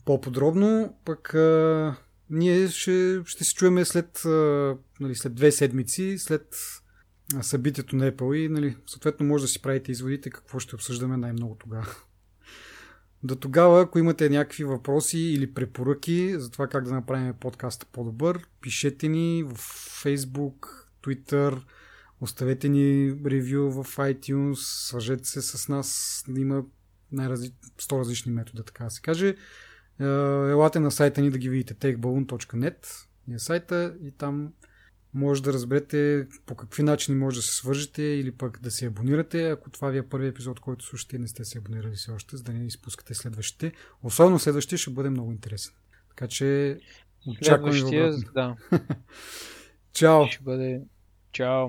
по-подробно, 0.05 0.97
пък 1.05 1.35
а, 1.35 1.97
ние 2.31 2.69
ще, 2.69 3.23
ще 3.27 3.45
се 3.45 3.55
чуеме 3.55 3.85
след, 3.85 4.25
а, 4.25 4.77
нали, 5.01 5.15
след 5.15 5.35
две 5.35 5.53
седмици, 5.53 6.17
след 6.19 6.57
събитието 7.43 7.97
на 7.97 8.13
Apple 8.13 8.37
и 8.37 8.49
нали, 8.49 8.77
съответно 8.87 9.27
може 9.27 9.45
да 9.45 9.49
си 9.49 9.63
правите 9.63 9.93
изводите 9.93 10.31
какво 10.31 10.59
ще 10.59 10.75
обсъждаме 10.75 11.17
най-много 11.17 11.55
тогава. 11.55 11.87
До 13.23 13.37
тогава, 13.37 13.83
ако 13.83 13.99
имате 13.99 14.31
някакви 14.31 14.65
въпроси 14.65 15.19
или 15.19 15.55
препоръки 15.55 16.35
за 16.39 16.51
това 16.51 16.67
как 16.67 16.85
да 16.85 16.95
направим 16.95 17.35
подкаста 17.41 17.87
по-добър, 17.93 18.47
пишете 18.61 19.09
ни 19.09 19.45
в 19.49 19.57
Facebook, 20.05 20.57
Twitter, 21.03 21.63
оставете 22.21 22.69
ни 22.69 23.17
ревю 23.27 23.71
в 23.71 23.85
iTunes, 23.97 24.55
свържете 24.55 25.25
се 25.25 25.43
с 25.43 25.69
нас, 25.69 26.25
има 26.37 26.65
най-разли... 27.13 27.53
100 27.79 27.99
различни 27.99 28.33
метода, 28.33 28.63
така 28.63 28.85
да 28.85 28.91
се 28.91 29.01
каже. 29.01 29.29
Е, 29.29 30.05
елате 30.51 30.81
на 30.81 30.91
сайта 30.91 31.21
ни 31.21 31.31
да 31.31 31.39
ги 31.39 31.49
видите, 31.49 31.75
techballoon.net 31.75 33.07
е 33.35 33.39
сайта 33.39 33.95
и 34.05 34.11
там 34.11 34.53
може 35.15 35.43
да 35.43 35.53
разберете 35.53 36.27
по 36.47 36.55
какви 36.55 36.83
начини 36.83 37.19
може 37.19 37.37
да 37.37 37.43
се 37.43 37.57
свържете 37.57 38.03
или 38.03 38.33
пък 38.33 38.61
да 38.63 38.71
се 38.71 38.87
абонирате, 38.87 39.51
ако 39.51 39.71
това 39.71 39.91
ви 39.91 39.99
е 39.99 40.09
първият 40.09 40.35
епизод, 40.35 40.61
който 40.61 40.85
слушате 40.85 41.19
не 41.19 41.29
сте 41.29 41.45
се 41.45 41.59
абонирали 41.59 41.95
все 41.95 42.11
още, 42.11 42.37
за 42.37 42.43
да 42.43 42.53
не 42.53 42.67
изпускате 42.67 43.15
следващите. 43.15 43.73
Особено 44.03 44.39
следващия 44.39 44.79
ще 44.79 44.91
бъде 44.91 45.11
много 45.11 45.33
интересен. 45.33 45.75
Така 46.09 46.29
че 46.29 46.79
очакваме 47.27 48.11
да. 48.35 48.57
Чао! 49.93 50.27
Ще 50.27 50.43
бъде... 50.43 50.83
Чао! 51.33 51.69